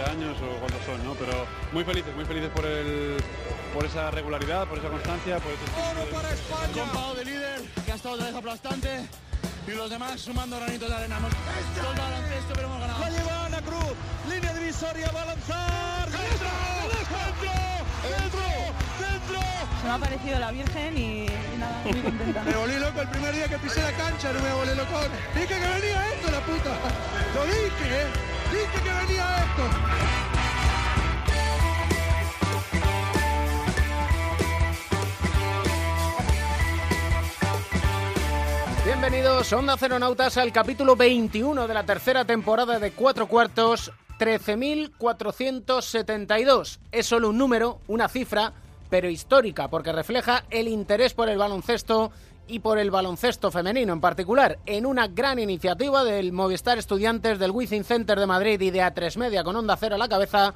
imaginar, 0.00 0.16
no 0.16 0.34
sé 0.34 0.40
si 0.40 0.40
son 0.40 0.40
12 0.40 0.40
años 0.40 0.40
o 0.40 0.58
cuántos 0.60 0.84
son, 0.84 1.04
¿no? 1.04 1.14
Pero 1.14 1.46
muy 1.72 1.84
felices, 1.84 2.14
muy 2.14 2.24
felices 2.24 2.50
por 2.50 2.64
el 2.66 3.16
por 3.74 3.84
esa 3.84 4.10
regularidad, 4.10 4.66
por 4.66 4.78
esa 4.78 4.88
constancia, 4.88 5.38
por 5.38 5.52
ese 5.52 5.64
Oro 5.78 6.10
para 6.10 6.32
España. 6.32 7.14
de 7.14 7.24
líder, 7.24 7.60
que 7.84 7.92
ha 7.92 7.94
estado 7.94 8.14
otra 8.14 8.26
vez 8.26 8.34
aplastante. 8.34 9.00
Y 9.66 9.72
los 9.72 9.90
demás 9.90 10.20
sumando 10.20 10.56
granitos 10.56 10.88
de 10.88 10.94
arena. 10.96 11.18
Hemos 11.18 11.30
todo 11.30 11.94
baloncesto, 11.94 12.52
pero 12.54 12.66
hemos 12.66 12.80
ganado. 12.80 13.00
La 13.00 13.10
lleva 13.10 13.46
Ana 13.46 13.60
Cruz, 13.60 13.94
línea 14.28 14.54
divisoria, 14.54 15.10
va 15.14 15.22
a 15.22 15.26
lanzar. 15.26 16.08
¡Dentro! 16.10 16.48
¡Dentro! 16.90 17.20
¡Dentro! 18.02 18.40
¡Dentro! 18.98 19.40
Se 19.80 19.86
me 19.86 19.92
ha 19.92 19.98
parecido 19.98 20.38
la 20.40 20.50
Virgen 20.50 20.98
y, 20.98 21.26
y 21.26 21.58
nada, 21.58 21.82
muy 21.84 22.00
contenta. 22.08 22.42
Me 22.42 22.54
volví 22.54 22.78
loco 22.78 23.00
el 23.02 23.08
primer 23.10 23.34
día 23.34 23.48
que 23.48 23.58
pisé 23.58 23.82
la 23.82 23.92
cancha, 23.92 24.32
no 24.32 24.40
me 24.40 24.52
volví 24.52 24.74
loco. 24.74 24.98
Dije 25.34 25.46
que 25.46 25.54
venía 25.54 26.08
esto, 26.14 26.30
la 26.32 26.40
puta. 26.40 26.70
Lo 27.34 27.44
dije, 27.44 28.02
¿eh? 28.02 28.39
Dije 28.50 28.82
que 28.82 28.90
venía 28.90 29.44
esto. 29.44 29.62
Bienvenidos, 38.84 39.52
Onda 39.52 39.76
Ceronautas, 39.76 40.36
al 40.36 40.52
capítulo 40.52 40.96
21 40.96 41.68
de 41.68 41.74
la 41.74 41.84
tercera 41.84 42.24
temporada 42.24 42.80
de 42.80 42.90
Cuatro 42.90 43.28
Cuartos, 43.28 43.92
13.472. 44.18 46.80
Es 46.90 47.06
solo 47.06 47.28
un 47.28 47.38
número, 47.38 47.78
una 47.86 48.08
cifra, 48.08 48.52
pero 48.88 49.08
histórica, 49.08 49.68
porque 49.68 49.92
refleja 49.92 50.42
el 50.50 50.66
interés 50.66 51.14
por 51.14 51.28
el 51.28 51.38
baloncesto 51.38 52.10
y 52.50 52.58
por 52.58 52.78
el 52.78 52.90
baloncesto 52.90 53.52
femenino 53.52 53.92
en 53.92 54.00
particular, 54.00 54.58
en 54.66 54.84
una 54.84 55.06
gran 55.06 55.38
iniciativa 55.38 56.02
del 56.02 56.32
Movistar 56.32 56.78
Estudiantes, 56.78 57.38
del 57.38 57.52
Wizzing 57.52 57.84
Center 57.84 58.18
de 58.18 58.26
Madrid 58.26 58.60
y 58.60 58.70
de 58.70 58.80
A3 58.80 59.16
Media 59.16 59.44
con 59.44 59.54
Onda 59.54 59.76
Cero 59.76 59.94
a 59.94 59.98
la 59.98 60.08
cabeza, 60.08 60.54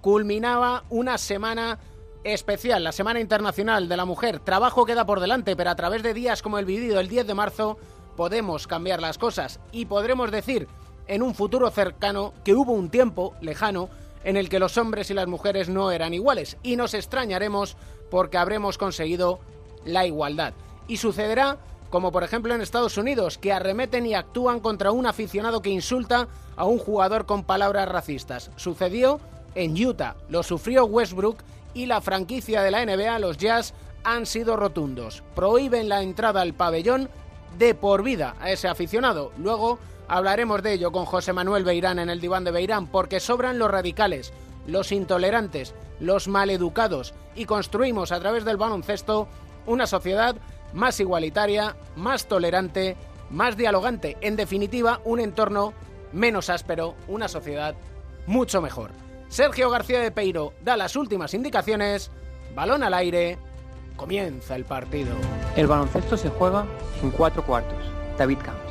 culminaba 0.00 0.84
una 0.90 1.18
semana 1.18 1.78
especial, 2.22 2.84
la 2.84 2.92
Semana 2.92 3.18
Internacional 3.18 3.88
de 3.88 3.96
la 3.96 4.04
Mujer. 4.04 4.38
Trabajo 4.38 4.86
queda 4.86 5.04
por 5.06 5.18
delante, 5.18 5.56
pero 5.56 5.70
a 5.70 5.74
través 5.74 6.04
de 6.04 6.14
días 6.14 6.40
como 6.40 6.58
el 6.58 6.66
vivido 6.66 7.00
el 7.00 7.08
10 7.08 7.26
de 7.26 7.34
marzo 7.34 7.78
podemos 8.16 8.68
cambiar 8.68 9.02
las 9.02 9.18
cosas 9.18 9.58
y 9.72 9.86
podremos 9.86 10.30
decir 10.30 10.68
en 11.08 11.22
un 11.22 11.34
futuro 11.34 11.68
cercano 11.70 12.32
que 12.44 12.54
hubo 12.54 12.72
un 12.72 12.90
tiempo 12.90 13.34
lejano 13.40 13.88
en 14.22 14.36
el 14.36 14.48
que 14.48 14.60
los 14.60 14.78
hombres 14.78 15.10
y 15.10 15.14
las 15.14 15.26
mujeres 15.26 15.68
no 15.68 15.90
eran 15.90 16.14
iguales 16.14 16.58
y 16.62 16.76
nos 16.76 16.94
extrañaremos 16.94 17.76
porque 18.08 18.38
habremos 18.38 18.78
conseguido 18.78 19.40
la 19.84 20.06
igualdad. 20.06 20.54
Y 20.88 20.96
sucederá 20.98 21.58
como 21.94 22.10
por 22.10 22.24
ejemplo 22.24 22.52
en 22.52 22.60
Estados 22.60 22.98
Unidos, 22.98 23.38
que 23.38 23.52
arremeten 23.52 24.04
y 24.04 24.14
actúan 24.14 24.58
contra 24.58 24.90
un 24.90 25.06
aficionado 25.06 25.62
que 25.62 25.70
insulta 25.70 26.26
a 26.56 26.64
un 26.64 26.80
jugador 26.80 27.24
con 27.24 27.44
palabras 27.44 27.88
racistas. 27.88 28.50
Sucedió 28.56 29.20
en 29.54 29.80
Utah, 29.80 30.16
lo 30.28 30.42
sufrió 30.42 30.86
Westbrook 30.86 31.44
y 31.72 31.86
la 31.86 32.00
franquicia 32.00 32.62
de 32.62 32.72
la 32.72 32.84
NBA, 32.84 33.20
los 33.20 33.38
Jazz, 33.38 33.74
han 34.02 34.26
sido 34.26 34.56
rotundos. 34.56 35.22
Prohíben 35.36 35.88
la 35.88 36.02
entrada 36.02 36.40
al 36.40 36.52
pabellón 36.52 37.08
de 37.58 37.76
por 37.76 38.02
vida 38.02 38.34
a 38.40 38.50
ese 38.50 38.66
aficionado. 38.66 39.30
Luego 39.38 39.78
hablaremos 40.08 40.64
de 40.64 40.72
ello 40.72 40.90
con 40.90 41.04
José 41.04 41.32
Manuel 41.32 41.62
Beirán 41.62 42.00
en 42.00 42.10
el 42.10 42.20
diván 42.20 42.42
de 42.42 42.50
Beirán, 42.50 42.88
porque 42.88 43.20
sobran 43.20 43.60
los 43.60 43.70
radicales, 43.70 44.32
los 44.66 44.90
intolerantes, 44.90 45.74
los 46.00 46.26
maleducados 46.26 47.14
y 47.36 47.44
construimos 47.44 48.10
a 48.10 48.18
través 48.18 48.44
del 48.44 48.56
baloncesto 48.56 49.28
una 49.66 49.86
sociedad 49.86 50.36
más 50.74 51.00
igualitaria, 51.00 51.76
más 51.96 52.26
tolerante, 52.26 52.96
más 53.30 53.56
dialogante, 53.56 54.18
en 54.20 54.36
definitiva, 54.36 55.00
un 55.04 55.20
entorno 55.20 55.72
menos 56.12 56.50
áspero, 56.50 56.94
una 57.08 57.28
sociedad 57.28 57.74
mucho 58.26 58.60
mejor. 58.60 58.90
Sergio 59.28 59.70
García 59.70 60.00
de 60.00 60.10
Peiro 60.10 60.52
da 60.62 60.76
las 60.76 60.96
últimas 60.96 61.34
indicaciones, 61.34 62.10
balón 62.54 62.82
al 62.82 62.94
aire, 62.94 63.38
comienza 63.96 64.54
el 64.56 64.64
partido. 64.64 65.14
El 65.56 65.66
baloncesto 65.66 66.16
se 66.16 66.28
juega 66.28 66.66
en 67.02 67.10
cuatro 67.10 67.44
cuartos. 67.44 67.78
David 68.18 68.38
Camps. 68.44 68.63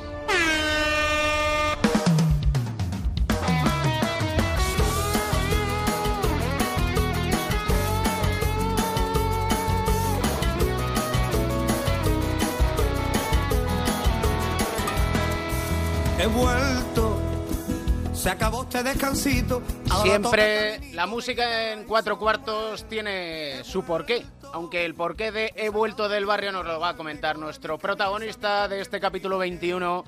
Se 18.24 18.30
acabó 18.30 18.64
este 18.64 18.84
descansito. 18.84 19.62
Siempre 20.02 20.80
la 20.94 21.06
música 21.06 21.74
en 21.74 21.84
cuatro 21.84 22.18
cuartos 22.18 22.86
tiene 22.88 23.66
su 23.66 23.84
porqué, 23.84 24.24
aunque 24.54 24.86
el 24.86 24.96
porqué 24.96 25.34
de 25.34 25.52
He 25.58 25.68
vuelto 25.68 26.08
del 26.08 26.26
barrio 26.26 26.54
nos 26.54 26.66
lo 26.66 26.80
va 26.80 26.88
a 26.88 26.96
comentar 26.96 27.38
nuestro 27.38 27.78
protagonista 27.78 28.70
de 28.70 28.80
este 28.80 29.02
capítulo 29.02 29.40
21, 29.40 30.06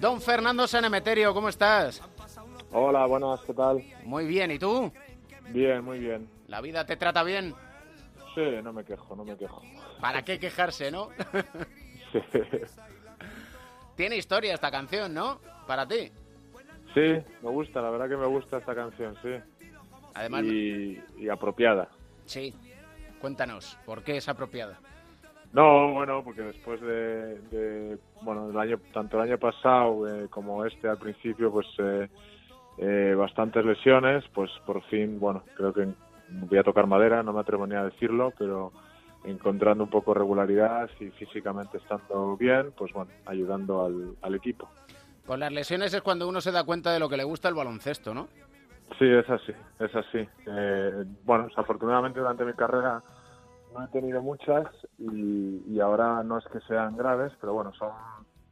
don 0.00 0.22
Fernando 0.22 0.66
Sanemeterio, 0.66 1.34
¿cómo 1.34 1.50
estás? 1.50 2.00
Hola, 2.72 3.04
buenas, 3.04 3.40
¿qué 3.42 3.52
tal? 3.52 3.84
Muy 4.04 4.26
bien, 4.26 4.50
¿y 4.50 4.58
tú? 4.58 4.90
Bien, 5.50 5.84
muy 5.84 5.98
bien. 5.98 6.26
¿La 6.48 6.62
vida 6.62 6.86
te 6.86 6.96
trata 6.96 7.22
bien? 7.22 7.54
Sí, 8.34 8.40
no 8.62 8.72
me 8.72 8.86
quejo, 8.86 9.14
no 9.14 9.22
me 9.22 9.36
quejo. 9.36 9.60
¿Para 10.00 10.24
qué 10.24 10.38
quejarse, 10.38 10.90
no? 10.90 11.10
Sí, 12.10 12.20
Tiene 13.96 14.16
historia 14.16 14.54
esta 14.54 14.70
canción, 14.70 15.12
¿no? 15.12 15.40
Para 15.66 15.86
ti. 15.86 16.10
Sí, 16.94 17.00
me 17.42 17.50
gusta, 17.50 17.82
la 17.82 17.90
verdad 17.90 18.08
que 18.08 18.16
me 18.16 18.26
gusta 18.26 18.58
esta 18.58 18.74
canción, 18.74 19.14
sí. 19.22 19.30
Además, 20.14 20.44
Y, 20.44 21.00
y 21.18 21.28
apropiada. 21.28 21.88
sí. 22.24 22.54
Cuéntanos, 23.20 23.78
¿por 23.86 24.02
qué 24.02 24.18
es 24.18 24.28
apropiada? 24.28 24.78
No, 25.54 25.94
bueno, 25.94 26.22
porque 26.22 26.42
después 26.42 26.78
de, 26.82 27.38
de, 27.50 27.98
bueno, 28.20 28.50
el 28.50 28.58
año, 28.58 28.78
tanto 28.92 29.16
el 29.16 29.30
año 29.30 29.38
pasado 29.38 30.06
eh, 30.06 30.28
como 30.28 30.62
este 30.66 30.88
al 30.88 30.98
principio, 30.98 31.50
pues 31.50 31.66
eh, 31.78 32.08
eh, 32.76 33.14
bastantes 33.16 33.64
lesiones, 33.64 34.24
pues 34.34 34.50
por 34.66 34.82
fin, 34.88 35.18
bueno, 35.18 35.42
creo 35.56 35.72
que 35.72 35.88
voy 36.28 36.58
a 36.58 36.62
tocar 36.64 36.86
madera, 36.86 37.22
no 37.22 37.32
me 37.32 37.40
atrevo 37.40 37.66
ni 37.66 37.74
a 37.76 37.84
decirlo, 37.84 38.30
pero 38.36 38.72
encontrando 39.24 39.84
un 39.84 39.90
poco 39.90 40.12
regularidad 40.12 40.90
y 41.00 41.06
físicamente 41.12 41.78
estando 41.78 42.36
bien, 42.36 42.72
pues 42.76 42.92
bueno, 42.92 43.10
ayudando 43.24 43.86
al, 43.86 44.16
al 44.20 44.34
equipo. 44.34 44.68
Con 45.26 45.40
las 45.40 45.52
lesiones 45.52 45.94
es 45.94 46.02
cuando 46.02 46.28
uno 46.28 46.40
se 46.40 46.52
da 46.52 46.64
cuenta 46.64 46.92
de 46.92 47.00
lo 47.00 47.08
que 47.08 47.16
le 47.16 47.24
gusta 47.24 47.48
el 47.48 47.54
baloncesto, 47.54 48.12
¿no? 48.12 48.28
Sí, 48.98 49.06
es 49.06 49.28
así, 49.28 49.52
es 49.78 49.94
así. 49.96 50.28
Eh, 50.46 51.04
bueno, 51.24 51.46
desafortunadamente 51.48 52.20
durante 52.20 52.44
mi 52.44 52.52
carrera 52.52 53.02
no 53.72 53.84
he 53.84 53.88
tenido 53.88 54.22
muchas 54.22 54.66
y, 54.98 55.62
y 55.66 55.80
ahora 55.80 56.22
no 56.22 56.38
es 56.38 56.44
que 56.46 56.60
sean 56.60 56.96
graves, 56.96 57.32
pero 57.40 57.54
bueno, 57.54 57.72
son 57.74 57.90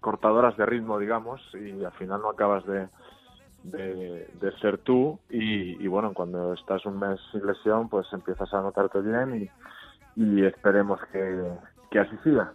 cortadoras 0.00 0.56
de 0.56 0.66
ritmo, 0.66 0.98
digamos, 0.98 1.40
y 1.54 1.84
al 1.84 1.92
final 1.92 2.22
no 2.22 2.30
acabas 2.30 2.64
de, 2.66 2.88
de, 3.62 4.26
de 4.40 4.58
ser 4.58 4.78
tú 4.78 5.20
y, 5.30 5.80
y 5.80 5.86
bueno, 5.86 6.12
cuando 6.14 6.54
estás 6.54 6.84
un 6.86 6.98
mes 6.98 7.20
sin 7.30 7.46
lesión, 7.46 7.88
pues 7.88 8.06
empiezas 8.12 8.52
a 8.52 8.62
notarte 8.62 9.00
bien 9.00 9.42
y, 10.16 10.20
y 10.20 10.44
esperemos 10.44 10.98
que, 11.12 11.52
que 11.90 11.98
así 12.00 12.16
siga. 12.24 12.52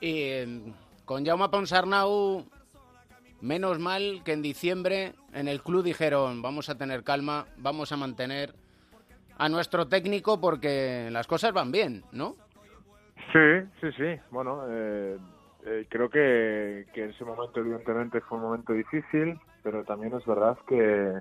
Y 0.00 0.20
eh, 0.22 0.74
con 1.06 1.24
Jaume 1.24 1.48
Ponsarnau, 1.48 2.44
menos 3.42 3.78
mal 3.78 4.22
que 4.24 4.32
en 4.32 4.40
diciembre 4.40 5.12
en 5.34 5.48
el 5.48 5.62
club 5.62 5.82
dijeron 5.82 6.40
vamos 6.40 6.70
a 6.70 6.78
tener 6.78 7.02
calma, 7.02 7.46
vamos 7.58 7.92
a 7.92 7.96
mantener 7.96 8.54
a 9.36 9.48
nuestro 9.48 9.88
técnico 9.88 10.40
porque 10.40 11.08
las 11.10 11.26
cosas 11.26 11.52
van 11.52 11.72
bien, 11.72 12.04
¿no? 12.12 12.36
Sí, 13.32 13.68
sí, 13.80 13.92
sí. 13.96 14.20
Bueno, 14.30 14.62
eh, 14.68 15.18
eh, 15.66 15.86
creo 15.88 16.08
que, 16.08 16.86
que 16.94 17.06
ese 17.06 17.24
momento 17.24 17.60
evidentemente 17.60 18.20
fue 18.20 18.38
un 18.38 18.44
momento 18.44 18.72
difícil, 18.72 19.38
pero 19.62 19.84
también 19.84 20.14
es 20.14 20.24
verdad 20.24 20.56
que, 20.68 21.18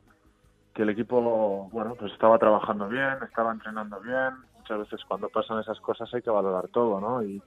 que 0.75 0.83
el 0.83 0.89
equipo, 0.89 1.69
bueno, 1.71 1.95
pues 1.95 2.11
estaba 2.13 2.37
trabajando 2.37 2.87
bien, 2.87 3.17
estaba 3.23 3.51
entrenando 3.51 3.99
bien. 4.01 4.35
Muchas 4.57 4.79
veces 4.79 5.01
cuando 5.07 5.29
pasan 5.29 5.59
esas 5.59 5.79
cosas 5.79 6.13
hay 6.13 6.21
que 6.21 6.29
valorar 6.29 6.67
todo, 6.67 6.99
¿no? 6.99 7.23
Y, 7.23 7.41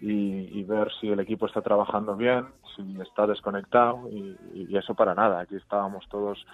y, 0.00 0.62
ver 0.64 0.90
si 1.00 1.08
el 1.08 1.20
equipo 1.20 1.46
está 1.46 1.62
trabajando 1.62 2.16
bien, 2.16 2.46
si 2.74 3.00
está 3.00 3.26
desconectado 3.26 4.08
y, 4.10 4.36
y 4.52 4.76
eso 4.76 4.94
para 4.94 5.14
nada. 5.14 5.40
Aquí 5.40 5.56
estábamos 5.56 6.06
todos 6.08 6.44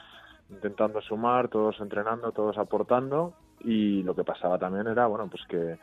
intentando 0.50 1.00
sumar, 1.00 1.48
todos 1.48 1.80
entrenando, 1.80 2.32
todos 2.32 2.58
aportando 2.58 3.32
y 3.60 4.02
lo 4.02 4.14
que 4.14 4.24
pasaba 4.24 4.58
también 4.58 4.86
era, 4.86 5.06
bueno, 5.06 5.28
pues 5.28 5.42
que 5.46 5.78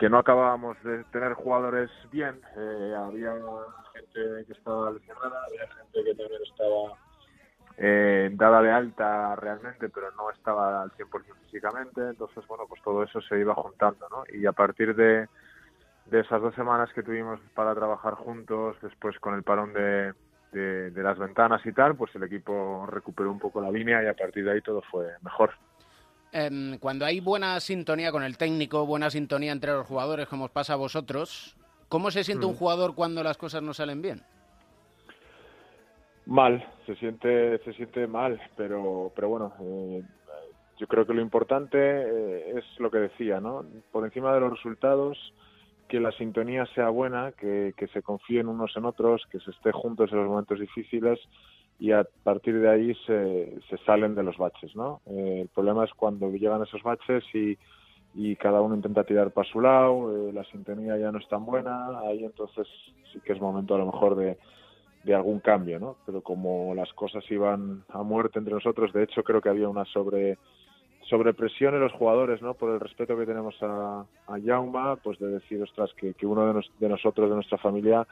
que 0.00 0.08
no 0.08 0.16
acabábamos 0.16 0.82
de 0.82 1.04
tener 1.12 1.34
jugadores 1.34 1.90
bien. 2.10 2.40
Eh, 2.56 2.94
había 2.96 3.34
gente 3.92 4.46
que 4.46 4.52
estaba 4.54 4.90
lesionada, 4.92 5.44
había 5.44 5.68
gente 5.68 6.04
que 6.04 6.14
también 6.14 6.40
estaba 6.50 6.96
eh, 7.76 8.30
dada 8.32 8.62
de 8.62 8.70
alta 8.70 9.36
realmente, 9.36 9.90
pero 9.90 10.10
no 10.12 10.30
estaba 10.30 10.80
al 10.80 10.90
100% 10.92 11.34
físicamente. 11.44 12.00
Entonces, 12.00 12.46
bueno, 12.46 12.64
pues 12.66 12.80
todo 12.82 13.02
eso 13.02 13.20
se 13.20 13.38
iba 13.38 13.54
juntando, 13.54 14.08
¿no? 14.08 14.24
Y 14.32 14.46
a 14.46 14.52
partir 14.52 14.96
de, 14.96 15.28
de 16.10 16.20
esas 16.20 16.42
dos 16.42 16.54
semanas 16.54 16.92
que 16.92 17.02
tuvimos 17.02 17.40
para 17.54 17.74
trabajar 17.74 18.14
juntos, 18.14 18.76
después 18.82 19.18
con 19.20 19.34
el 19.34 19.42
parón 19.42 19.72
de, 19.72 20.12
de, 20.52 20.90
de 20.90 21.02
las 21.02 21.18
ventanas 21.18 21.64
y 21.64 21.72
tal, 21.72 21.96
pues 21.96 22.14
el 22.16 22.24
equipo 22.24 22.86
recuperó 22.86 23.30
un 23.30 23.38
poco 23.38 23.60
la 23.60 23.70
línea 23.70 24.02
y 24.02 24.06
a 24.06 24.14
partir 24.14 24.44
de 24.44 24.52
ahí 24.52 24.60
todo 24.60 24.82
fue 24.90 25.06
mejor. 25.22 25.52
Em, 26.32 26.78
cuando 26.78 27.04
hay 27.04 27.20
buena 27.20 27.58
sintonía 27.60 28.12
con 28.12 28.22
el 28.22 28.36
técnico, 28.38 28.86
buena 28.86 29.10
sintonía 29.10 29.52
entre 29.52 29.72
los 29.72 29.86
jugadores, 29.86 30.28
como 30.28 30.44
os 30.46 30.50
pasa 30.50 30.74
a 30.74 30.76
vosotros, 30.76 31.56
¿cómo 31.88 32.10
se 32.10 32.24
siente 32.24 32.46
un 32.46 32.52
Mm. 32.52 32.56
jugador 32.56 32.94
cuando 32.94 33.22
las 33.22 33.36
cosas 33.38 33.62
no 33.62 33.74
salen 33.74 34.02
bien? 34.02 34.22
Mal, 36.26 36.64
se 36.86 36.94
siente, 36.96 37.58
se 37.64 37.72
siente 37.72 38.06
mal, 38.06 38.40
pero, 38.56 39.10
pero 39.16 39.28
bueno, 39.28 39.52
eh, 39.60 40.02
yo 40.78 40.86
creo 40.86 41.04
que 41.06 41.14
lo 41.14 41.20
importante 41.20 41.78
eh, 41.78 42.58
es 42.58 42.64
lo 42.80 42.90
que 42.90 42.98
decía, 42.98 43.40
¿no? 43.40 43.64
Por 43.90 44.04
encima 44.04 44.32
de 44.34 44.40
los 44.40 44.52
resultados, 44.52 45.18
que 45.90 45.98
la 45.98 46.12
sintonía 46.12 46.66
sea 46.66 46.88
buena, 46.88 47.32
que, 47.32 47.74
se 47.92 48.00
confíen 48.00 48.46
unos 48.46 48.76
en 48.76 48.84
otros, 48.84 49.26
que 49.28 49.40
se 49.40 49.50
esté 49.50 49.72
juntos 49.72 50.12
en 50.12 50.18
los 50.18 50.28
momentos 50.28 50.60
difíciles 50.60 51.18
y 51.80 51.90
a 51.90 52.06
partir 52.22 52.60
de 52.60 52.70
ahí 52.70 52.94
se, 53.06 53.58
se 53.68 53.76
salen 53.78 54.14
de 54.14 54.22
los 54.22 54.38
baches, 54.38 54.76
¿no? 54.76 55.00
Eh, 55.06 55.40
el 55.42 55.48
problema 55.48 55.84
es 55.84 55.90
cuando 55.94 56.30
llegan 56.30 56.62
esos 56.62 56.84
baches 56.84 57.24
y, 57.34 57.58
y 58.14 58.36
cada 58.36 58.60
uno 58.60 58.76
intenta 58.76 59.02
tirar 59.02 59.32
para 59.32 59.50
su 59.50 59.60
lado, 59.60 60.28
eh, 60.28 60.32
la 60.32 60.44
sintonía 60.44 60.96
ya 60.96 61.10
no 61.10 61.18
es 61.18 61.26
tan 61.26 61.44
buena, 61.44 61.98
ahí 62.06 62.24
entonces 62.24 62.68
sí 63.12 63.18
que 63.24 63.32
es 63.32 63.40
momento 63.40 63.74
a 63.74 63.78
lo 63.78 63.86
mejor 63.86 64.14
de, 64.14 64.38
de 65.02 65.14
algún 65.14 65.40
cambio, 65.40 65.80
¿no? 65.80 65.96
Pero 66.06 66.20
como 66.20 66.72
las 66.76 66.92
cosas 66.92 67.28
iban 67.32 67.82
a 67.88 68.04
muerte 68.04 68.38
entre 68.38 68.54
nosotros, 68.54 68.92
de 68.92 69.02
hecho 69.02 69.24
creo 69.24 69.40
que 69.40 69.48
había 69.48 69.68
una 69.68 69.84
sobre 69.86 70.38
sobrepresión 71.10 71.74
en 71.74 71.80
los 71.80 71.92
jugadores, 71.92 72.40
¿no? 72.40 72.54
Por 72.54 72.70
el 72.70 72.80
respeto 72.80 73.16
que 73.18 73.26
tenemos 73.26 73.54
a, 73.62 74.00
a 74.28 74.38
Jauma, 74.42 74.96
pues 74.96 75.18
de 75.18 75.26
decir, 75.26 75.62
ostras, 75.62 75.90
que, 75.96 76.14
que 76.14 76.26
uno 76.26 76.46
de, 76.46 76.54
nos- 76.54 76.70
de 76.78 76.88
nosotros, 76.88 77.28
de 77.28 77.34
nuestra 77.34 77.58
familia, 77.58 78.06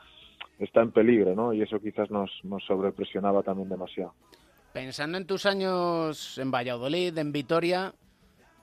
está 0.58 0.82
en 0.82 0.90
peligro, 0.90 1.34
¿no? 1.34 1.52
Y 1.54 1.62
eso 1.62 1.78
quizás 1.80 2.10
nos, 2.10 2.30
nos 2.42 2.64
sobrepresionaba 2.66 3.42
también 3.42 3.68
demasiado. 3.68 4.12
Pensando 4.72 5.16
en 5.16 5.26
tus 5.26 5.46
años 5.46 6.36
en 6.38 6.50
Valladolid, 6.50 7.16
en 7.16 7.32
Vitoria, 7.32 7.94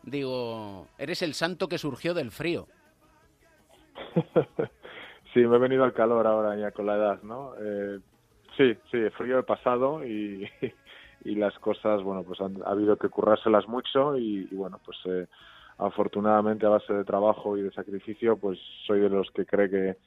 digo, 0.03 0.87
eres 0.97 1.21
el 1.21 1.33
santo 1.33 1.67
que 1.67 1.77
surgió 1.77 2.13
del 2.13 2.31
frío. 2.31 2.67
sí, 5.33 5.39
me 5.39 5.55
he 5.55 5.59
venido 5.59 5.83
al 5.83 5.93
calor 5.93 6.27
ahora 6.27 6.55
ya 6.57 6.71
con 6.71 6.85
la 6.85 6.95
edad, 6.95 7.23
¿no? 7.23 7.53
Eh, 7.59 7.99
sí, 8.57 8.73
sí, 8.91 9.09
frío 9.17 9.39
he 9.39 9.43
pasado 9.43 10.05
y, 10.05 10.47
y 11.25 11.35
las 11.35 11.57
cosas, 11.59 12.03
bueno, 12.03 12.23
pues 12.23 12.39
han, 12.39 12.61
ha 12.63 12.69
habido 12.69 12.97
que 12.97 13.09
currárselas 13.09 13.67
mucho 13.67 14.15
y, 14.17 14.45
bueno, 14.51 14.79
pues 14.85 14.97
eh, 15.05 15.27
afortunadamente 15.79 16.65
a 16.65 16.69
base 16.69 16.93
de 16.93 17.03
trabajo 17.03 17.57
y 17.57 17.63
de 17.63 17.71
sacrificio, 17.71 18.37
pues 18.37 18.59
soy 18.85 18.99
de 19.01 19.09
los 19.09 19.29
que 19.31 19.45
cree 19.45 19.69
que, 19.69 19.97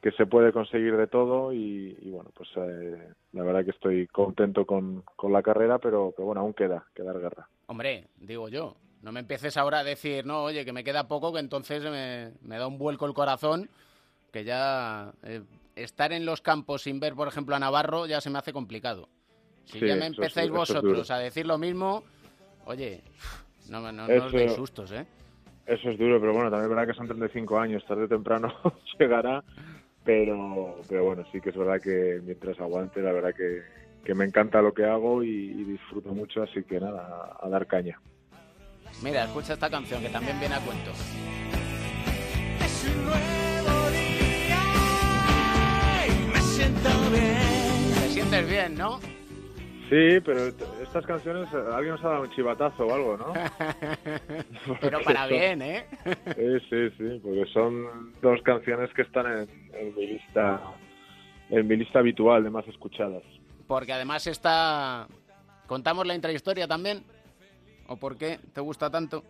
que 0.00 0.12
se 0.12 0.26
puede 0.26 0.52
conseguir 0.52 0.96
de 0.96 1.08
todo 1.08 1.52
y, 1.52 1.98
y 2.00 2.10
bueno, 2.10 2.30
pues 2.34 2.48
eh, 2.56 3.12
la 3.32 3.42
verdad 3.42 3.64
que 3.64 3.72
estoy 3.72 4.06
contento 4.06 4.64
con, 4.64 5.02
con 5.16 5.32
la 5.32 5.42
carrera, 5.42 5.78
pero, 5.78 6.12
pero 6.16 6.26
bueno, 6.26 6.40
aún 6.42 6.54
queda, 6.54 6.86
quedar 6.94 7.18
guerra. 7.18 7.48
Hombre, 7.66 8.06
digo 8.16 8.48
yo, 8.48 8.76
no 9.02 9.10
me 9.10 9.20
empieces 9.20 9.56
ahora 9.56 9.80
a 9.80 9.84
decir, 9.84 10.24
no, 10.24 10.44
oye, 10.44 10.64
que 10.64 10.72
me 10.72 10.84
queda 10.84 11.08
poco, 11.08 11.32
que 11.32 11.40
entonces 11.40 11.82
me, 11.82 12.32
me 12.42 12.58
da 12.58 12.68
un 12.68 12.78
vuelco 12.78 13.06
el 13.06 13.14
corazón, 13.14 13.68
que 14.32 14.44
ya 14.44 15.12
eh, 15.24 15.42
estar 15.74 16.12
en 16.12 16.24
los 16.24 16.40
campos 16.40 16.82
sin 16.82 17.00
ver, 17.00 17.14
por 17.14 17.26
ejemplo, 17.26 17.56
a 17.56 17.58
Navarro 17.58 18.06
ya 18.06 18.20
se 18.20 18.30
me 18.30 18.38
hace 18.38 18.52
complicado. 18.52 19.08
Si 19.70 19.78
Sí, 19.80 19.86
ya 19.86 19.96
me 19.96 20.06
empezáis 20.06 20.48
eso 20.48 20.58
vosotros 20.58 21.10
a 21.10 21.18
decir 21.18 21.46
lo 21.46 21.58
mismo, 21.58 22.02
oye, 22.66 23.02
no, 23.68 23.80
no, 23.80 23.92
no 23.92 24.24
os 24.26 24.32
deis 24.32 24.52
sustos, 24.52 24.90
¿eh? 24.92 25.06
Eso 25.66 25.90
es 25.90 25.98
duro, 25.98 26.20
pero 26.20 26.32
bueno, 26.32 26.50
también 26.50 26.64
es 26.70 26.76
verdad 26.76 26.86
que 26.92 26.96
son 26.96 27.06
35 27.06 27.58
años, 27.58 27.84
tarde 27.86 28.04
o 28.04 28.08
temprano 28.08 28.52
llegará, 28.98 29.44
pero, 30.04 30.80
pero 30.88 31.04
bueno, 31.04 31.24
sí 31.30 31.40
que 31.40 31.50
es 31.50 31.56
verdad 31.56 31.80
que 31.80 32.20
mientras 32.24 32.58
aguante, 32.58 33.00
la 33.00 33.12
verdad 33.12 33.32
que, 33.34 33.62
que 34.04 34.14
me 34.14 34.24
encanta 34.24 34.60
lo 34.62 34.74
que 34.74 34.84
hago 34.84 35.22
y, 35.22 35.28
y 35.28 35.64
disfruto 35.64 36.12
mucho, 36.12 36.42
así 36.42 36.64
que 36.64 36.80
nada, 36.80 37.36
a, 37.40 37.46
a 37.46 37.48
dar 37.48 37.66
caña. 37.68 38.00
Mira, 39.02 39.24
escucha 39.24 39.52
esta 39.52 39.70
canción 39.70 40.02
que 40.02 40.08
también 40.08 40.38
viene 40.40 40.56
a 40.56 40.60
cuento. 40.60 40.90
Es 42.64 42.84
un 42.88 43.04
nuevo 43.04 43.90
día 43.90 44.60
y 46.08 46.32
me 46.32 46.40
siento 46.40 46.88
bien. 47.12 47.94
Te 47.94 48.08
sientes 48.08 48.48
bien, 48.48 48.74
¿no? 48.74 48.98
Sí, 49.90 50.20
pero 50.24 50.46
estas 50.82 51.04
canciones, 51.04 51.52
eh, 51.52 51.56
alguien 51.72 51.94
nos 51.96 52.04
ha 52.04 52.10
dado 52.10 52.22
un 52.22 52.30
chivatazo 52.30 52.86
o 52.86 52.94
algo, 52.94 53.16
¿no? 53.16 53.32
Pero 54.80 55.00
para 55.02 55.22
son- 55.22 55.30
bien, 55.30 55.62
¿eh? 55.62 55.84
Sí, 56.36 56.60
sí, 56.70 56.90
sí, 56.96 57.20
porque 57.20 57.44
son 57.52 58.12
dos 58.22 58.40
canciones 58.42 58.88
que 58.94 59.02
están 59.02 59.26
en, 59.26 59.48
en 59.74 59.94
mi 59.96 60.06
lista, 60.06 60.60
en 61.50 61.66
mi 61.66 61.76
lista 61.76 61.98
habitual 61.98 62.44
de 62.44 62.50
más 62.50 62.66
escuchadas. 62.68 63.24
Porque 63.66 63.92
además 63.92 64.26
está... 64.28 65.08
¿Contamos 65.66 66.06
la 66.06 66.14
intrahistoria 66.14 66.68
también? 66.68 67.02
¿O 67.88 67.96
por 67.96 68.16
qué 68.16 68.38
te 68.54 68.60
gusta 68.60 68.90
tanto? 68.90 69.24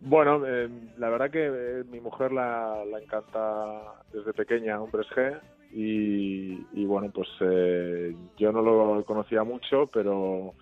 Bueno, 0.00 0.46
eh, 0.46 0.68
la 0.96 1.08
verdad 1.10 1.30
que 1.30 1.46
eh, 1.46 1.84
mi 1.90 2.00
mujer 2.00 2.30
la, 2.32 2.84
la 2.90 3.00
encanta 3.00 3.82
desde 4.12 4.32
pequeña 4.32 4.80
Hombres 4.80 5.06
G 5.08 5.38
y, 5.72 6.84
bueno, 6.84 7.10
pues 7.12 7.28
eh, 7.40 8.14
yo 8.36 8.52
no 8.52 8.62
lo 8.62 9.04
conocía 9.04 9.44
mucho, 9.44 9.88
pero 9.92 10.54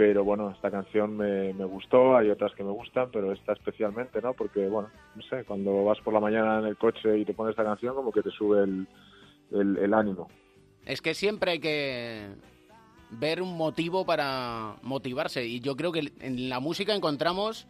pero 0.00 0.24
bueno, 0.24 0.50
esta 0.50 0.70
canción 0.70 1.14
me, 1.18 1.52
gustó, 1.52 2.16
hay 2.16 2.30
otras 2.30 2.54
que 2.54 2.64
me 2.64 2.70
gustan, 2.70 3.10
pero 3.12 3.32
esta 3.32 3.52
especialmente, 3.52 4.22
¿no? 4.22 4.32
Porque 4.32 4.66
bueno, 4.66 4.88
no 5.14 5.22
sé, 5.24 5.44
cuando 5.44 5.84
vas 5.84 6.00
por 6.00 6.14
la 6.14 6.20
mañana 6.20 6.60
en 6.60 6.64
el 6.64 6.78
coche 6.78 7.18
y 7.18 7.26
te 7.26 7.34
pones 7.34 7.50
esta 7.50 7.64
canción 7.64 7.94
como 7.94 8.10
que 8.10 8.22
te 8.22 8.30
sube 8.30 8.62
el, 8.62 8.88
el, 9.50 9.76
el 9.76 9.92
ánimo. 9.92 10.28
Es 10.86 11.02
que 11.02 11.12
siempre 11.12 11.50
hay 11.50 11.60
que 11.60 12.28
ver 13.10 13.42
un 13.42 13.58
motivo 13.58 14.06
para 14.06 14.76
motivarse. 14.80 15.44
Y 15.44 15.60
yo 15.60 15.76
creo 15.76 15.92
que 15.92 16.10
en 16.20 16.48
la 16.48 16.60
música 16.60 16.94
encontramos 16.94 17.66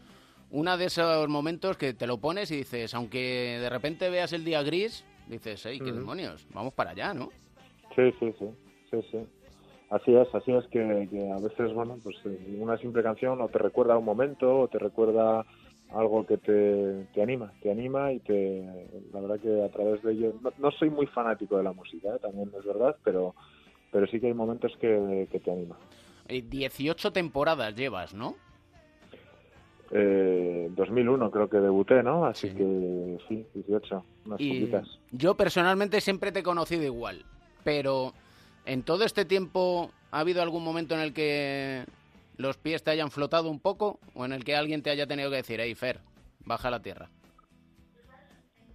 uno 0.51 0.79
de 0.79 0.85
esos 0.85 1.29
momentos 1.29 1.77
que 1.77 1.95
te 1.95 2.07
lo 2.07 2.19
pones 2.19 2.51
y 2.53 2.59
dices, 2.59 2.95
aunque 2.95 3.59
de 3.61 3.71
repente 3.71 4.09
veas 4.09 4.33
el 4.33 4.45
día 4.45 4.63
gris, 4.63 5.05
dices, 5.31 5.65
hey, 5.65 5.79
qué 5.83 5.93
demonios, 5.93 6.47
vamos 6.53 6.75
para 6.75 6.91
allá, 6.91 7.15
¿no? 7.15 7.31
Sí, 7.95 8.13
sí, 8.19 8.35
sí, 8.39 8.47
sí, 8.91 9.01
sí. 9.11 9.19
Así 9.91 10.15
es, 10.15 10.33
así 10.35 10.53
es 10.53 10.65
que, 10.67 11.09
que 11.11 11.31
a 11.31 11.39
veces, 11.39 11.73
bueno, 11.75 11.99
pues 12.03 12.17
eh, 12.25 12.57
una 12.61 12.77
simple 12.79 13.03
canción 13.03 13.41
o 13.41 13.49
te 13.49 13.59
recuerda 13.59 13.99
un 13.99 14.05
momento 14.05 14.61
o 14.61 14.69
te 14.69 14.79
recuerda 14.79 15.45
algo 15.93 16.25
que 16.25 16.39
te, 16.39 17.07
te 17.13 17.23
anima, 17.23 17.53
te 17.61 17.73
anima 17.73 18.13
y 18.13 18.21
te, 18.21 18.63
la 19.13 19.21
verdad 19.21 19.41
que 19.41 19.65
a 19.65 19.69
través 19.71 20.01
de 20.03 20.13
ello, 20.13 20.35
no, 20.41 20.53
no 20.59 20.71
soy 20.71 20.91
muy 20.91 21.07
fanático 21.07 21.57
de 21.57 21.65
la 21.65 21.73
música, 21.73 22.15
¿eh? 22.15 22.19
también 22.21 22.53
es 22.57 22.65
verdad, 22.65 22.97
pero, 23.03 23.35
pero 23.91 24.07
sí 24.07 24.21
que 24.21 24.29
hay 24.29 24.35
momentos 24.35 24.73
que, 24.81 25.27
que 25.31 25.41
te 25.41 25.51
anima. 25.51 25.77
Eh, 26.29 26.43
18 26.43 27.13
temporadas 27.13 27.75
llevas, 27.75 28.15
¿no? 28.15 28.37
Eh, 29.93 30.69
2001 30.77 31.31
creo 31.31 31.49
que 31.51 31.59
debuté, 31.59 32.03
¿no? 32.03 32.25
Así 32.27 32.49
Sí. 32.49 32.55
que 32.55 33.19
sí, 33.29 33.47
18, 33.55 34.05
unas 34.27 34.41
Y 34.41 34.61
poquitas. 34.61 34.99
yo 35.11 35.35
personalmente 35.35 36.01
siempre 36.01 36.31
te 36.33 36.41
he 36.41 36.43
conocido 36.45 36.85
igual, 36.85 37.25
pero 37.65 38.13
en 38.67 38.83
todo 38.85 39.05
este 39.05 39.25
tiempo 39.25 39.91
ha 40.13 40.21
habido 40.21 40.43
algún 40.43 40.63
momento 40.63 40.95
en 40.95 41.01
el 41.01 41.13
que 41.13 41.85
los 42.37 42.57
pies 42.57 42.83
te 42.85 42.91
hayan 42.93 43.11
flotado 43.11 43.51
un 43.51 43.59
poco 43.61 43.99
o 44.15 44.25
en 44.25 44.33
el 44.33 44.45
que 44.45 44.55
alguien 44.57 44.83
te 44.83 44.91
haya 44.91 45.07
tenido 45.07 45.29
que 45.31 45.37
decir, 45.37 45.59
hey 45.61 45.75
Fer, 45.75 45.99
baja 46.45 46.69
a 46.69 46.71
la 46.71 46.81
tierra. 46.83 47.09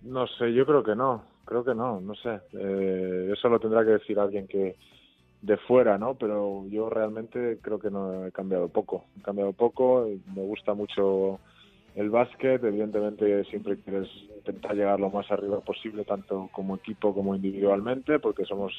No 0.02 0.28
sé, 0.28 0.54
yo 0.54 0.66
creo 0.66 0.84
que 0.84 0.96
no, 0.96 1.24
creo 1.46 1.64
que 1.64 1.74
no, 1.74 2.00
no 2.00 2.14
sé. 2.16 2.40
Eh, 2.54 3.32
eso 3.34 3.50
lo 3.50 3.60
tendrá 3.60 3.84
que 3.84 3.92
decir 3.92 4.20
alguien 4.20 4.48
que 4.48 4.76
de 5.46 5.58
fuera, 5.58 5.98
¿no? 5.98 6.16
Pero 6.16 6.66
yo 6.70 6.90
realmente 6.90 7.60
creo 7.62 7.80
que 7.80 7.92
no 7.92 8.26
he 8.26 8.32
cambiado 8.32 8.68
poco. 8.68 9.06
He 9.20 9.22
cambiado 9.22 9.54
poco, 9.54 10.08
me 10.36 10.42
gusta 10.42 10.74
mucho 10.74 11.40
el 11.96 12.10
básquet, 12.10 12.64
evidentemente 12.64 13.46
siempre 13.46 13.78
quieres 13.78 14.10
intentar 14.36 14.76
llegar 14.76 15.00
lo 15.00 15.10
más 15.10 15.32
arriba 15.32 15.62
posible, 15.62 16.04
tanto 16.04 16.50
como 16.52 16.76
equipo 16.76 17.14
como 17.14 17.36
individualmente, 17.36 18.20
porque 18.20 18.44
somos 18.46 18.74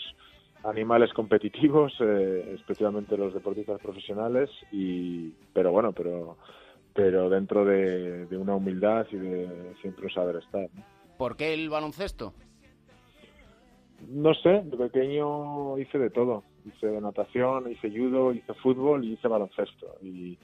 animales 0.64 1.12
competitivos, 1.12 1.94
eh, 2.00 2.54
especialmente 2.56 3.16
los 3.16 3.32
deportistas 3.32 3.80
profesionales, 3.80 4.50
y 4.72 5.30
pero 5.54 5.70
bueno, 5.70 5.92
pero 5.92 6.36
pero 6.92 7.28
dentro 7.28 7.64
de, 7.64 8.26
de 8.26 8.36
una 8.38 8.54
humildad 8.54 9.06
y 9.12 9.16
de 9.16 9.74
siempre 9.82 10.06
un 10.06 10.12
saber 10.12 10.36
estar. 10.36 10.68
¿no? 10.74 10.82
¿Por 11.18 11.36
qué 11.36 11.52
el 11.52 11.68
baloncesto? 11.68 12.32
No 14.08 14.32
sé, 14.34 14.62
de 14.64 14.76
pequeño 14.76 15.78
hice 15.78 15.98
de 15.98 16.10
todo. 16.10 16.42
Hice 16.66 17.00
natación, 17.00 17.70
hice 17.70 17.90
judo, 17.90 18.32
hice 18.32 18.52
fútbol 18.54 19.04
y 19.04 19.12
hice 19.12 19.28
baloncesto. 19.28 19.86
Y 20.02 20.38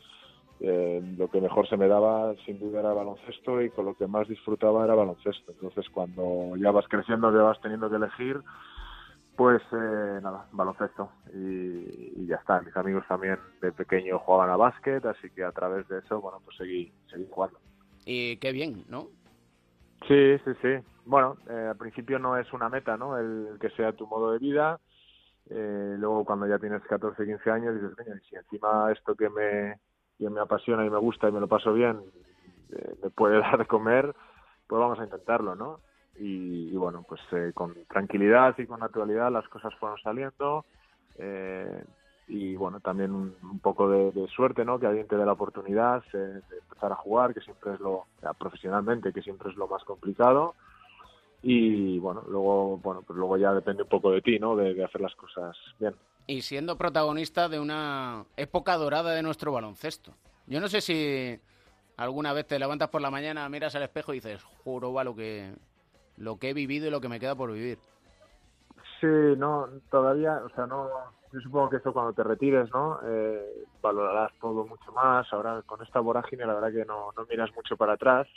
eh, 0.60 1.02
lo 1.18 1.28
que 1.28 1.40
mejor 1.40 1.68
se 1.68 1.76
me 1.76 1.88
daba, 1.88 2.34
sin 2.46 2.60
duda, 2.60 2.80
era 2.80 2.92
baloncesto 2.92 3.60
y 3.60 3.70
con 3.70 3.86
lo 3.86 3.94
que 3.94 4.06
más 4.06 4.28
disfrutaba 4.28 4.84
era 4.84 4.94
baloncesto. 4.94 5.52
Entonces, 5.52 5.88
cuando 5.90 6.56
ya 6.56 6.70
vas 6.70 6.86
creciendo, 6.88 7.32
que 7.32 7.38
vas 7.38 7.60
teniendo 7.60 7.90
que 7.90 7.96
elegir, 7.96 8.40
pues 9.36 9.60
eh, 9.72 10.20
nada, 10.22 10.46
baloncesto. 10.52 11.10
Y, 11.34 12.22
y 12.22 12.26
ya 12.28 12.36
está. 12.36 12.60
Mis 12.60 12.76
amigos 12.76 13.04
también 13.08 13.38
de 13.60 13.72
pequeño 13.72 14.20
jugaban 14.20 14.50
a 14.50 14.56
básquet, 14.56 15.04
así 15.04 15.30
que 15.30 15.42
a 15.42 15.50
través 15.50 15.88
de 15.88 15.98
eso, 15.98 16.20
bueno, 16.20 16.38
pues 16.44 16.56
seguí, 16.56 16.92
seguí 17.10 17.26
jugando. 17.28 17.58
Y 18.06 18.36
qué 18.36 18.52
bien, 18.52 18.84
¿no? 18.88 19.08
Sí, 20.06 20.38
sí, 20.44 20.50
sí. 20.60 20.68
Bueno, 21.04 21.36
eh, 21.48 21.68
al 21.70 21.76
principio 21.76 22.18
no 22.18 22.36
es 22.36 22.52
una 22.52 22.68
meta, 22.68 22.96
¿no? 22.96 23.18
El 23.18 23.58
que 23.60 23.70
sea 23.70 23.92
tu 23.92 24.06
modo 24.06 24.32
de 24.32 24.38
vida. 24.38 24.78
Eh, 25.54 25.96
luego 25.98 26.24
cuando 26.24 26.46
ya 26.46 26.58
tienes 26.58 26.82
14, 26.82 27.26
15 27.26 27.50
años 27.50 27.74
dices, 27.74 27.94
"Coño, 27.94 28.16
y 28.16 28.26
si 28.28 28.36
encima 28.36 28.90
esto 28.90 29.14
que 29.14 29.28
me, 29.28 29.78
que 30.18 30.30
me 30.30 30.40
apasiona 30.40 30.86
y 30.86 30.90
me 30.90 30.98
gusta 30.98 31.28
y 31.28 31.32
me 31.32 31.40
lo 31.40 31.48
paso 31.48 31.74
bien 31.74 32.00
eh, 32.72 32.94
me 33.02 33.10
puede 33.10 33.38
dar 33.40 33.58
de 33.58 33.66
comer, 33.66 34.14
pues 34.66 34.80
vamos 34.80 34.98
a 34.98 35.04
intentarlo, 35.04 35.54
¿no? 35.54 35.80
Y, 36.18 36.74
bueno, 36.76 37.04
pues 37.08 37.20
eh, 37.32 37.52
con 37.54 37.74
tranquilidad 37.88 38.54
y 38.58 38.66
con 38.66 38.80
naturalidad 38.80 39.30
las 39.30 39.48
cosas 39.48 39.74
fueron 39.76 39.98
saliendo. 39.98 40.64
eh, 41.18 41.84
y 42.28 42.54
bueno, 42.56 42.80
también 42.80 43.12
un, 43.12 43.58
poco 43.60 43.90
de, 43.90 44.26
suerte, 44.28 44.64
¿no? 44.64 44.78
Que 44.78 44.86
alguien 44.86 45.06
te 45.06 45.16
dé 45.16 45.26
la 45.26 45.32
oportunidad 45.32 46.02
de 46.12 46.40
empezar 46.62 46.92
a 46.92 46.96
jugar, 46.96 47.34
que 47.34 47.40
siempre 47.40 47.74
es 47.74 47.80
lo, 47.80 48.06
profesionalmente, 48.38 49.12
que 49.12 49.20
siempre 49.20 49.50
es 49.50 49.56
lo 49.56 49.66
más 49.68 49.84
complicado. 49.84 50.54
Y 51.42 51.98
bueno, 51.98 52.22
luego, 52.28 52.78
bueno, 52.78 53.02
pues 53.02 53.18
luego 53.18 53.36
ya 53.36 53.52
depende 53.52 53.82
un 53.82 53.88
poco 53.88 54.10
de 54.12 54.22
ti, 54.22 54.38
¿no? 54.38 54.54
De, 54.54 54.74
de 54.74 54.84
hacer 54.84 55.00
las 55.00 55.14
cosas 55.16 55.56
bien. 55.78 55.94
Y 56.26 56.42
siendo 56.42 56.78
protagonista 56.78 57.48
de 57.48 57.58
una 57.58 58.24
época 58.36 58.76
dorada 58.76 59.12
de 59.12 59.22
nuestro 59.22 59.52
baloncesto. 59.52 60.12
Yo 60.46 60.60
no 60.60 60.68
sé 60.68 60.80
si 60.80 61.40
alguna 61.96 62.32
vez 62.32 62.46
te 62.46 62.58
levantas 62.58 62.88
por 62.88 63.00
la 63.00 63.10
mañana, 63.10 63.48
miras 63.48 63.74
al 63.74 63.82
espejo 63.82 64.12
y 64.12 64.16
dices, 64.16 64.42
juro, 64.64 64.92
va, 64.92 65.04
lo 65.04 65.14
que, 65.14 65.52
lo 66.16 66.38
que 66.38 66.50
he 66.50 66.54
vivido 66.54 66.86
y 66.86 66.90
lo 66.90 67.00
que 67.00 67.08
me 67.08 67.20
queda 67.20 67.34
por 67.34 67.52
vivir. 67.52 67.78
Sí, 69.00 69.06
no, 69.36 69.68
todavía, 69.90 70.42
o 70.44 70.48
sea, 70.50 70.66
no, 70.66 70.88
yo 71.32 71.40
supongo 71.40 71.70
que 71.70 71.76
esto 71.76 71.92
cuando 71.92 72.12
te 72.12 72.22
retires, 72.22 72.70
¿no? 72.72 73.00
Eh, 73.04 73.64
valorarás 73.80 74.32
todo 74.40 74.64
mucho 74.64 74.92
más. 74.92 75.26
Ahora 75.32 75.62
con 75.62 75.82
esta 75.82 76.00
vorágine, 76.00 76.46
la 76.46 76.54
verdad 76.54 76.72
que 76.72 76.84
no, 76.84 77.10
no 77.16 77.26
miras 77.28 77.50
mucho 77.54 77.76
para 77.76 77.94
atrás, 77.94 78.28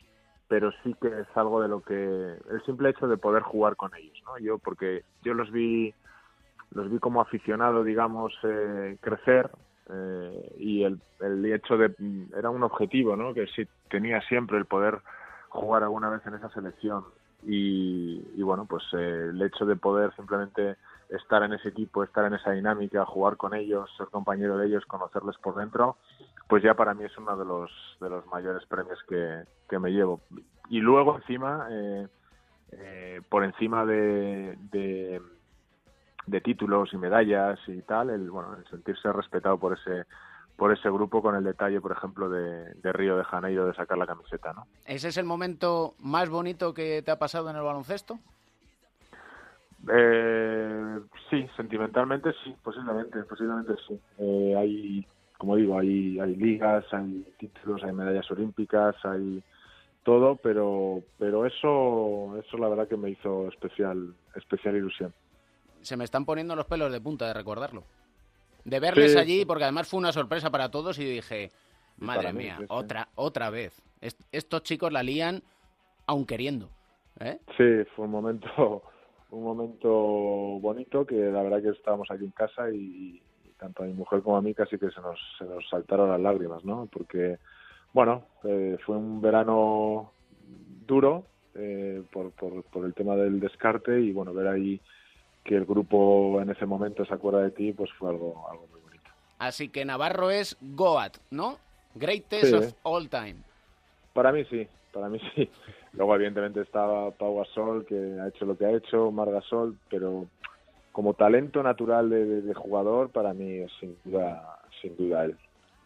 pero 0.47 0.71
sí 0.83 0.95
que 1.01 1.07
es 1.07 1.27
algo 1.35 1.61
de 1.61 1.67
lo 1.67 1.81
que 1.81 1.93
el 1.95 2.63
simple 2.65 2.89
hecho 2.89 3.07
de 3.07 3.17
poder 3.17 3.43
jugar 3.43 3.75
con 3.75 3.95
ellos, 3.95 4.21
¿no? 4.25 4.37
Yo 4.37 4.57
porque 4.57 5.03
yo 5.23 5.33
los 5.33 5.51
vi, 5.51 5.93
los 6.71 6.89
vi 6.89 6.99
como 6.99 7.21
aficionado, 7.21 7.83
digamos, 7.83 8.33
eh, 8.43 8.97
crecer 9.01 9.49
eh, 9.89 10.55
y 10.57 10.83
el, 10.83 10.99
el 11.19 11.45
hecho 11.45 11.77
de 11.77 11.93
era 12.37 12.49
un 12.49 12.63
objetivo, 12.63 13.15
¿no? 13.15 13.33
Que 13.33 13.47
sí 13.47 13.67
tenía 13.89 14.21
siempre 14.21 14.57
el 14.57 14.65
poder 14.65 14.99
jugar 15.49 15.83
alguna 15.83 16.09
vez 16.09 16.25
en 16.25 16.35
esa 16.35 16.49
selección 16.49 17.05
y, 17.43 18.23
y 18.35 18.41
bueno, 18.41 18.65
pues 18.65 18.83
eh, 18.93 19.29
el 19.29 19.41
hecho 19.41 19.65
de 19.65 19.75
poder 19.75 20.13
simplemente 20.15 20.77
estar 21.09 21.43
en 21.43 21.53
ese 21.53 21.69
equipo, 21.69 22.03
estar 22.03 22.25
en 22.25 22.33
esa 22.33 22.51
dinámica, 22.51 23.05
jugar 23.05 23.37
con 23.37 23.53
ellos, 23.53 23.89
ser 23.97 24.07
compañero 24.07 24.57
de 24.57 24.67
ellos, 24.67 24.85
conocerles 24.85 25.37
por 25.37 25.55
dentro, 25.55 25.97
pues 26.47 26.63
ya 26.63 26.73
para 26.73 26.93
mí 26.93 27.03
es 27.03 27.17
uno 27.17 27.35
de 27.35 27.45
los 27.45 27.71
de 27.99 28.09
los 28.09 28.25
mayores 28.27 28.65
premios 28.67 28.99
que, 29.07 29.43
que 29.69 29.79
me 29.79 29.91
llevo. 29.91 30.21
Y 30.69 30.79
luego 30.79 31.15
encima, 31.17 31.67
eh, 31.69 32.07
eh, 32.71 33.21
por 33.29 33.43
encima 33.43 33.85
de, 33.85 34.57
de, 34.71 35.21
de 36.27 36.41
títulos 36.41 36.93
y 36.93 36.97
medallas 36.97 37.59
y 37.67 37.81
tal, 37.81 38.09
el 38.09 38.29
bueno, 38.29 38.55
el 38.57 38.65
sentirse 38.69 39.11
respetado 39.11 39.57
por 39.57 39.77
ese 39.77 40.05
por 40.55 40.71
ese 40.71 40.89
grupo 40.89 41.21
con 41.21 41.35
el 41.35 41.43
detalle, 41.43 41.81
por 41.81 41.91
ejemplo, 41.91 42.29
de, 42.29 42.73
de 42.75 42.93
Río 42.93 43.17
de 43.17 43.25
Janeiro 43.25 43.65
de 43.65 43.73
sacar 43.73 43.97
la 43.97 44.07
camiseta, 44.07 44.53
¿no? 44.53 44.65
¿Ese 44.85 45.09
es 45.09 45.17
el 45.17 45.25
momento 45.25 45.95
más 45.99 46.29
bonito 46.29 46.73
que 46.73 47.01
te 47.01 47.11
ha 47.11 47.19
pasado 47.19 47.49
en 47.49 47.57
el 47.57 47.61
baloncesto? 47.61 48.19
Eh, 49.91 50.99
sí, 51.29 51.47
sentimentalmente 51.57 52.31
sí, 52.43 52.55
posiblemente, 52.63 53.21
posiblemente 53.23 53.73
sí. 53.87 53.99
Eh, 54.17 54.55
hay, 54.57 55.07
como 55.37 55.55
digo, 55.55 55.77
hay, 55.79 56.19
hay 56.19 56.35
ligas, 56.35 56.85
hay 56.91 57.25
títulos, 57.37 57.83
hay 57.83 57.91
medallas 57.93 58.29
olímpicas, 58.31 58.95
hay 59.03 59.43
todo, 60.03 60.35
pero, 60.37 61.01
pero 61.17 61.45
eso, 61.45 62.37
eso 62.39 62.57
la 62.57 62.69
verdad 62.69 62.87
que 62.87 62.97
me 62.97 63.09
hizo 63.09 63.47
especial, 63.49 64.13
especial 64.35 64.75
ilusión. 64.75 65.13
Se 65.81 65.97
me 65.97 66.03
están 66.03 66.25
poniendo 66.25 66.55
los 66.55 66.65
pelos 66.65 66.91
de 66.91 67.01
punta 67.01 67.27
de 67.27 67.33
recordarlo. 67.33 67.83
De 68.63 68.79
verles 68.79 69.11
Sí. 69.13 69.17
allí, 69.17 69.45
porque 69.45 69.63
además 69.63 69.87
fue 69.87 69.99
una 69.99 70.11
sorpresa 70.11 70.49
para 70.51 70.69
todos 70.69 70.97
y 70.99 71.05
dije, 71.05 71.51
madre 71.97 72.33
mí, 72.33 72.43
mía, 72.45 72.55
sí, 72.57 72.63
sí. 72.63 72.67
otra, 72.69 73.09
otra 73.15 73.49
vez. 73.49 73.79
Est- 74.01 74.21
estos 74.31 74.63
chicos 74.63 74.91
la 74.91 75.03
lían 75.03 75.43
aun 76.07 76.25
queriendo. 76.25 76.69
¿eh? 77.19 77.39
Sí, 77.57 77.89
fue 77.95 78.05
un 78.05 78.11
momento, 78.11 78.83
un 79.31 79.43
momento 79.43 79.89
bonito 80.59 81.05
que 81.05 81.15
la 81.15 81.41
verdad 81.43 81.61
que 81.61 81.69
estábamos 81.69 82.09
aquí 82.11 82.25
en 82.25 82.31
casa 82.31 82.69
y 82.71 83.21
tanto 83.59 83.83
a 83.83 83.85
mi 83.85 83.93
mujer 83.93 84.21
como 84.21 84.37
a 84.37 84.41
mí 84.41 84.53
casi 84.53 84.77
que 84.77 84.89
se 84.91 85.01
nos, 85.01 85.19
se 85.37 85.45
nos 85.45 85.67
saltaron 85.69 86.09
las 86.09 86.19
lágrimas, 86.19 86.63
¿no? 86.65 86.87
Porque, 86.91 87.37
bueno, 87.93 88.23
eh, 88.43 88.77
fue 88.85 88.97
un 88.97 89.21
verano 89.21 90.11
duro 90.85 91.25
eh, 91.55 92.03
por, 92.11 92.31
por, 92.31 92.63
por 92.63 92.85
el 92.85 92.93
tema 92.93 93.15
del 93.15 93.39
descarte 93.39 93.99
y 93.99 94.11
bueno, 94.11 94.33
ver 94.33 94.47
ahí 94.47 94.79
que 95.43 95.55
el 95.55 95.65
grupo 95.65 96.41
en 96.41 96.49
ese 96.49 96.65
momento 96.65 97.05
se 97.05 97.13
acuerda 97.13 97.41
de 97.41 97.51
ti, 97.51 97.71
pues 97.71 97.91
fue 97.93 98.09
algo, 98.09 98.45
algo 98.49 98.67
muy 98.71 98.81
bonito. 98.81 99.09
Así 99.39 99.69
que 99.69 99.85
Navarro 99.85 100.31
es 100.31 100.57
Goat, 100.59 101.17
¿no? 101.31 101.57
Greatest 101.93 102.45
Sí. 102.47 102.53
of 102.55 102.73
all 102.83 103.09
time. 103.09 103.35
Para 104.13 104.31
mí 104.31 104.43
sí, 104.45 104.67
para 104.91 105.07
mí 105.07 105.19
sí. 105.35 105.49
Luego 105.93 106.15
evidentemente 106.15 106.61
estaba 106.61 107.11
Pau 107.11 107.37
Gasol 107.37 107.85
que 107.85 107.95
ha 108.19 108.27
hecho 108.27 108.45
lo 108.45 108.57
que 108.57 108.65
ha 108.65 108.71
hecho, 108.71 109.11
Mar 109.11 109.31
Gasol, 109.31 109.77
pero 109.89 110.25
como 110.95 111.13
talento 111.13 111.61
natural 111.61 112.09
de, 112.09 112.23
de- 112.25 112.41
de 112.41 112.53
jugador 112.53 113.09
para 113.09 113.33
mí 113.33 113.57
es 113.57 113.71
sin 113.81 113.97
duda, 114.05 114.59
sin 114.81 114.95
duda 114.95 115.25
él. 115.25 115.35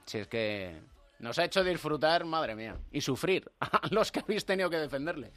Si 0.06 0.20
es 0.20 0.28
que 0.28 0.72
nos 1.20 1.40
ha 1.40 1.46
hecho 1.46 1.64
disfrutar, 1.64 2.26
madre 2.26 2.54
mía, 2.56 2.76
y 2.92 3.02
sufrir 3.02 3.50
a 3.60 3.82
los 3.90 4.12
que 4.12 4.20
habéis 4.20 4.46
tenido 4.46 4.70
que 4.70 4.78
defenderle. 4.78 5.32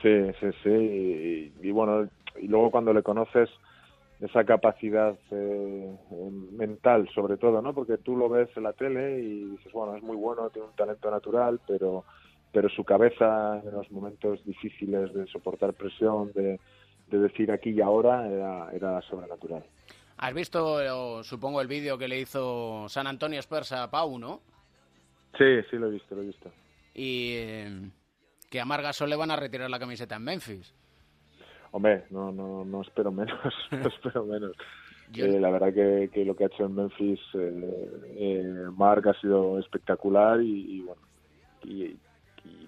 Sí, 0.00 0.30
sí, 0.38 0.46
sí. 0.62 0.70
Y, 0.70 1.52
y 1.68 1.70
bueno, 1.72 2.08
y 2.40 2.46
luego 2.46 2.70
cuando 2.70 2.92
le 2.92 3.02
conoces 3.02 3.50
esa 4.20 4.44
capacidad 4.44 5.18
eh, 5.32 5.96
eh, 6.12 6.30
mental 6.52 7.08
sobre 7.12 7.36
todo, 7.36 7.60
¿no? 7.60 7.74
Porque 7.74 7.98
tú 7.98 8.16
lo 8.16 8.28
ves 8.28 8.48
en 8.56 8.62
la 8.62 8.74
tele 8.74 9.18
y 9.18 9.44
dices, 9.56 9.72
bueno, 9.72 9.96
es 9.96 10.04
muy 10.04 10.16
bueno, 10.16 10.50
tiene 10.50 10.68
un 10.68 10.76
talento 10.76 11.10
natural, 11.10 11.58
pero 11.66 12.04
pero 12.52 12.68
su 12.68 12.84
cabeza 12.84 13.60
en 13.64 13.72
los 13.72 13.90
momentos 13.90 14.44
difíciles 14.44 15.12
de 15.14 15.26
soportar 15.28 15.72
presión, 15.72 16.32
de, 16.32 16.58
de 17.10 17.18
decir 17.18 17.50
aquí 17.52 17.70
y 17.70 17.80
ahora, 17.80 18.26
era, 18.28 18.70
era 18.72 19.02
sobrenatural. 19.02 19.64
Has 20.18 20.34
visto, 20.34 21.22
supongo, 21.24 21.60
el 21.60 21.68
vídeo 21.68 21.96
que 21.98 22.06
le 22.08 22.20
hizo 22.20 22.86
San 22.88 23.06
Antonio 23.06 23.40
Spurs 23.40 23.72
a 23.72 23.90
Pau, 23.90 24.18
¿no? 24.18 24.40
Sí, 25.38 25.62
sí, 25.70 25.76
lo 25.76 25.86
he 25.88 25.92
visto, 25.92 26.14
lo 26.14 26.22
he 26.22 26.26
visto. 26.26 26.50
Y 26.94 27.32
eh, 27.36 27.90
que 28.50 28.60
a 28.60 28.64
Mar 28.64 28.82
Gasol 28.82 29.08
le 29.08 29.16
van 29.16 29.30
a 29.30 29.36
retirar 29.36 29.70
la 29.70 29.78
camiseta 29.78 30.16
en 30.16 30.22
Memphis. 30.24 30.74
Hombre, 31.72 32.04
no, 32.10 32.32
no, 32.32 32.64
no 32.64 32.82
espero 32.82 33.12
menos, 33.12 33.38
no 33.70 33.88
espero 33.88 34.24
menos. 34.24 34.52
Yo- 35.12 35.24
Eh, 35.26 35.40
la 35.40 35.50
verdad 35.50 35.72
que, 35.72 36.10
que 36.12 36.24
lo 36.24 36.36
que 36.36 36.44
ha 36.44 36.46
hecho 36.48 36.64
en 36.66 36.74
Memphis 36.74 37.20
eh, 37.34 37.90
eh, 38.16 38.66
Mark 38.76 39.08
ha 39.08 39.20
sido 39.20 39.58
espectacular 39.58 40.40
y, 40.42 40.78
y 40.78 40.80
bueno, 40.82 41.02
y, 41.64 41.84
y 41.84 41.98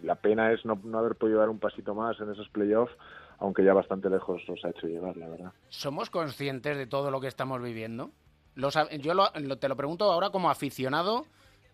la 0.05 0.15
pena 0.15 0.53
es 0.53 0.65
no, 0.65 0.79
no 0.85 0.99
haber 0.99 1.17
podido 1.17 1.39
dar 1.41 1.49
un 1.51 1.59
pasito 1.59 1.95
más 1.95 2.19
en 2.21 2.31
esos 2.33 2.49
playoffs, 2.49 2.93
aunque 3.39 3.65
ya 3.65 3.73
bastante 3.75 4.09
lejos 4.11 4.43
los 4.49 4.65
ha 4.65 4.71
hecho 4.71 4.87
llegar, 4.87 5.17
la 5.17 5.29
verdad. 5.29 5.53
¿Somos 5.69 6.11
conscientes 6.11 6.77
de 6.77 6.87
todo 6.87 7.11
lo 7.11 7.21
que 7.21 7.29
estamos 7.29 7.63
viviendo? 7.63 8.11
Los 8.55 8.79
yo 9.01 9.15
lo- 9.15 9.31
lo- 9.41 9.57
te 9.59 9.69
lo 9.69 9.77
pregunto 9.77 10.11
ahora 10.13 10.31
como 10.31 10.51
aficionado 10.51 11.25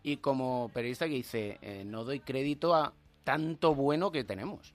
y 0.02 0.18
como 0.18 0.70
periodista 0.72 1.06
que 1.06 1.14
dice, 1.14 1.58
eh, 1.62 1.84
no 1.84 2.04
doy 2.04 2.20
crédito 2.20 2.74
a 2.74 2.92
tanto 3.24 3.74
bueno 3.74 4.10
que 4.12 4.24
tenemos. 4.24 4.72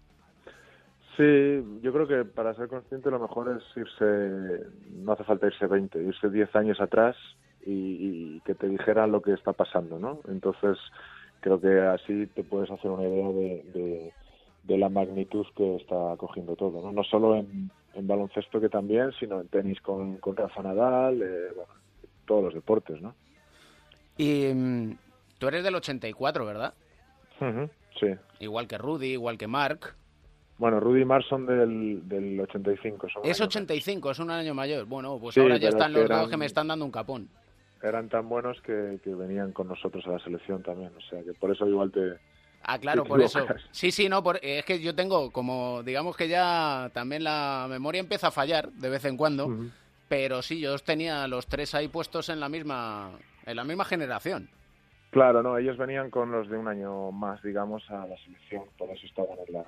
Sí, 1.16 1.64
yo 1.84 1.94
creo 1.94 2.08
que 2.08 2.26
para 2.26 2.56
ser 2.56 2.68
consciente 2.68 3.12
lo 3.12 3.20
mejor 3.20 3.56
es 3.58 3.78
irse, 3.78 4.66
no 4.96 5.12
hace 5.12 5.24
falta 5.24 5.46
irse 5.48 5.68
20, 5.68 6.02
irse 6.02 6.30
10 6.30 6.54
años 6.56 6.82
atrás 6.82 7.16
y, 7.66 7.72
y 8.36 8.42
que 8.46 8.56
te 8.56 8.68
dijeran 8.68 9.12
lo 9.12 9.22
que 9.22 9.34
está 9.34 9.54
pasando, 9.54 10.00
¿no? 10.00 10.22
Entonces 10.28 10.78
creo 11.40 11.62
que 11.62 11.82
así 11.82 12.26
te 12.28 12.44
puedes 12.44 12.72
hacer 12.72 12.90
una 12.90 13.04
idea 13.08 13.28
de, 13.30 13.64
de, 13.74 14.14
de 14.64 14.78
la 14.78 14.90
magnitud 14.90 15.46
que 15.56 15.76
está 15.76 16.16
cogiendo 16.18 16.56
todo, 16.56 16.82
¿no? 16.82 16.92
No 16.92 17.04
solo 17.04 17.36
en, 17.36 17.70
en 17.94 18.08
baloncesto 18.08 18.62
que 18.62 18.70
también, 18.70 19.12
sino 19.20 19.42
en 19.42 19.48
tenis 19.50 19.82
con, 19.82 20.18
con 20.18 20.36
Rafa 20.36 20.62
Nadal, 20.64 21.22
eh, 21.22 21.48
bueno, 21.56 21.72
todos 22.26 22.46
los 22.46 22.54
deportes, 22.54 23.02
¿no? 23.02 23.14
Y 24.18 24.46
mm, 24.54 24.98
tú 25.38 25.48
eres 25.48 25.64
del 25.64 25.76
84, 25.76 26.46
¿verdad? 26.46 26.74
Ujú, 27.42 27.70
Sí. 28.00 28.08
Igual 28.40 28.68
que 28.68 28.78
Rudy, 28.78 29.08
igual 29.14 29.38
que 29.38 29.48
Mark. 29.48 29.96
Bueno, 30.58 30.80
Rudy 30.80 31.02
y 31.02 31.06
Mark 31.06 31.26
son 31.28 31.46
del, 31.46 32.08
del 32.08 32.40
85. 32.40 33.10
Son 33.10 33.22
Es 33.26 33.40
año 33.40 33.48
85, 33.48 34.12
es 34.12 34.20
un 34.20 34.32
año 34.32 34.54
mayor. 34.54 34.86
Bueno, 34.86 35.18
pues 35.20 35.36
Sí, 35.36 35.42
ahora 35.42 35.58
ya 35.58 35.70
están 35.70 35.92
los 35.94 36.04
dos 36.04 36.10
eran- 36.10 36.30
que 36.30 36.38
me 36.38 36.46
están 36.46 36.68
dando 36.70 36.86
un 36.86 36.92
capón. 36.92 37.28
eran 37.82 38.08
tan 38.10 38.30
buenos 38.30 38.60
que, 38.62 39.00
que 39.04 39.14
venían 39.14 39.52
con 39.52 39.68
nosotros 39.68 40.06
a 40.08 40.12
la 40.12 40.20
selección 40.20 40.64
también. 40.64 40.92
O 40.98 41.02
sea, 41.02 41.22
que 41.24 41.34
por 41.34 41.52
eso 41.52 41.68
igual 41.68 41.92
te... 41.92 42.14
Ah, 42.64 42.80
claro, 42.80 43.04
por 43.04 43.22
eso. 43.22 43.46
Sí, 43.72 43.92
sí, 43.92 44.08
no, 44.08 44.24
por- 44.24 44.40
es 44.42 44.64
que 44.66 44.80
yo 44.80 44.96
tengo 44.96 45.32
como, 45.32 45.84
digamos 45.84 46.16
que 46.16 46.28
ya 46.30 46.90
también 46.94 47.24
la 47.24 47.68
memoria 47.70 48.00
empieza 48.00 48.28
a 48.28 48.32
fallar 48.32 48.72
de 48.72 48.90
vez 48.90 49.04
en 49.06 49.18
cuando, 49.18 49.48
pero 50.08 50.42
sí, 50.42 50.60
yo 50.60 50.74
os 50.74 50.84
tenía 50.84 51.28
los 51.28 51.48
tres 51.48 51.76
ahí 51.76 51.88
puestos 51.90 52.30
en 52.30 52.40
la 52.40 52.48
misma, 52.50 53.12
en 53.46 53.56
la 53.58 53.64
misma 53.64 53.84
generación. 53.86 54.50
Claro, 55.12 55.44
no, 55.44 55.58
ellos 55.58 55.78
venían 55.78 56.10
con 56.10 56.32
los 56.32 56.50
de 56.50 56.58
un 56.58 56.68
año 56.68 57.12
más, 57.12 57.42
digamos, 57.44 57.84
a 57.92 58.08
la 58.08 58.18
selección. 58.18 58.64
Por 58.78 58.90
eso 58.90 59.06
estaban 59.06 59.38
en, 59.48 59.54
la, 59.54 59.66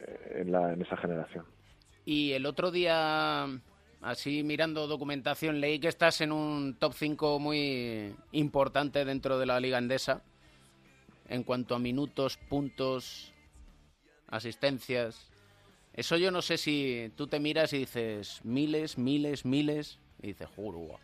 eh, 0.00 0.38
en, 0.42 0.52
la, 0.52 0.72
en 0.72 0.80
esa 0.80 0.96
generación. 0.96 1.44
Y 2.04 2.32
el 2.32 2.46
otro 2.46 2.70
día 2.70 3.46
así 4.00 4.42
mirando 4.42 4.86
documentación, 4.86 5.60
leí 5.60 5.78
que 5.78 5.88
estás 5.88 6.20
en 6.22 6.32
un 6.32 6.76
top 6.78 6.92
5 6.94 7.38
muy 7.38 8.14
importante 8.32 9.04
dentro 9.04 9.38
de 9.38 9.46
la 9.46 9.60
Liga 9.60 9.78
Endesa 9.78 10.22
en 11.32 11.44
cuanto 11.44 11.74
a 11.74 11.78
minutos, 11.78 12.36
puntos, 12.36 13.32
asistencias. 14.28 15.30
Eso 15.94 16.16
yo 16.18 16.30
no 16.30 16.42
sé 16.42 16.58
si 16.58 17.10
tú 17.16 17.26
te 17.26 17.40
miras 17.40 17.72
y 17.72 17.78
dices 17.78 18.40
miles, 18.44 18.98
miles, 18.98 19.44
miles, 19.44 19.98
y 20.20 20.28
dices, 20.28 20.48
juro, 20.54 20.98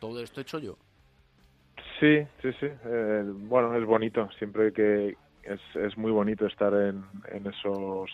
todo 0.00 0.20
esto 0.22 0.40
he 0.40 0.42
hecho 0.42 0.58
yo. 0.58 0.76
Sí, 2.00 2.18
sí, 2.42 2.50
sí. 2.60 2.66
Eh, 2.66 3.24
bueno, 3.24 3.76
es 3.76 3.84
bonito. 3.84 4.28
Siempre 4.38 4.72
que 4.72 5.16
es, 5.42 5.60
es 5.76 5.96
muy 5.96 6.10
bonito 6.10 6.46
estar 6.46 6.72
en, 6.74 7.04
en 7.32 7.46
esos 7.46 8.10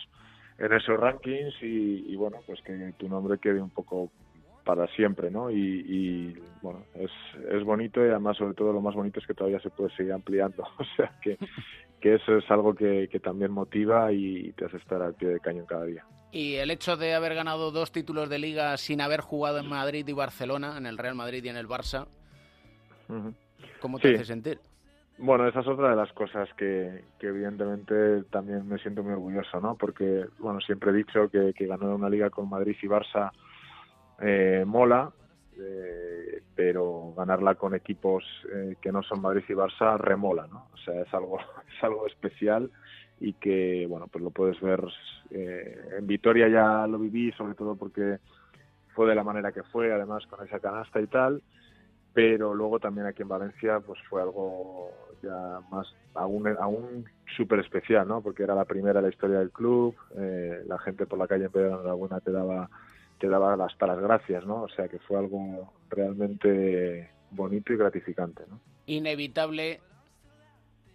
en 0.57 0.73
esos 0.73 1.01
rankings 1.01 1.55
y, 1.63 2.13
y, 2.13 2.15
bueno, 2.15 2.39
pues 2.47 2.61
que 2.63 2.93
tu 2.97 3.09
nombre 3.09 3.39
quede 3.39 3.61
un 3.61 3.71
poco 3.71 4.13
para 4.65 4.87
siempre, 4.89 5.31
¿no? 5.31 5.51
Y, 5.51 5.57
y, 5.57 6.35
bueno, 6.63 6.85
es, 6.95 7.11
es 7.51 7.63
bonito 7.65 8.01
y 8.05 8.09
además 8.09 8.37
sobre 8.39 8.55
todo 8.55 8.73
lo 8.73 8.81
más 8.81 8.95
bonito 8.95 9.21
es 9.21 9.27
que 9.27 9.35
todavía 9.35 9.61
se 9.61 9.71
puede 9.71 9.95
seguir 9.95 10.13
ampliando, 10.13 10.63
o 10.79 10.85
sea 10.97 11.13
que, 11.23 11.37
que 12.01 12.15
eso 12.15 12.37
es 12.39 12.51
algo 12.51 12.75
que, 12.75 13.09
que 13.11 13.21
también 13.21 13.53
motiva 13.53 14.11
y 14.13 14.53
te 14.53 14.65
hace 14.65 14.79
estar 14.79 15.03
al 15.03 15.15
pie 15.15 15.29
de 15.29 15.41
cañón 15.41 15.67
cada 15.67 15.85
día. 15.85 16.05
Y 16.33 16.55
el 16.57 16.71
hecho 16.71 16.97
de 16.97 17.15
haber 17.15 17.35
ganado 17.35 17.71
dos 17.71 17.93
títulos 17.93 18.29
de 18.29 18.39
liga 18.41 18.77
sin 18.77 19.01
haber 19.01 19.21
jugado 19.21 19.59
en 19.59 19.69
Madrid 19.69 20.09
y 20.09 20.13
Barcelona, 20.13 20.77
en 20.79 20.87
el 20.87 20.99
Real 20.99 21.15
Madrid 21.15 21.45
y 21.45 21.49
en 21.49 21.57
el 21.57 21.69
Barça, 21.69 22.07
¿cómo 23.81 23.99
te 23.99 24.09
Sí. 24.09 24.15
hace 24.15 24.25
sentir? 24.25 24.59
Bueno, 25.17 25.47
esa 25.47 25.61
es 25.61 25.69
otra 25.69 25.91
de 25.91 25.97
las 25.97 26.13
cosas 26.13 26.49
que, 26.57 27.05
que 27.21 27.29
evidentemente 27.29 28.25
también 28.33 28.67
me 28.67 28.79
siento 28.79 29.05
muy 29.05 29.13
orgulloso, 29.13 29.61
¿no? 29.61 29.77
Porque, 29.77 30.25
bueno, 30.41 30.59
siempre 30.61 30.91
he 30.91 30.95
dicho 30.95 31.29
que, 31.31 31.53
que 31.55 31.67
ganar 31.67 31.91
una 31.91 32.09
liga 32.11 32.31
con 32.31 32.49
Madrid 32.49 32.75
y 32.83 32.87
Barça 32.89 33.31
eh, 34.21 34.65
mola, 34.67 35.13
eh, 35.57 36.43
pero 36.57 37.15
ganarla 37.17 37.55
con 37.55 37.75
equipos 37.75 38.25
eh, 38.53 38.77
que 38.81 38.91
no 38.91 39.03
son 39.03 39.21
Madrid 39.21 39.45
y 39.49 39.53
Barça 39.53 39.97
remola, 39.99 40.49
¿no? 40.49 40.69
O 40.73 40.77
sea, 40.79 41.01
es 41.03 41.15
algo, 41.15 41.39
es 41.77 41.85
algo 41.85 42.07
especial 42.07 42.71
y 43.21 43.35
que, 43.35 43.87
bueno, 43.89 44.09
pues 44.09 44.23
lo 44.23 44.31
puedes 44.31 44.61
ver 44.61 44.83
eh, 45.31 45.97
en 45.99 46.07
Vitoria 46.07 46.49
ya 46.49 46.87
lo 46.89 46.99
viví, 46.99 47.31
sobre 47.33 47.55
todo 47.55 47.77
porque 47.77 48.19
fue 48.95 49.09
de 49.09 49.15
la 49.15 49.23
manera 49.23 49.53
que 49.53 49.63
fue, 49.63 49.93
además 49.93 50.27
con 50.27 50.45
esa 50.45 50.59
canasta 50.59 51.01
y 51.01 51.07
tal, 51.07 51.43
pero 52.13 52.53
luego 52.53 52.81
también 52.81 53.07
aquí 53.07 53.23
en 53.23 53.29
Valencia 53.29 53.81
pues 53.81 54.01
fue 54.09 54.23
algo 54.23 54.91
ya 55.23 55.61
más 55.71 55.87
aún 56.15 56.47
aún 56.59 57.05
súper 57.37 57.61
especial 57.61 58.07
no 58.07 58.21
porque 58.21 58.43
era 58.43 58.55
la 58.55 58.67
primera 58.67 59.01
en 59.01 59.07
la 59.07 59.11
historia 59.11 59.39
del 59.39 59.51
club 59.51 59.97
la 60.15 60.79
gente 60.79 61.07
por 61.07 61.19
la 61.19 61.27
calle 61.27 61.47
en 61.47 61.53
vez 61.53 61.63
de 61.65 61.69
enhorabuena 61.71 62.21
te 62.21 62.31
daba 62.31 62.69
te 63.19 63.29
daba 63.29 63.55
hasta 63.65 63.87
las 63.87 63.99
gracias 63.99 64.45
no 64.45 64.63
o 64.63 64.69
sea 64.69 64.89
que 64.89 64.99
fue 64.99 65.19
algo 65.19 65.73
realmente 65.89 67.11
bonito 67.31 67.73
y 67.73 67.77
gratificante 67.77 68.45
no 68.49 68.61
Inevitable 68.87 69.81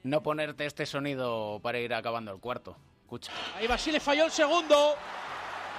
no 0.04 0.22
ponerte 0.22 0.66
este 0.66 0.86
sonido 0.86 1.60
para 1.62 1.80
ir 1.80 1.94
acabando 1.94 2.32
el 2.32 2.40
cuarto. 2.40 2.78
Escucha. 3.02 3.32
Ahí 3.58 3.68
Basile 3.68 4.00
falló 4.00 4.26
el 4.26 4.32
segundo. 4.32 4.96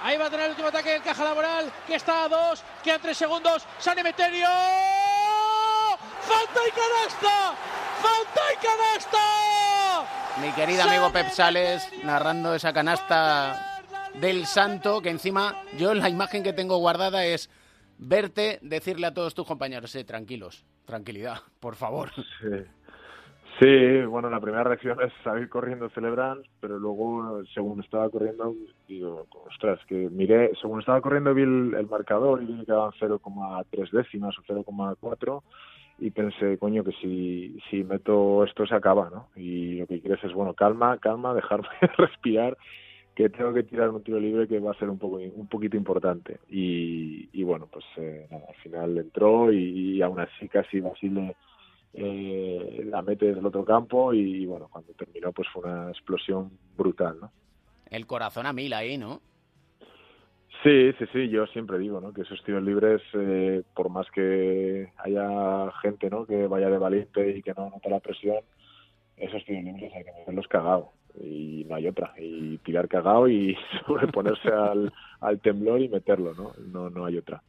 Ahí 0.03 0.17
va 0.17 0.25
a 0.25 0.29
tener 0.29 0.45
el 0.45 0.51
último 0.51 0.67
ataque 0.67 0.91
del 0.91 1.01
Caja 1.03 1.23
Laboral, 1.23 1.71
que 1.85 1.95
está 1.95 2.25
a 2.25 2.29
dos, 2.29 2.63
quedan 2.83 3.01
tres 3.01 3.17
segundos. 3.17 3.65
San 3.77 3.97
Emeterio. 3.97 4.47
¡Falta 6.21 6.59
y 6.67 6.71
canasta! 6.71 7.53
¡Falta 8.01 8.41
y 8.51 8.57
canasta! 8.65 10.41
Mi 10.41 10.51
querido 10.53 10.83
amigo 10.83 11.11
Pep 11.11 11.29
Sales 11.29 11.87
narrando 12.03 12.55
esa 12.55 12.73
canasta 12.73 13.70
del 14.19 14.45
santo, 14.45 15.01
que 15.01 15.09
encima 15.09 15.55
yo 15.77 15.93
la 15.93 16.09
imagen 16.09 16.43
que 16.43 16.53
tengo 16.53 16.77
guardada 16.77 17.25
es 17.25 17.49
verte 17.97 18.59
decirle 18.61 19.07
a 19.07 19.13
todos 19.13 19.33
tus 19.33 19.47
compañeros, 19.47 19.95
eh, 19.95 20.03
tranquilos, 20.03 20.65
tranquilidad, 20.85 21.37
por 21.59 21.75
favor. 21.75 22.09
Sí. 22.15 22.65
Sí, 23.59 24.03
bueno, 24.05 24.29
la 24.29 24.39
primera 24.39 24.63
reacción 24.63 24.97
es 25.03 25.13
salir 25.23 25.47
corriendo, 25.47 25.89
celebrar, 25.89 26.37
pero 26.59 26.79
luego, 26.79 27.43
según 27.53 27.79
estaba 27.81 28.09
corriendo, 28.09 28.55
digo, 28.87 29.27
ostras, 29.47 29.79
que 29.87 30.09
miré, 30.09 30.51
según 30.59 30.79
estaba 30.79 31.01
corriendo 31.01 31.33
vi 31.33 31.43
el, 31.43 31.87
marcador 31.87 32.41
y 32.41 32.45
vi 32.45 32.59
que 32.59 32.65
quedaban 32.65 32.91
0,3 32.99 33.91
décimas 33.91 34.35
o 34.39 34.41
0,4 34.41 35.43
y 35.99 36.09
pensé, 36.09 36.57
coño, 36.57 36.83
que 36.83 36.93
si, 36.93 37.59
si 37.69 37.83
meto 37.83 38.43
esto 38.45 38.65
se 38.65 38.73
acaba, 38.73 39.11
¿no? 39.11 39.27
Y 39.35 39.75
lo 39.79 39.85
que 39.85 40.01
quieres 40.01 40.23
es, 40.23 40.33
bueno, 40.33 40.55
calma, 40.55 40.97
calma, 40.97 41.35
dejarme 41.35 41.67
respirar, 41.97 42.57
que 43.21 43.29
tengo 43.29 43.53
que 43.53 43.63
tirar 43.63 43.89
un 43.89 44.03
tiro 44.03 44.19
libre 44.19 44.47
que 44.47 44.59
va 44.59 44.71
a 44.71 44.79
ser 44.79 44.89
un 44.89 44.97
poco 44.97 45.17
un 45.17 45.47
poquito 45.47 45.77
importante. 45.77 46.39
Y, 46.49 47.29
y 47.33 47.43
bueno, 47.43 47.67
pues 47.71 47.85
eh, 47.97 48.27
nada, 48.31 48.45
al 48.47 48.55
final 48.55 48.97
entró 48.97 49.51
y, 49.51 49.97
y 49.97 50.01
aún 50.01 50.19
así 50.19 50.47
casi 50.47 50.79
Basile 50.79 51.35
eh, 51.93 52.83
la 52.85 53.01
mete 53.01 53.27
desde 53.27 53.39
el 53.39 53.45
otro 53.45 53.65
campo 53.65 54.13
y 54.13 54.45
bueno, 54.45 54.69
cuando 54.71 54.93
terminó 54.93 55.31
pues 55.31 55.47
fue 55.49 55.63
una 55.63 55.89
explosión 55.89 56.51
brutal, 56.77 57.17
¿no? 57.19 57.31
El 57.89 58.07
corazón 58.07 58.45
a 58.45 58.53
mil 58.53 58.73
ahí, 58.73 58.97
¿no? 58.97 59.21
Sí, 60.63 60.91
sí, 60.99 61.05
sí, 61.11 61.29
yo 61.29 61.47
siempre 61.47 61.79
digo, 61.79 61.99
¿no? 61.99 62.13
Que 62.13 62.21
esos 62.21 62.41
tiros 62.43 62.63
libres, 62.63 63.01
eh, 63.13 63.63
por 63.75 63.89
más 63.89 64.09
que 64.11 64.89
haya 64.97 65.71
gente, 65.81 66.09
¿no? 66.09 66.25
Que 66.25 66.47
vaya 66.47 66.69
de 66.69 66.77
valiente 66.77 67.37
y 67.37 67.41
que 67.41 67.53
no 67.53 67.69
nota 67.69 67.89
la 67.89 67.99
presión, 67.99 68.37
esos 69.17 69.43
tiros 69.43 69.63
libres 69.63 69.91
hay 69.93 70.03
que 70.03 70.11
meterlos 70.11 70.47
cagado 70.47 70.91
y 71.19 71.65
no 71.67 71.75
hay 71.75 71.87
otra. 71.87 72.13
Y 72.17 72.57
tirar 72.59 72.87
cagado 72.87 73.27
y 73.27 73.55
sobreponerse 73.87 74.49
al, 74.49 74.93
al 75.19 75.39
temblor 75.39 75.81
y 75.81 75.89
meterlo, 75.89 76.33
¿no? 76.33 76.53
No, 76.67 76.89
no 76.89 77.05
hay 77.05 77.17
otra. 77.17 77.41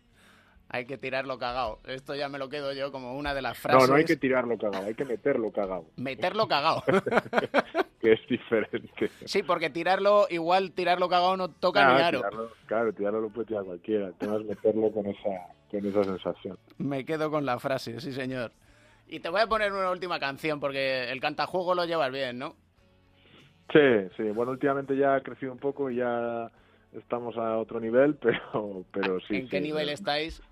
Hay 0.75 0.87
que 0.87 0.97
tirarlo 0.97 1.39
cagado. 1.39 1.81
Esto 1.87 2.15
ya 2.15 2.31
me 2.31 2.39
lo 2.39 2.49
quedo 2.49 2.73
yo 2.73 2.91
como 2.91 3.15
una 3.19 3.35
de 3.35 3.43
las 3.43 3.59
frases. 3.59 3.83
No, 3.83 3.89
no 3.89 3.99
hay 3.99 4.07
que 4.07 4.17
tirarlo 4.17 4.57
cagado, 4.57 4.87
hay 4.87 4.95
que 4.95 5.05
meterlo 5.05 5.53
cagado. 5.53 5.85
Meterlo 5.97 6.49
cagado. 6.49 6.83
que 8.01 8.13
es 8.15 8.21
diferente. 8.27 9.11
Sí, 9.27 9.43
porque 9.43 9.69
tirarlo, 9.69 10.27
igual 10.31 10.73
tirarlo 10.73 11.11
cagado 11.11 11.37
no 11.37 11.51
toca 11.51 11.81
Claro, 11.81 11.95
ni 11.99 12.03
aro. 12.03 12.19
tirarlo, 12.21 12.51
claro, 12.65 12.93
tirarlo 12.95 13.21
lo 13.21 13.29
puede 13.29 13.49
tirar 13.49 13.65
cualquiera. 13.65 14.07
El 14.07 14.15
tema 14.15 14.37
es 14.37 14.45
meterlo 14.47 14.91
con 14.91 15.07
esa, 15.07 15.47
con 15.71 15.87
esa 15.87 16.05
sensación. 16.05 16.59
Me 16.79 17.05
quedo 17.05 17.31
con 17.31 17.45
la 17.45 17.59
frase, 17.59 18.01
sí 18.01 18.13
señor. 18.13 18.53
Y 19.07 19.21
te 19.21 19.29
voy 19.29 19.43
a 19.43 19.47
poner 19.47 19.75
una 19.75 19.91
última 19.91 20.19
canción 20.19 20.59
porque 20.59 21.11
el 21.13 21.21
cantajuego 21.21 21.75
lo 21.75 21.85
llevas 21.85 22.11
bien, 22.11 22.39
¿no? 22.39 22.57
Sí, 23.73 24.09
sí. 24.17 24.23
Bueno, 24.31 24.53
últimamente 24.53 24.97
ya 24.97 25.15
ha 25.17 25.21
crecido 25.23 25.53
un 25.53 25.59
poco 25.59 25.91
y 25.91 25.97
ya 25.97 26.51
estamos 26.93 27.37
a 27.37 27.57
otro 27.59 27.81
nivel, 27.81 28.17
pero, 28.21 28.85
pero 28.93 29.21
sí. 29.21 29.37
¿En 29.37 29.49
qué 29.49 29.59
sí, 29.59 29.63
nivel 29.65 29.87
no. 29.87 29.93
estáis? 29.93 30.43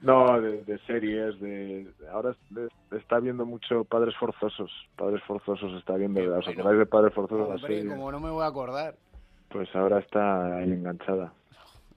No, 0.00 0.40
de, 0.40 0.64
de 0.64 0.78
series, 0.80 1.38
de 1.40 1.86
ahora 2.10 2.30
es- 2.32 2.72
está 2.90 3.20
viendo 3.20 3.46
mucho 3.46 3.84
Padres 3.84 4.16
Forzosos. 4.16 4.70
Padres 4.96 5.22
Forzosos 5.24 5.72
está 5.78 5.94
viendo, 5.94 6.20
¿os 6.36 6.48
acordáis 6.48 6.78
de 6.78 6.86
Padres 6.86 7.14
Forzosos? 7.14 7.48
la 7.48 7.54
Hombre, 7.54 7.68
serie? 7.76 7.88
como 7.88 8.10
no 8.10 8.18
me 8.18 8.30
voy 8.30 8.42
a 8.42 8.46
acordar. 8.48 8.96
Pues 9.48 9.68
ahora 9.76 10.00
está 10.00 10.56
ahí 10.56 10.72
enganchada. 10.72 11.32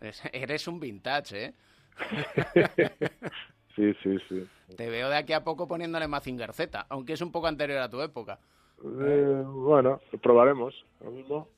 Es- 0.01 0.21
Eres 0.33 0.67
un 0.67 0.79
vintage, 0.79 1.45
¿eh? 1.45 1.53
Sí, 3.75 3.93
sí, 4.03 4.17
sí. 4.29 4.47
Te 4.77 4.89
veo 4.89 5.09
de 5.09 5.17
aquí 5.17 5.33
a 5.33 5.43
poco 5.43 5.67
poniéndole 5.67 6.07
Mazinger 6.07 6.53
Z, 6.53 6.85
aunque 6.89 7.13
es 7.13 7.21
un 7.21 7.31
poco 7.31 7.47
anterior 7.47 7.79
a 7.79 7.89
tu 7.89 8.01
época. 8.01 8.39
Eh, 8.83 9.43
bueno, 9.45 9.99
probaremos. 10.21 10.73
Lo 11.01 11.11
mismo. 11.11 11.49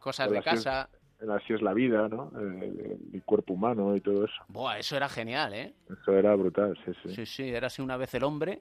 Cosas 0.00 0.30
de 0.30 0.38
es- 0.38 0.44
casa. 0.44 0.88
Así 1.30 1.54
es 1.54 1.62
la 1.62 1.72
vida, 1.72 2.08
¿no? 2.08 2.30
El, 2.38 2.98
el 3.14 3.22
cuerpo 3.24 3.54
humano 3.54 3.96
y 3.96 4.02
todo 4.02 4.26
eso. 4.26 4.34
Buah, 4.48 4.78
eso 4.78 4.96
era 4.98 5.08
genial, 5.08 5.54
¿eh? 5.54 5.74
Eso 5.90 6.12
era 6.12 6.34
brutal, 6.34 6.78
sí, 6.84 6.92
sí. 7.02 7.14
Sí, 7.14 7.26
sí, 7.26 7.48
era 7.54 7.68
así 7.68 7.80
una 7.80 7.96
vez 7.96 8.12
el 8.14 8.22
hombre. 8.22 8.60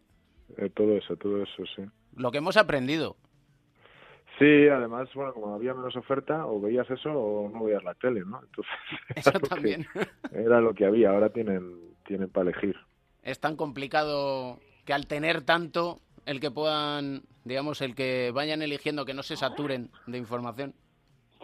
Eh, 0.58 0.70
todo 0.70 0.96
eso, 0.96 1.18
todo 1.18 1.44
eso, 1.44 1.64
sí. 1.76 1.84
Lo 2.16 2.32
que 2.32 2.38
hemos 2.38 2.56
aprendido. 2.56 3.18
Sí, 4.40 4.68
además, 4.70 5.10
bueno, 5.14 5.34
como 5.34 5.54
había 5.54 5.74
menos 5.74 5.96
oferta, 5.98 6.46
o 6.46 6.62
veías 6.62 6.90
eso 6.90 7.10
o 7.12 7.50
no 7.50 7.66
veías 7.66 7.84
la 7.84 7.94
tele, 7.96 8.22
¿no? 8.26 8.42
Entonces, 8.42 8.74
Eso 9.16 9.30
era 9.32 9.40
lo 9.40 9.44
que- 9.44 9.50
también. 9.50 9.88
era 10.32 10.62
lo 10.62 10.74
que 10.74 10.86
había, 10.86 11.10
ahora 11.12 11.30
tienen, 11.30 11.78
tienen 12.06 12.30
para 12.30 12.50
elegir. 12.52 12.78
Es 13.22 13.40
tan 13.40 13.58
complicado 13.58 14.60
que 14.86 14.94
al 14.94 15.08
tener 15.08 15.42
tanto, 15.42 16.00
el 16.26 16.40
que 16.40 16.52
puedan, 16.52 17.24
digamos, 17.44 17.82
el 17.82 17.96
que 17.96 18.32
vayan 18.34 18.62
eligiendo 18.62 19.06
que 19.06 19.14
no 19.14 19.24
se 19.24 19.36
saturen 19.36 19.90
de 20.08 20.18
información. 20.18 20.74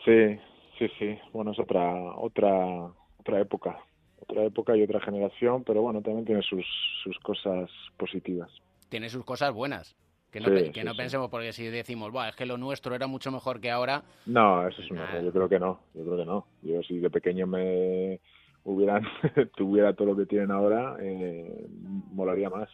Sí, 0.06 0.38
sí, 0.80 0.88
sí. 0.98 1.17
Bueno, 1.34 1.52
es 1.52 1.60
otra, 1.60 1.94
otra, 2.17 2.91
otra 3.20 3.39
época. 3.39 3.80
Otra 4.20 4.44
época 4.44 4.76
y 4.78 4.84
otra 4.84 5.02
generación, 5.02 5.63
pero 5.63 5.82
bueno, 5.82 6.02
también 6.02 6.26
tiene 6.26 6.41
sus, 6.44 6.65
sus 7.04 7.17
cosas 7.20 7.70
positivas. 7.98 8.50
Tiene 8.89 9.10
sus 9.10 9.24
cosas 9.26 9.54
buenas. 9.54 9.96
Que 10.32 10.39
no, 10.39 10.48
Sí, 10.48 10.72
que 10.72 10.80
sí, 10.82 10.86
no 10.86 10.91
sí. 10.91 10.98
pensemos, 10.98 11.30
porque 11.30 11.52
si 11.52 11.65
decimos, 11.65 12.12
Buah, 12.12 12.30
es 12.30 12.36
que 12.36 12.46
lo 12.46 12.58
nuestro 12.58 12.96
era 12.96 13.06
mucho 13.08 13.32
mejor 13.32 13.60
que 13.60 13.70
ahora, 13.70 14.04
No, 14.26 14.65
eso 14.67 14.82
es 14.82 14.89
un 14.89 14.98
error. 15.00 15.24
Yo 15.24 15.32
creo 15.32 15.50
que 15.50 15.60
no. 15.60 15.82
Yo 15.94 16.04
creo 16.06 16.17
que 16.17 16.26
no. 16.26 16.46
Yo 16.62 16.82
si 16.84 17.00
de 17.00 17.10
pequeño 17.10 17.48
me 17.48 18.20
hubieran 18.63 19.04
tuviera 19.58 19.94
todo 19.94 20.10
lo 20.10 20.15
que 20.15 20.26
tienen 20.28 20.52
ahora, 20.52 20.96
eh, 21.02 21.65
molaría 22.13 22.50
más. 22.50 22.70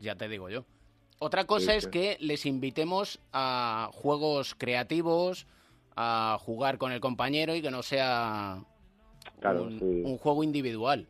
ya 0.00 0.16
te 0.16 0.26
digo 0.28 0.48
yo. 0.50 0.64
Otra 1.18 1.44
cosa 1.44 1.72
Sí, 1.72 1.78
es 1.78 1.86
que 1.86 2.16
les 2.20 2.46
invitemos 2.46 3.20
a 3.32 3.90
juegos 3.92 4.54
creativos, 4.56 5.46
a 5.96 6.36
jugar 6.40 6.78
con 6.78 6.92
el 6.92 7.00
compañero 7.00 7.54
y 7.54 7.62
que 7.62 7.70
no 7.70 7.82
sea 7.82 8.64
Claro, 9.40 9.64
un, 9.64 9.78
sí. 9.78 9.84
un 10.04 10.18
juego 10.18 10.42
individual. 10.42 11.06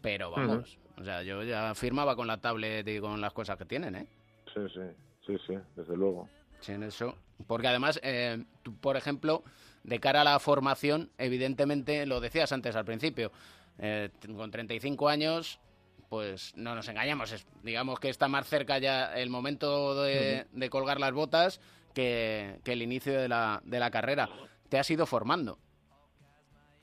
Pero 0.00 0.30
vamos, 0.30 0.78
o 0.96 1.04
sea, 1.04 1.22
yo 1.22 1.42
ya 1.42 1.74
firmaba 1.74 2.14
con 2.16 2.26
la 2.26 2.38
tablet 2.38 2.86
y 2.88 3.00
con 3.00 3.20
las 3.20 3.32
cosas 3.32 3.56
que 3.58 3.64
tienen, 3.64 3.96
¿eh? 3.96 4.06
Sí, 4.54 4.60
sí, 4.72 4.80
sí, 5.26 5.36
sí, 5.46 5.54
desde 5.76 5.96
luego. 5.96 6.28
Sí, 6.60 6.72
en 6.72 6.84
eso. 6.84 7.14
Porque 7.46 7.68
además, 7.68 8.00
eh, 8.02 8.44
tú, 8.62 8.74
por 8.76 8.96
ejemplo, 8.96 9.42
de 9.84 10.00
cara 10.00 10.22
a 10.22 10.24
la 10.24 10.38
formación, 10.38 11.10
evidentemente, 11.18 12.06
lo 12.06 12.20
decías 12.20 12.50
antes 12.52 12.74
al 12.76 12.84
principio, 12.84 13.30
eh, 13.78 14.10
con 14.34 14.50
35 14.50 15.08
años, 15.08 15.60
pues 16.08 16.56
no 16.56 16.74
nos 16.74 16.88
engañamos, 16.88 17.32
es- 17.32 17.46
digamos 17.62 18.00
que 18.00 18.08
está 18.08 18.28
más 18.28 18.46
cerca 18.48 18.78
ya 18.78 19.14
el 19.18 19.30
momento 19.30 20.02
de, 20.02 20.46
de 20.52 20.70
colgar 20.70 21.00
las 21.00 21.12
botas 21.12 21.60
que, 21.94 22.60
que 22.64 22.72
el 22.72 22.82
inicio 22.82 23.18
de 23.20 23.28
la, 23.28 23.60
de 23.64 23.78
la 23.78 23.90
carrera. 23.90 24.28
Te 24.68 24.78
has 24.78 24.90
ido 24.90 25.06
formando. 25.06 25.58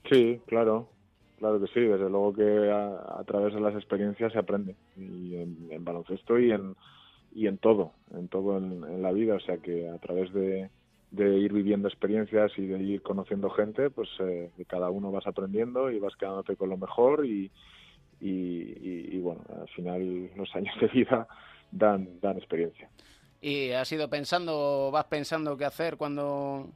Sí, 0.09 0.39
claro, 0.47 0.89
claro 1.39 1.59
que 1.59 1.67
sí. 1.67 1.79
Desde 1.79 2.09
luego 2.09 2.33
que 2.33 2.71
a, 2.71 3.19
a 3.19 3.23
través 3.25 3.53
de 3.53 3.59
las 3.61 3.75
experiencias 3.75 4.33
se 4.33 4.39
aprende 4.39 4.75
y 4.97 5.35
en, 5.35 5.67
en 5.71 5.83
baloncesto 5.83 6.39
y 6.39 6.51
en 6.51 6.75
y 7.33 7.47
en 7.47 7.57
todo, 7.57 7.91
en 8.13 8.29
todo 8.29 8.57
en, 8.57 8.83
en 8.85 9.01
la 9.01 9.11
vida. 9.11 9.35
O 9.35 9.39
sea 9.41 9.57
que 9.57 9.89
a 9.89 9.97
través 9.97 10.31
de, 10.33 10.69
de 11.11 11.37
ir 11.37 11.51
viviendo 11.51 11.87
experiencias 11.89 12.51
y 12.57 12.65
de 12.65 12.81
ir 12.81 13.01
conociendo 13.01 13.49
gente, 13.49 13.89
pues 13.89 14.07
eh, 14.19 14.51
de 14.55 14.65
cada 14.65 14.89
uno 14.89 15.11
vas 15.11 15.27
aprendiendo 15.27 15.91
y 15.91 15.99
vas 15.99 16.15
quedándote 16.15 16.55
con 16.55 16.69
lo 16.69 16.77
mejor 16.77 17.25
y, 17.25 17.51
y, 18.19 18.29
y- 18.29 19.15
y, 19.15 19.19
bueno, 19.19 19.41
al 19.61 19.67
final 19.69 20.31
los 20.35 20.53
años 20.55 20.75
de 20.81 20.87
vida 20.87 21.27
dan 21.71 22.19
dan 22.21 22.37
experiencia. 22.37 22.89
¿Y 23.41 23.71
has 23.71 23.91
ido 23.91 24.09
pensando, 24.09 24.89
vas 24.91 25.05
pensando 25.05 25.55
qué 25.57 25.65
hacer 25.65 25.97
cuando 25.97 26.69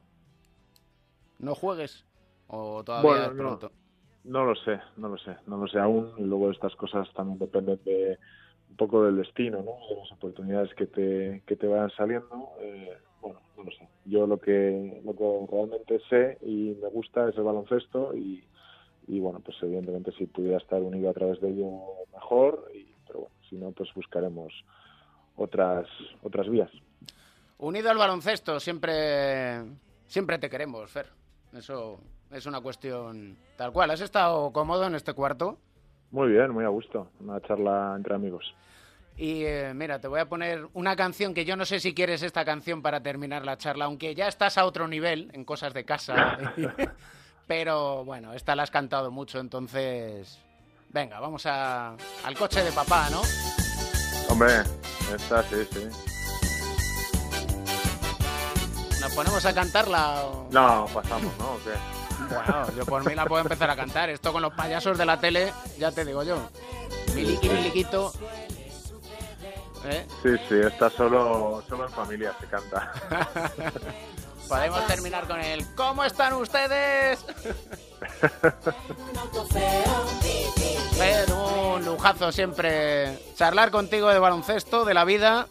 no 1.38 1.54
juegues? 1.54 2.04
¿O 2.48 2.82
todavía 2.84 3.02
Bueno, 3.02 3.26
es 3.26 3.34
no. 3.34 3.42
pronto? 3.42 3.72
No 4.24 4.44
lo 4.44 4.54
sé, 4.56 4.78
no 4.96 5.08
lo 5.08 5.18
sé, 5.18 5.36
no 5.46 5.56
lo 5.58 5.66
sé 5.68 5.78
aún. 5.78 6.12
Y 6.18 6.22
luego 6.24 6.50
estas 6.50 6.76
cosas 6.76 7.12
también 7.14 7.38
dependen 7.38 7.80
de 7.84 8.18
un 8.70 8.76
poco 8.76 9.04
del 9.04 9.16
destino, 9.16 9.58
¿no? 9.62 9.72
De 9.88 9.96
las 9.96 10.12
oportunidades 10.12 10.74
que 10.74 10.86
te, 10.86 11.42
que 11.46 11.56
te 11.56 11.66
vayan 11.66 11.90
saliendo. 11.92 12.50
Eh, 12.60 12.90
bueno, 13.20 13.40
no 13.56 13.64
lo 13.64 13.70
sé. 13.72 13.88
Yo 14.04 14.26
lo 14.26 14.38
que, 14.38 15.00
lo 15.04 15.14
que 15.16 15.46
realmente 15.52 16.00
sé 16.10 16.38
y 16.42 16.76
me 16.82 16.88
gusta 16.88 17.28
es 17.30 17.36
el 17.36 17.44
baloncesto 17.44 18.14
y, 18.16 18.44
y 19.10 19.18
bueno, 19.18 19.40
pues 19.40 19.56
evidentemente 19.62 20.12
si 20.12 20.26
pudiera 20.26 20.58
estar 20.58 20.80
unido 20.80 21.10
a 21.10 21.12
través 21.12 21.40
de 21.40 21.50
ello 21.50 21.68
mejor, 22.12 22.70
y, 22.72 22.86
pero 23.06 23.20
bueno, 23.20 23.34
si 23.48 23.56
no, 23.56 23.72
pues 23.72 23.92
buscaremos 23.92 24.52
otras, 25.36 25.88
otras 26.22 26.48
vías. 26.48 26.70
Unido 27.58 27.90
al 27.90 27.98
baloncesto, 27.98 28.60
siempre, 28.60 29.62
siempre 30.06 30.38
te 30.38 30.48
queremos, 30.48 30.88
Fer. 30.88 31.06
Eso 31.52 31.98
es 32.30 32.46
una 32.46 32.60
cuestión 32.60 33.36
tal 33.56 33.72
cual. 33.72 33.90
¿Has 33.90 34.00
estado 34.00 34.52
cómodo 34.52 34.86
en 34.86 34.94
este 34.94 35.12
cuarto? 35.12 35.58
Muy 36.12 36.28
bien, 36.28 36.52
muy 36.52 36.64
a 36.64 36.68
gusto. 36.68 37.08
Una 37.18 37.40
charla 37.40 37.94
entre 37.96 38.14
amigos. 38.14 38.54
Y 39.16 39.42
eh, 39.44 39.72
mira, 39.74 39.98
te 39.98 40.06
voy 40.06 40.20
a 40.20 40.28
poner 40.28 40.68
una 40.72 40.94
canción 40.94 41.34
que 41.34 41.44
yo 41.44 41.56
no 41.56 41.64
sé 41.64 41.80
si 41.80 41.94
quieres 41.94 42.22
esta 42.22 42.44
canción 42.44 42.80
para 42.80 43.02
terminar 43.02 43.44
la 43.44 43.58
charla, 43.58 43.86
aunque 43.86 44.14
ya 44.14 44.28
estás 44.28 44.56
a 44.56 44.64
otro 44.64 44.86
nivel 44.86 45.30
en 45.32 45.44
cosas 45.44 45.74
de 45.74 45.84
casa. 45.84 46.38
Pero 47.50 48.04
bueno, 48.04 48.32
esta 48.32 48.54
la 48.54 48.62
has 48.62 48.70
cantado 48.70 49.10
mucho, 49.10 49.40
entonces... 49.40 50.38
Venga, 50.90 51.18
vamos 51.18 51.46
a, 51.46 51.96
al 52.22 52.36
coche 52.38 52.62
de 52.62 52.70
papá, 52.70 53.08
¿no? 53.10 53.22
Hombre, 54.28 54.62
esta 55.12 55.42
sí, 55.42 55.56
sí. 55.72 55.88
¿Nos 59.00 59.12
ponemos 59.16 59.44
a 59.44 59.52
cantarla? 59.52 60.26
o- 60.26 60.46
No, 60.52 60.86
pasamos, 60.94 61.36
¿no? 61.38 61.54
¿O 61.54 61.58
qué? 61.64 62.32
Bueno, 62.32 62.66
yo 62.76 62.86
por 62.86 63.04
mí 63.04 63.16
la 63.16 63.26
puedo 63.26 63.42
empezar 63.42 63.68
a 63.68 63.74
cantar. 63.74 64.10
Esto 64.10 64.32
con 64.32 64.42
los 64.42 64.54
payasos 64.54 64.96
de 64.96 65.04
la 65.06 65.18
tele, 65.18 65.52
ya 65.76 65.90
te 65.90 66.04
digo 66.04 66.22
yo. 66.22 66.36
Miliqui, 67.16 67.48
miliquito. 67.48 68.12
¿Eh? 69.86 70.06
Sí, 70.22 70.28
sí, 70.48 70.54
esta 70.54 70.88
solo, 70.88 71.64
solo 71.68 71.86
en 71.86 71.90
familia 71.92 72.32
se 72.40 72.46
canta. 72.46 72.92
Podemos 74.50 74.84
terminar 74.88 75.28
con 75.28 75.40
el 75.40 75.64
¿Cómo 75.76 76.02
están 76.02 76.32
ustedes? 76.32 77.24
Pero 80.98 81.74
un 81.74 81.84
lujazo 81.84 82.32
siempre 82.32 83.16
charlar 83.36 83.70
contigo 83.70 84.08
de 84.08 84.18
baloncesto, 84.18 84.84
de 84.84 84.92
la 84.92 85.04
vida 85.04 85.46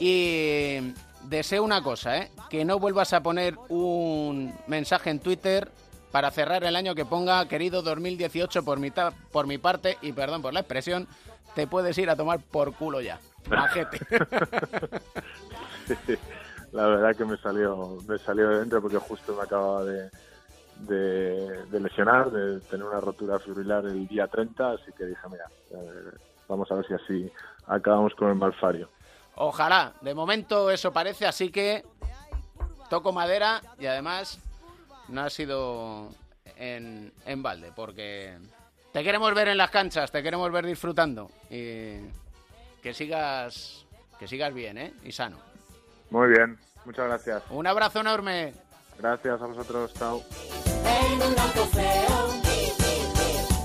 y 0.00 0.92
deseo 1.22 1.62
una 1.62 1.80
cosa, 1.84 2.18
¿eh? 2.18 2.32
que 2.50 2.64
no 2.64 2.80
vuelvas 2.80 3.12
a 3.12 3.22
poner 3.22 3.56
un 3.68 4.52
mensaje 4.66 5.10
en 5.10 5.20
Twitter 5.20 5.70
para 6.10 6.32
cerrar 6.32 6.64
el 6.64 6.74
año 6.74 6.96
que 6.96 7.04
ponga 7.04 7.46
querido 7.46 7.82
2018 7.82 8.64
por 8.64 8.80
mi, 8.80 8.90
por 9.30 9.46
mi 9.46 9.58
parte 9.58 9.96
y 10.02 10.10
perdón 10.10 10.42
por 10.42 10.52
la 10.52 10.60
expresión, 10.60 11.06
te 11.54 11.68
puedes 11.68 11.96
ir 11.98 12.10
a 12.10 12.16
tomar 12.16 12.40
por 12.40 12.74
culo 12.74 13.00
ya. 13.00 13.20
Majete. 13.48 14.00
La 16.72 16.86
verdad 16.86 17.16
que 17.16 17.24
me 17.24 17.36
salió, 17.36 17.98
me 18.06 18.18
salió 18.18 18.48
de 18.48 18.60
dentro 18.60 18.80
porque 18.80 18.98
justo 18.98 19.34
me 19.34 19.42
acababa 19.42 19.84
de, 19.84 20.10
de, 20.76 21.64
de 21.66 21.80
lesionar, 21.80 22.30
de 22.30 22.60
tener 22.60 22.86
una 22.86 23.00
rotura 23.00 23.38
fibrilar 23.38 23.84
el 23.86 24.06
día 24.06 24.28
30, 24.28 24.72
así 24.72 24.92
que 24.96 25.04
dije, 25.06 25.22
mira, 25.30 25.44
eh, 25.72 26.10
vamos 26.48 26.70
a 26.70 26.76
ver 26.76 26.86
si 26.86 26.94
así 26.94 27.32
acabamos 27.66 28.14
con 28.14 28.28
el 28.28 28.36
malfario. 28.36 28.88
Ojalá, 29.34 29.92
de 30.00 30.14
momento 30.14 30.70
eso 30.70 30.92
parece, 30.92 31.26
así 31.26 31.50
que 31.50 31.84
toco 32.88 33.12
madera 33.12 33.60
y 33.78 33.86
además 33.86 34.38
no 35.08 35.22
ha 35.22 35.30
sido 35.30 36.08
en, 36.56 37.12
en 37.26 37.42
balde, 37.42 37.72
porque 37.74 38.38
te 38.92 39.02
queremos 39.02 39.34
ver 39.34 39.48
en 39.48 39.58
las 39.58 39.70
canchas, 39.70 40.10
te 40.12 40.22
queremos 40.22 40.50
ver 40.52 40.66
disfrutando 40.66 41.30
y 41.48 41.98
que 42.82 42.94
sigas, 42.94 43.86
que 44.18 44.28
sigas 44.28 44.52
bien, 44.54 44.78
¿eh? 44.78 44.92
Y 45.04 45.12
sano. 45.12 45.49
Muy 46.10 46.28
bien, 46.28 46.58
muchas 46.84 47.06
gracias. 47.06 47.42
Un 47.50 47.66
abrazo 47.66 48.00
enorme. 48.00 48.52
Gracias 48.98 49.40
a 49.40 49.46
vosotros, 49.46 49.94
chao. 49.94 50.22
En 50.84 51.22
un 51.22 51.38
auto 51.38 51.64
feo, 51.66 52.28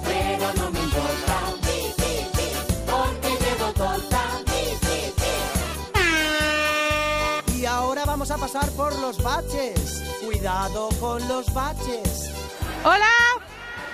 pero 0.03 0.53
no 0.57 0.71
me 0.71 0.79
importa, 0.79 1.39
porque 2.85 3.29
llevo 3.43 3.73
torta. 3.73 4.21
Y 7.55 7.65
ahora 7.65 8.05
vamos 8.05 8.29
a 8.31 8.37
pasar 8.37 8.69
por 8.71 8.97
los 8.99 9.21
baches. 9.23 10.03
Cuidado 10.23 10.89
con 10.99 11.27
los 11.27 11.51
baches. 11.53 12.31
¡Hola! 12.83 13.11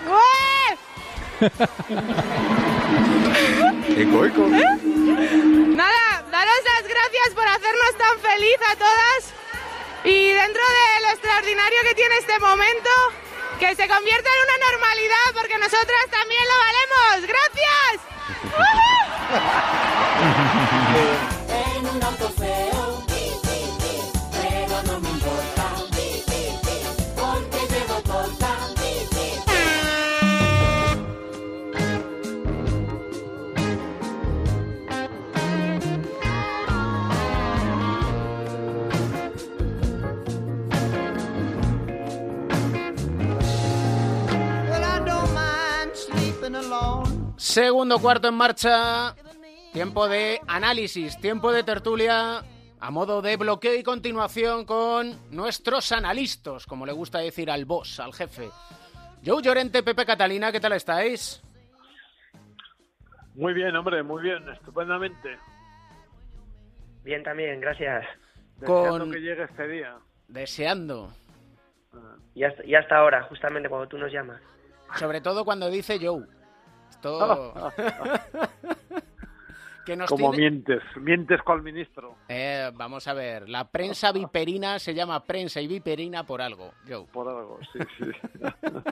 ¡Ué! 0.08 0.78
Eco, 3.98 4.26
eco. 4.26 4.48
Nada, 4.48 6.21
daros 6.42 6.64
las 6.66 6.88
gracias 6.88 7.30
por 7.36 7.48
hacernos 7.48 7.98
tan 8.00 8.20
feliz 8.20 8.58
a 8.72 8.76
todas 8.76 9.34
y 10.04 10.32
dentro 10.32 10.64
de 10.64 11.02
lo 11.04 11.10
extraordinario 11.10 11.78
que 11.88 11.94
tiene 11.94 12.18
este 12.18 12.40
momento, 12.40 12.90
que 13.60 13.76
se 13.76 13.88
convierta 13.88 14.30
en 14.34 14.42
una 14.50 14.58
normalidad 14.72 15.34
porque 15.36 15.58
nosotras 15.60 16.08
también 16.10 16.44
lo 16.50 16.58
valemos. 16.66 17.28
¡Gracias! 17.28 18.02
En 20.96 21.28
Segundo 47.52 48.00
cuarto 48.00 48.30
en 48.30 48.36
marcha. 48.36 49.14
Tiempo 49.74 50.08
de 50.08 50.40
análisis, 50.48 51.20
tiempo 51.20 51.52
de 51.52 51.64
tertulia 51.64 52.42
a 52.80 52.92
modo 52.92 53.22
de 53.22 53.36
bloqueo 53.36 53.76
y 53.76 53.84
continuación 53.84 54.64
con 54.64 55.20
nuestros 55.36 55.92
analistas, 55.92 56.66
como 56.66 56.86
le 56.86 56.94
gusta 56.94 57.20
decir 57.20 57.52
al 57.52 57.66
boss, 57.66 58.00
al 58.00 58.14
jefe. 58.14 58.50
Joe 59.26 59.42
Llorente, 59.44 59.84
Pepe 59.84 60.06
Catalina, 60.06 60.50
¿qué 60.54 60.62
tal 60.62 60.72
estáis? 60.72 61.42
Muy 63.36 63.54
bien, 63.54 63.76
hombre, 63.76 64.02
muy 64.02 64.24
bien, 64.24 64.48
estupendamente. 64.48 65.38
Bien 67.04 67.22
también, 67.22 67.60
gracias. 67.60 68.06
Deseando 68.60 69.00
Con- 69.00 69.12
que 69.12 69.20
llegue 69.20 69.44
este 69.44 69.68
día. 69.68 69.98
Deseando. 70.30 71.12
Y 72.34 72.46
hasta, 72.46 72.66
y 72.66 72.76
hasta 72.76 72.96
ahora, 72.96 73.24
justamente 73.24 73.68
cuando 73.68 73.90
tú 73.90 73.98
nos 73.98 74.10
llamas. 74.10 74.42
Sobre 74.98 75.20
todo 75.20 75.44
cuando 75.44 75.70
dice 75.70 76.00
Joe. 76.02 76.26
Esto... 76.92 77.54
que 79.86 79.96
nos 79.96 80.10
Como 80.10 80.32
tiene- 80.32 80.38
mientes, 80.52 80.84
mientes 80.98 81.42
con 81.42 81.58
el 81.58 81.64
ministro. 81.64 82.16
Eh, 82.30 82.70
vamos 82.76 83.08
a 83.08 83.14
ver, 83.14 83.50
la 83.50 83.68
prensa 83.70 84.12
viperina 84.12 84.78
se 84.78 84.94
llama 84.94 85.24
prensa 85.24 85.60
y 85.60 85.68
viperina 85.68 86.24
por 86.24 86.42
algo, 86.42 86.74
Joe. 86.88 87.06
Por 87.12 87.28
algo, 87.28 87.60
sí, 87.74 87.80
sí. 87.98 88.06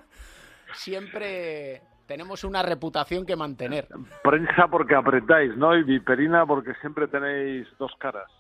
Siempre 0.73 1.81
tenemos 2.07 2.43
una 2.43 2.63
reputación 2.63 3.25
que 3.25 3.35
mantener. 3.35 3.87
Prensa 4.23 4.67
porque 4.67 4.95
apretáis, 4.95 5.55
¿no? 5.57 5.75
Y 5.75 5.83
viperina 5.83 6.45
porque 6.45 6.73
siempre 6.81 7.07
tenéis 7.07 7.67
dos 7.77 7.91
caras. 7.99 8.31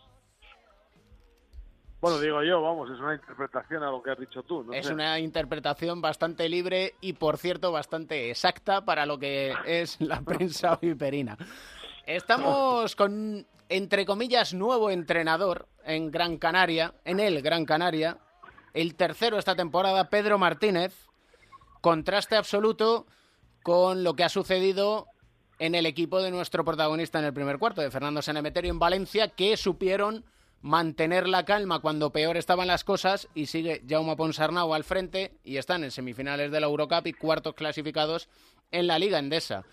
Bueno, 2.01 2.17
digo 2.19 2.41
yo, 2.43 2.61
vamos, 2.61 2.89
es 2.89 2.99
una 2.99 3.15
interpretación 3.15 3.83
a 3.83 3.91
lo 3.91 4.01
que 4.01 4.11
has 4.11 4.19
dicho 4.19 4.41
tú. 4.43 4.63
No 4.63 4.73
es 4.73 4.87
sé. 4.87 4.93
una 4.93 5.19
interpretación 5.19 6.01
bastante 6.01 6.47
libre 6.47 6.95
y, 7.01 7.13
por 7.13 7.37
cierto, 7.37 7.73
bastante 7.73 8.29
exacta 8.29 8.85
para 8.85 9.05
lo 9.05 9.19
que 9.19 9.53
es 9.65 9.99
la 9.99 10.21
prensa 10.25 10.77
viperina. 10.81 11.37
Estamos 12.05 12.95
con, 12.95 13.45
entre 13.67 14.05
comillas, 14.05 14.53
nuevo 14.53 14.89
entrenador 14.89 15.67
en 15.83 16.09
Gran 16.09 16.37
Canaria, 16.37 16.93
en 17.03 17.19
el 17.19 17.41
Gran 17.41 17.65
Canaria, 17.65 18.17
el 18.73 18.95
tercero 18.95 19.37
esta 19.37 19.55
temporada, 19.55 20.09
Pedro 20.09 20.37
Martínez. 20.37 21.07
Contraste 21.81 22.37
absoluto 22.37 23.07
con 23.61 24.03
lo 24.03 24.13
que 24.13 24.23
ha 24.23 24.29
sucedido 24.29 25.07
en 25.59 25.75
el 25.75 25.85
equipo 25.85 26.21
de 26.21 26.31
nuestro 26.31 26.63
protagonista 26.63 27.19
en 27.19 27.25
el 27.25 27.33
primer 27.33 27.59
cuarto, 27.59 27.81
de 27.81 27.91
Fernando 27.91 28.21
Sanemeterio 28.21 28.71
en 28.71 28.79
Valencia, 28.79 29.27
que 29.27 29.57
supieron 29.57 30.23
mantener 30.61 31.27
la 31.27 31.45
calma 31.45 31.79
cuando 31.79 32.11
peor 32.11 32.37
estaban 32.37 32.67
las 32.67 32.83
cosas 32.83 33.29
y 33.33 33.45
sigue 33.45 33.81
Jaume 33.87 34.15
Ponsarnau 34.15 34.73
al 34.73 34.83
frente 34.83 35.31
y 35.43 35.57
están 35.57 35.83
en 35.83 35.91
semifinales 35.91 36.51
de 36.51 36.59
la 36.59 36.67
Eurocup 36.67 37.07
y 37.07 37.13
cuartos 37.13 37.53
clasificados 37.53 38.29
en 38.71 38.87
la 38.87 38.99
Liga 38.99 39.19
Endesa. 39.19 39.63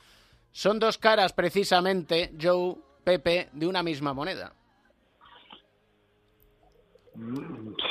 Son 0.52 0.78
dos 0.78 0.98
caras 0.98 1.32
precisamente, 1.32 2.32
Joe, 2.40 2.76
Pepe, 3.04 3.48
de 3.52 3.66
una 3.66 3.82
misma 3.82 4.14
moneda. 4.14 4.52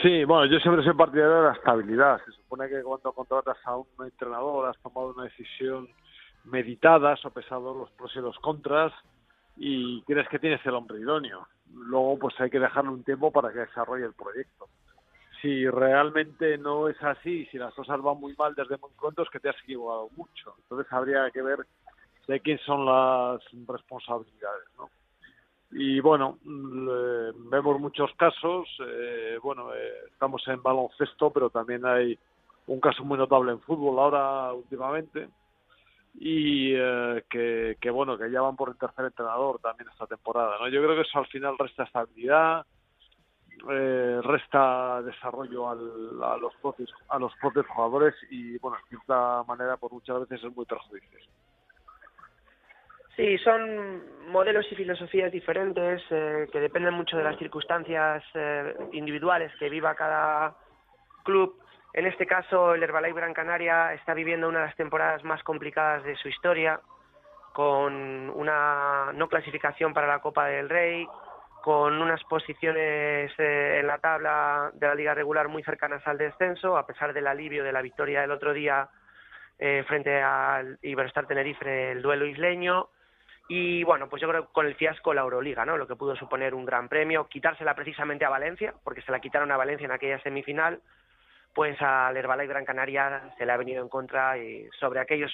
Sí, 0.01 0.23
bueno, 0.23 0.45
yo 0.45 0.59
siempre 0.59 0.83
soy 0.83 0.93
partidario 0.93 1.35
de 1.35 1.47
la 1.47 1.53
estabilidad. 1.53 2.21
Se 2.25 2.31
supone 2.31 2.69
que 2.69 2.83
cuando 2.83 3.11
contratas 3.11 3.57
a 3.65 3.75
un 3.77 3.87
entrenador 4.03 4.69
has 4.69 4.77
tomado 4.81 5.13
una 5.13 5.23
decisión 5.23 5.89
meditada, 6.43 7.13
has 7.13 7.19
sopesado 7.19 7.73
los 7.73 7.89
pros 7.91 8.11
y 8.15 8.19
los 8.19 8.37
contras 8.39 8.93
y 9.57 10.01
crees 10.03 10.27
que 10.29 10.39
tienes 10.39 10.63
el 10.65 10.75
hombre 10.75 10.99
idóneo. 10.99 11.47
Luego, 11.75 12.17
pues 12.19 12.39
hay 12.39 12.49
que 12.49 12.59
dejarle 12.59 12.91
un 12.91 13.03
tiempo 13.03 13.31
para 13.31 13.51
que 13.51 13.59
desarrolle 13.59 14.05
el 14.05 14.13
proyecto. 14.13 14.67
Si 15.41 15.67
realmente 15.69 16.57
no 16.57 16.87
es 16.87 17.01
así, 17.03 17.45
si 17.47 17.57
las 17.57 17.73
cosas 17.73 18.01
van 18.01 18.19
muy 18.19 18.33
mal 18.37 18.55
desde 18.55 18.77
muy 18.77 18.89
pronto, 18.99 19.21
es 19.23 19.29
que 19.29 19.39
te 19.39 19.49
has 19.49 19.61
equivocado 19.63 20.09
mucho. 20.15 20.55
Entonces 20.63 20.91
habría 20.91 21.29
que 21.31 21.41
ver 21.41 21.59
de 22.27 22.39
quién 22.39 22.57
son 22.59 22.85
las 22.85 23.41
responsabilidades, 23.67 24.65
¿no? 24.77 24.89
y 25.71 25.99
bueno 25.99 26.37
le- 26.45 27.31
vemos 27.49 27.79
muchos 27.79 28.11
casos 28.17 28.67
eh, 28.87 29.37
bueno 29.41 29.73
eh, 29.73 29.93
estamos 30.11 30.47
en 30.47 30.61
baloncesto 30.61 31.31
pero 31.31 31.49
también 31.49 31.85
hay 31.85 32.17
un 32.67 32.79
caso 32.79 33.03
muy 33.03 33.17
notable 33.17 33.51
en 33.51 33.59
fútbol 33.61 33.97
ahora 33.99 34.53
últimamente 34.53 35.27
y 36.17 36.73
eh, 36.75 37.23
que, 37.29 37.77
que 37.79 37.89
bueno 37.89 38.17
que 38.17 38.31
ya 38.31 38.41
van 38.41 38.55
por 38.55 38.69
el 38.69 38.77
tercer 38.77 39.05
entrenador 39.05 39.59
también 39.59 39.89
esta 39.89 40.07
temporada 40.07 40.57
no 40.59 40.67
yo 40.69 40.81
creo 40.81 40.95
que 40.95 41.01
eso 41.01 41.19
al 41.19 41.27
final 41.27 41.57
resta 41.57 41.83
estabilidad 41.83 42.65
eh, 43.69 44.19
resta 44.23 45.01
desarrollo 45.01 45.69
al- 45.69 46.23
a 46.23 46.37
los 46.37 46.53
propios 46.61 46.89
a 47.09 47.19
los 47.19 47.33
propios 47.37 47.65
jugadores 47.67 48.15
y 48.29 48.57
bueno 48.59 48.77
de 48.77 48.89
cierta 48.89 49.43
manera 49.43 49.77
por 49.77 49.91
muchas 49.91 50.21
veces 50.21 50.43
es 50.43 50.55
muy 50.55 50.65
perjudicial 50.65 51.21
Sí, 53.15 53.37
son 53.37 54.29
modelos 54.29 54.65
y 54.71 54.75
filosofías 54.75 55.31
diferentes 55.31 56.01
eh, 56.09 56.49
que 56.51 56.59
dependen 56.59 56.93
mucho 56.95 57.15
de 57.15 57.23
las 57.23 57.37
circunstancias 57.37 58.21
eh, 58.33 58.75
individuales 58.91 59.53
que 59.57 59.69
viva 59.69 59.95
cada 59.95 60.53
club. 61.23 61.57
En 61.97 62.05
este 62.05 62.25
caso, 62.25 62.73
el 62.73 62.83
Herbalife 62.83 63.15
Gran 63.15 63.33
Canaria 63.33 63.93
está 63.93 64.13
viviendo 64.13 64.49
una 64.49 64.59
de 64.59 64.65
las 64.65 64.75
temporadas 64.75 65.23
más 65.23 65.41
complicadas 65.43 66.03
de 66.03 66.17
su 66.17 66.27
historia, 66.27 66.81
con 67.53 68.29
una 68.31 69.13
no 69.13 69.29
clasificación 69.29 69.93
para 69.93 70.05
la 70.05 70.19
Copa 70.19 70.47
del 70.47 70.67
Rey, 70.67 71.07
con 71.63 72.01
unas 72.01 72.21
posiciones 72.25 73.31
eh, 73.37 73.77
en 73.79 73.87
la 73.87 73.99
tabla 73.99 74.71
de 74.73 74.87
la 74.87 74.93
liga 74.93 75.13
regular 75.13 75.47
muy 75.47 75.63
cercanas 75.63 76.05
al 76.05 76.17
descenso, 76.17 76.77
a 76.77 76.85
pesar 76.85 77.13
del 77.13 77.27
alivio 77.27 77.63
de 77.63 77.71
la 77.71 77.81
victoria 77.81 78.19
del 78.19 78.31
otro 78.31 78.51
día 78.51 78.89
eh, 79.57 79.85
frente 79.87 80.21
al 80.21 80.77
Iberostar 80.81 81.27
Tenerife, 81.27 81.93
el 81.93 82.01
duelo 82.01 82.25
isleño. 82.25 82.89
Y 83.47 83.85
bueno, 83.85 84.09
pues 84.09 84.21
yo 84.21 84.27
creo 84.27 84.47
que 84.47 84.53
con 84.53 84.65
el 84.65 84.75
fiasco 84.75 85.13
la 85.13 85.21
Euroliga, 85.21 85.63
¿no? 85.63 85.77
Lo 85.77 85.87
que 85.87 85.95
pudo 85.95 86.17
suponer 86.17 86.53
un 86.55 86.65
gran 86.65 86.89
premio, 86.89 87.29
quitársela 87.29 87.73
precisamente 87.73 88.25
a 88.25 88.29
Valencia, 88.29 88.73
porque 88.83 89.01
se 89.01 89.13
la 89.13 89.21
quitaron 89.21 89.49
a 89.53 89.57
Valencia 89.57 89.85
en 89.85 89.93
aquella 89.93 90.19
semifinal, 90.19 90.81
pues 91.55 91.81
al 91.81 92.15
Herbalife 92.17 92.49
Gran 92.49 92.65
Canaria 92.65 93.33
se 93.37 93.45
le 93.45 93.51
ha 93.53 93.57
venido 93.57 93.81
en 93.81 93.87
contra 93.87 94.37
y 94.37 94.67
sobre 94.77 94.99
aquellos 94.99 95.31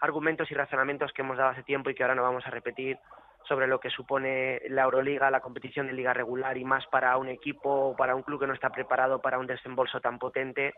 argumentos 0.00 0.50
y 0.50 0.54
razonamientos 0.54 1.12
que 1.12 1.22
hemos 1.22 1.38
dado 1.38 1.50
hace 1.50 1.62
tiempo 1.62 1.88
y 1.88 1.94
que 1.94 2.02
ahora 2.02 2.16
no 2.16 2.24
vamos 2.24 2.44
a 2.44 2.50
repetir 2.50 2.98
sobre 3.44 3.68
lo 3.68 3.78
que 3.78 3.88
supone 3.88 4.60
la 4.68 4.82
Euroliga, 4.82 5.30
la 5.30 5.40
competición 5.40 5.86
de 5.86 5.92
liga 5.92 6.12
regular 6.12 6.58
y 6.58 6.64
más 6.64 6.84
para 6.88 7.16
un 7.16 7.28
equipo 7.28 7.70
o 7.70 7.96
para 7.96 8.16
un 8.16 8.22
club 8.22 8.40
que 8.40 8.48
no 8.48 8.52
está 8.52 8.70
preparado 8.70 9.22
para 9.22 9.38
un 9.38 9.46
desembolso 9.46 10.00
tan 10.00 10.18
potente 10.18 10.74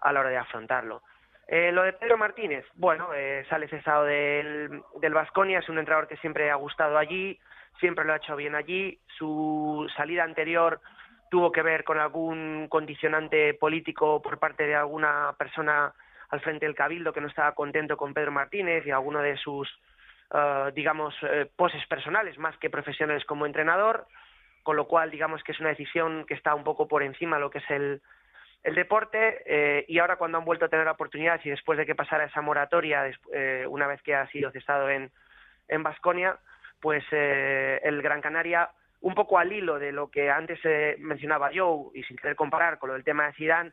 a 0.00 0.12
la 0.12 0.20
hora 0.20 0.30
de 0.30 0.38
afrontarlo. 0.38 1.02
Eh, 1.46 1.70
lo 1.70 1.84
de 1.84 1.92
Pedro 1.92 2.18
Martínez, 2.18 2.64
bueno, 2.74 3.14
eh, 3.14 3.44
sale 3.48 3.68
cesado 3.68 4.04
del, 4.04 4.82
del 5.00 5.14
Vasconia, 5.14 5.60
es 5.60 5.68
un 5.68 5.78
entrenador 5.78 6.08
que 6.08 6.16
siempre 6.16 6.50
ha 6.50 6.56
gustado 6.56 6.98
allí, 6.98 7.38
siempre 7.78 8.04
lo 8.04 8.12
ha 8.12 8.16
hecho 8.16 8.34
bien 8.34 8.56
allí. 8.56 8.98
Su 9.18 9.88
salida 9.96 10.24
anterior 10.24 10.80
tuvo 11.32 11.50
que 11.50 11.62
ver 11.62 11.82
con 11.82 11.98
algún 11.98 12.68
condicionante 12.68 13.54
político 13.54 14.20
por 14.20 14.38
parte 14.38 14.66
de 14.66 14.74
alguna 14.74 15.34
persona 15.38 15.90
al 16.28 16.40
frente 16.42 16.66
del 16.66 16.74
Cabildo 16.74 17.14
que 17.14 17.22
no 17.22 17.28
estaba 17.28 17.54
contento 17.54 17.96
con 17.96 18.12
Pedro 18.12 18.32
Martínez 18.32 18.86
y 18.86 18.90
alguno 18.90 19.22
de 19.22 19.38
sus, 19.38 19.66
eh, 20.30 20.72
digamos, 20.74 21.14
eh, 21.22 21.50
poses 21.56 21.86
personales 21.86 22.36
más 22.36 22.54
que 22.58 22.68
profesionales 22.68 23.24
como 23.24 23.46
entrenador, 23.46 24.06
con 24.62 24.76
lo 24.76 24.86
cual 24.86 25.10
digamos 25.10 25.42
que 25.42 25.52
es 25.52 25.60
una 25.60 25.70
decisión 25.70 26.26
que 26.26 26.34
está 26.34 26.54
un 26.54 26.64
poco 26.64 26.86
por 26.86 27.02
encima 27.02 27.36
de 27.36 27.40
lo 27.40 27.48
que 27.48 27.60
es 27.60 27.70
el, 27.70 28.02
el 28.62 28.74
deporte 28.74 29.42
eh, 29.46 29.86
y 29.88 30.00
ahora 30.00 30.16
cuando 30.16 30.36
han 30.36 30.44
vuelto 30.44 30.66
a 30.66 30.68
tener 30.68 30.86
oportunidades 30.86 31.46
y 31.46 31.48
después 31.48 31.78
de 31.78 31.86
que 31.86 31.94
pasara 31.94 32.24
esa 32.24 32.42
moratoria 32.42 33.10
eh, 33.32 33.64
una 33.70 33.86
vez 33.86 34.02
que 34.02 34.14
ha 34.14 34.26
sido 34.26 34.50
cesado 34.50 34.90
en 34.90 35.10
en 35.68 35.82
Vasconia 35.82 36.36
pues 36.82 37.02
eh, 37.10 37.80
el 37.84 38.02
Gran 38.02 38.20
Canaria 38.20 38.68
un 39.02 39.14
poco 39.14 39.38
al 39.38 39.52
hilo 39.52 39.78
de 39.78 39.92
lo 39.92 40.10
que 40.10 40.30
antes 40.30 40.58
eh, 40.64 40.96
mencionaba 40.98 41.50
Joe 41.54 41.90
y 41.94 42.02
sin 42.04 42.16
querer 42.16 42.36
comparar 42.36 42.78
con 42.78 42.88
lo 42.88 42.94
del 42.94 43.04
tema 43.04 43.26
de 43.26 43.32
Zidane 43.34 43.72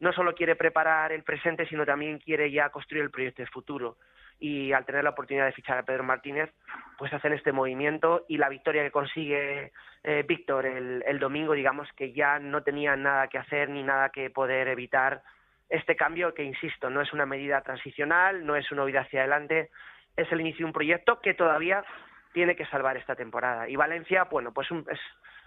no 0.00 0.12
solo 0.12 0.34
quiere 0.34 0.54
preparar 0.54 1.12
el 1.12 1.24
presente 1.24 1.66
sino 1.66 1.84
también 1.84 2.18
quiere 2.18 2.50
ya 2.50 2.70
construir 2.70 3.02
el 3.02 3.10
proyecto 3.10 3.42
de 3.42 3.48
futuro. 3.48 3.96
Y 4.40 4.72
al 4.72 4.86
tener 4.86 5.02
la 5.02 5.10
oportunidad 5.10 5.46
de 5.46 5.52
fichar 5.52 5.78
a 5.78 5.82
Pedro 5.82 6.04
Martínez 6.04 6.50
pues 6.96 7.12
hacen 7.12 7.32
este 7.32 7.50
movimiento 7.50 8.24
y 8.28 8.38
la 8.38 8.48
victoria 8.48 8.84
que 8.84 8.92
consigue 8.92 9.72
eh, 10.04 10.24
Víctor 10.26 10.64
el, 10.64 11.02
el 11.04 11.18
domingo 11.18 11.54
digamos 11.54 11.88
que 11.96 12.12
ya 12.12 12.38
no 12.38 12.62
tenía 12.62 12.94
nada 12.94 13.26
que 13.26 13.38
hacer 13.38 13.68
ni 13.68 13.82
nada 13.82 14.10
que 14.10 14.30
poder 14.30 14.68
evitar 14.68 15.22
este 15.68 15.96
cambio 15.96 16.34
que 16.34 16.44
insisto 16.44 16.88
no 16.88 17.02
es 17.02 17.12
una 17.12 17.26
medida 17.26 17.60
transicional 17.62 18.46
no 18.46 18.54
es 18.54 18.70
una 18.70 18.84
huida 18.84 19.00
hacia 19.00 19.20
adelante 19.20 19.70
es 20.16 20.30
el 20.30 20.40
inicio 20.40 20.60
de 20.60 20.66
un 20.66 20.72
proyecto 20.72 21.20
que 21.20 21.34
todavía 21.34 21.84
tiene 22.32 22.56
que 22.56 22.66
salvar 22.66 22.96
esta 22.96 23.14
temporada. 23.14 23.68
Y 23.68 23.76
Valencia 23.76 24.24
bueno 24.24 24.52
pues 24.52 24.70
un- 24.70 24.86
es 24.90 25.00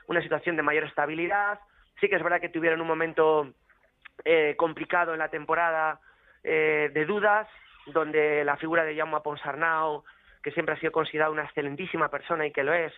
una 0.07 0.21
situación 0.21 0.55
de 0.55 0.63
mayor 0.63 0.83
estabilidad. 0.85 1.59
Sí 1.99 2.09
que 2.09 2.15
es 2.15 2.23
verdad 2.23 2.41
que 2.41 2.49
tuvieron 2.49 2.81
un 2.81 2.87
momento 2.87 3.53
eh, 4.25 4.55
complicado 4.57 5.13
en 5.13 5.19
la 5.19 5.29
temporada 5.29 5.99
eh, 6.43 6.89
de 6.93 7.05
dudas, 7.05 7.47
donde 7.87 8.43
la 8.45 8.57
figura 8.57 8.83
de 8.83 8.95
Jaume 8.95 9.21
Ponsarnau, 9.21 10.03
que 10.43 10.51
siempre 10.51 10.75
ha 10.75 10.79
sido 10.79 10.91
considerado 10.91 11.31
una 11.31 11.43
excelentísima 11.43 12.09
persona 12.09 12.45
y 12.45 12.51
que 12.51 12.63
lo 12.63 12.73
es, 12.73 12.93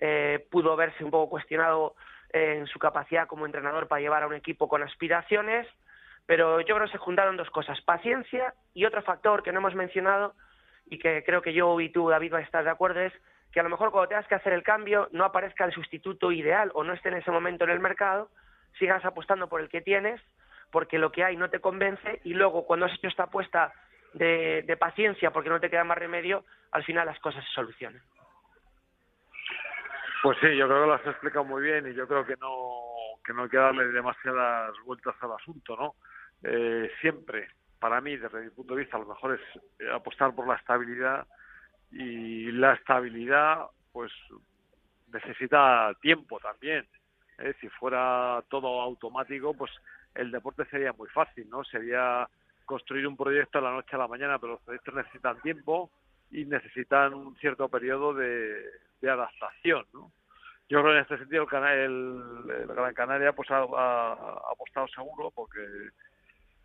eh, 0.00 0.46
pudo 0.50 0.76
verse 0.76 1.04
un 1.04 1.10
poco 1.10 1.30
cuestionado 1.30 1.94
en 2.30 2.66
su 2.66 2.78
capacidad 2.78 3.26
como 3.26 3.46
entrenador 3.46 3.88
para 3.88 4.00
llevar 4.00 4.22
a 4.22 4.26
un 4.26 4.34
equipo 4.34 4.68
con 4.68 4.82
aspiraciones, 4.82 5.66
pero 6.26 6.60
yo 6.60 6.74
creo 6.74 6.86
que 6.86 6.92
se 6.92 6.98
juntaron 6.98 7.36
dos 7.38 7.50
cosas, 7.50 7.80
paciencia 7.82 8.52
y 8.74 8.84
otro 8.84 9.02
factor 9.02 9.42
que 9.42 9.50
no 9.52 9.60
hemos 9.60 9.74
mencionado 9.74 10.34
y 10.90 10.98
que 10.98 11.22
creo 11.24 11.42
que 11.42 11.52
yo 11.52 11.80
y 11.80 11.90
tú, 11.90 12.08
David, 12.08 12.32
vais 12.32 12.44
a 12.44 12.46
estar 12.46 12.64
de 12.64 12.70
acuerdo, 12.70 13.00
es 13.00 13.12
que 13.52 13.60
a 13.60 13.62
lo 13.62 13.68
mejor 13.68 13.90
cuando 13.90 14.08
tengas 14.08 14.26
que 14.26 14.34
hacer 14.34 14.52
el 14.52 14.62
cambio 14.62 15.08
no 15.12 15.24
aparezca 15.24 15.64
el 15.64 15.72
sustituto 15.72 16.32
ideal 16.32 16.70
o 16.74 16.84
no 16.84 16.92
esté 16.92 17.08
en 17.08 17.16
ese 17.16 17.30
momento 17.30 17.64
en 17.64 17.70
el 17.70 17.80
mercado, 17.80 18.30
sigas 18.78 19.04
apostando 19.04 19.48
por 19.48 19.60
el 19.60 19.68
que 19.68 19.80
tienes, 19.80 20.20
porque 20.70 20.98
lo 20.98 21.12
que 21.12 21.24
hay 21.24 21.36
no 21.36 21.50
te 21.50 21.60
convence 21.60 22.20
y 22.24 22.34
luego 22.34 22.66
cuando 22.66 22.86
has 22.86 22.94
hecho 22.94 23.08
esta 23.08 23.24
apuesta 23.24 23.72
de, 24.12 24.62
de 24.66 24.76
paciencia 24.76 25.30
porque 25.30 25.50
no 25.50 25.60
te 25.60 25.70
queda 25.70 25.84
más 25.84 25.98
remedio, 25.98 26.44
al 26.72 26.84
final 26.84 27.06
las 27.06 27.18
cosas 27.20 27.44
se 27.44 27.50
solucionan. 27.52 28.02
Pues 30.22 30.36
sí, 30.40 30.56
yo 30.56 30.66
creo 30.66 30.82
que 30.82 30.86
lo 30.86 30.94
has 30.94 31.06
explicado 31.06 31.44
muy 31.44 31.62
bien 31.62 31.86
y 31.90 31.94
yo 31.94 32.06
creo 32.06 32.26
que 32.26 32.36
no 32.36 32.88
que 33.24 33.32
no 33.32 33.42
hay 33.42 33.48
que 33.50 33.56
darle 33.58 33.88
demasiadas 33.88 34.74
vueltas 34.84 35.14
al 35.20 35.32
asunto, 35.32 35.76
¿no? 35.76 35.94
Eh, 36.42 36.90
siempre, 37.00 37.48
para 37.78 38.00
mí, 38.00 38.16
desde 38.16 38.40
mi 38.40 38.50
punto 38.50 38.74
de 38.74 38.80
vista, 38.80 38.98
lo 38.98 39.06
mejor 39.06 39.34
es 39.34 39.62
eh, 39.80 39.90
apostar 39.92 40.34
por 40.34 40.46
la 40.46 40.54
estabilidad 40.54 41.26
y 41.90 42.50
la 42.52 42.74
estabilidad, 42.74 43.66
pues, 43.92 44.12
necesita 45.12 45.92
tiempo 46.00 46.38
también. 46.40 46.86
¿eh? 47.38 47.54
Si 47.60 47.68
fuera 47.68 48.42
todo 48.48 48.80
automático, 48.80 49.54
pues 49.54 49.70
el 50.14 50.30
deporte 50.30 50.64
sería 50.66 50.92
muy 50.92 51.08
fácil, 51.08 51.48
¿no? 51.48 51.64
Sería 51.64 52.28
construir 52.64 53.06
un 53.06 53.16
proyecto 53.16 53.58
de 53.58 53.64
la 53.64 53.72
noche 53.72 53.94
a 53.94 53.98
la 53.98 54.08
mañana, 54.08 54.38
pero 54.38 54.52
los 54.54 54.62
proyectos 54.62 54.94
necesitan 54.94 55.40
tiempo 55.40 55.90
y 56.30 56.44
necesitan 56.44 57.14
un 57.14 57.36
cierto 57.36 57.68
periodo 57.68 58.12
de, 58.12 58.62
adaptación, 59.02 59.86
¿no? 59.92 60.12
Yo 60.68 60.82
creo 60.82 60.92
que 60.92 60.98
en 60.98 61.02
este 61.02 61.18
sentido 61.18 61.46
el, 61.50 62.66
Gran 62.66 62.92
Canaria 62.92 63.32
pues 63.32 63.50
ha 63.50 63.62
apostado 63.62 64.86
seguro 64.88 65.30
porque 65.30 65.60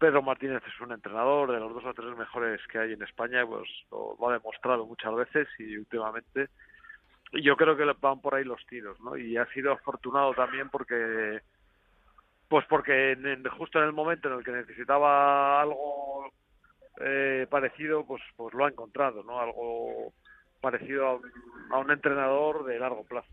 Pedro 0.04 0.22
Martínez 0.22 0.62
es 0.68 0.82
un 0.82 0.92
entrenador 0.92 1.50
de 1.50 1.62
los 1.62 1.74
dos 1.74 1.86
o 1.86 1.94
tres 1.94 2.14
mejores 2.18 2.60
que 2.68 2.78
hay 2.78 2.92
en 2.92 3.02
España, 3.04 3.48
pues 3.48 3.70
lo, 3.90 4.18
ha 4.30 4.34
demostrado 4.34 4.86
muchas 4.86 5.16
veces 5.16 5.48
y 5.60 5.78
últimamente. 5.78 6.50
Yo 7.32 7.56
creo 7.56 7.78
que 7.78 7.86
van 8.02 8.20
por 8.20 8.36
ahí 8.36 8.44
los 8.44 8.60
tiros, 8.66 9.00
¿no? 9.00 9.16
Y 9.16 9.38
ha 9.38 9.46
sido 9.54 9.72
afortunado 9.72 10.34
también 10.34 10.68
porque, 10.70 11.40
pues 12.50 12.66
porque 12.68 13.14
en- 13.14 13.46
justo 13.46 13.80
en 13.80 13.86
el 13.86 13.94
momento 13.94 14.28
en 14.28 14.40
el 14.40 14.44
que 14.44 14.52
necesitaba 14.52 15.62
algo 15.62 16.30
eh, 17.00 17.48
parecido, 17.50 18.06
pues, 18.06 18.22
pues 18.36 18.54
lo 18.54 18.66
ha 18.66 18.70
encontrado, 18.72 19.24
¿no? 19.24 19.40
Algo 19.40 20.12
parecido 20.60 21.08
a 21.08 21.20
a 21.70 21.80
un 21.80 21.92
entrenador 21.92 22.66
de 22.66 22.78
largo 22.78 23.06
plazo. 23.06 23.30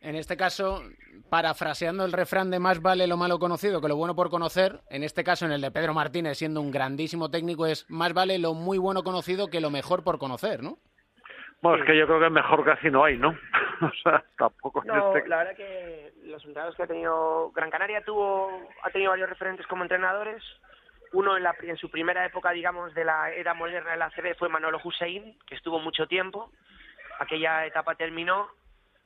En 0.00 0.14
este 0.14 0.36
caso, 0.36 0.82
parafraseando 1.28 2.04
el 2.04 2.12
refrán 2.12 2.50
de 2.50 2.58
más 2.60 2.80
vale 2.80 3.06
lo 3.06 3.16
malo 3.16 3.38
conocido 3.38 3.80
que 3.80 3.88
lo 3.88 3.96
bueno 3.96 4.14
por 4.14 4.30
conocer, 4.30 4.80
en 4.90 5.02
este 5.02 5.24
caso 5.24 5.44
en 5.44 5.52
el 5.52 5.60
de 5.60 5.70
Pedro 5.72 5.92
Martínez 5.94 6.38
siendo 6.38 6.60
un 6.60 6.70
grandísimo 6.70 7.30
técnico 7.30 7.66
es 7.66 7.84
más 7.90 8.12
vale 8.14 8.38
lo 8.38 8.54
muy 8.54 8.78
bueno 8.78 9.02
conocido 9.02 9.48
que 9.48 9.60
lo 9.60 9.70
mejor 9.70 10.04
por 10.04 10.18
conocer, 10.18 10.62
¿no? 10.62 10.78
Bueno, 11.60 11.82
es 11.82 11.86
que 11.90 11.98
yo 11.98 12.06
creo 12.06 12.20
que 12.20 12.30
mejor 12.30 12.64
casi 12.64 12.88
no 12.88 13.02
hay, 13.02 13.16
¿no? 13.18 13.30
o 13.82 13.90
sea, 14.04 14.24
tampoco 14.38 14.80
en 14.82 14.88
No, 14.88 15.16
este- 15.16 15.28
la 15.28 15.38
verdad 15.38 15.56
que 15.56 16.12
los 16.26 16.44
entrenadores 16.44 16.76
que 16.76 16.82
ha 16.84 16.86
tenido 16.86 17.50
Gran 17.50 17.70
Canaria 17.70 18.04
tuvo 18.04 18.48
ha 18.84 18.90
tenido 18.90 19.10
varios 19.10 19.28
referentes 19.28 19.66
como 19.66 19.82
entrenadores. 19.82 20.42
Uno 21.12 21.36
en, 21.36 21.42
la, 21.42 21.56
en 21.62 21.76
su 21.78 21.90
primera 21.90 22.24
época, 22.26 22.52
digamos, 22.52 22.94
de 22.94 23.04
la 23.04 23.32
era 23.32 23.54
moderna 23.54 23.90
de 23.92 23.96
la 23.96 24.04
ACB 24.06 24.36
fue 24.38 24.48
Manolo 24.50 24.78
Hussein, 24.84 25.36
que 25.46 25.54
estuvo 25.56 25.80
mucho 25.80 26.06
tiempo. 26.06 26.52
Aquella 27.18 27.66
etapa 27.66 27.94
terminó. 27.96 28.46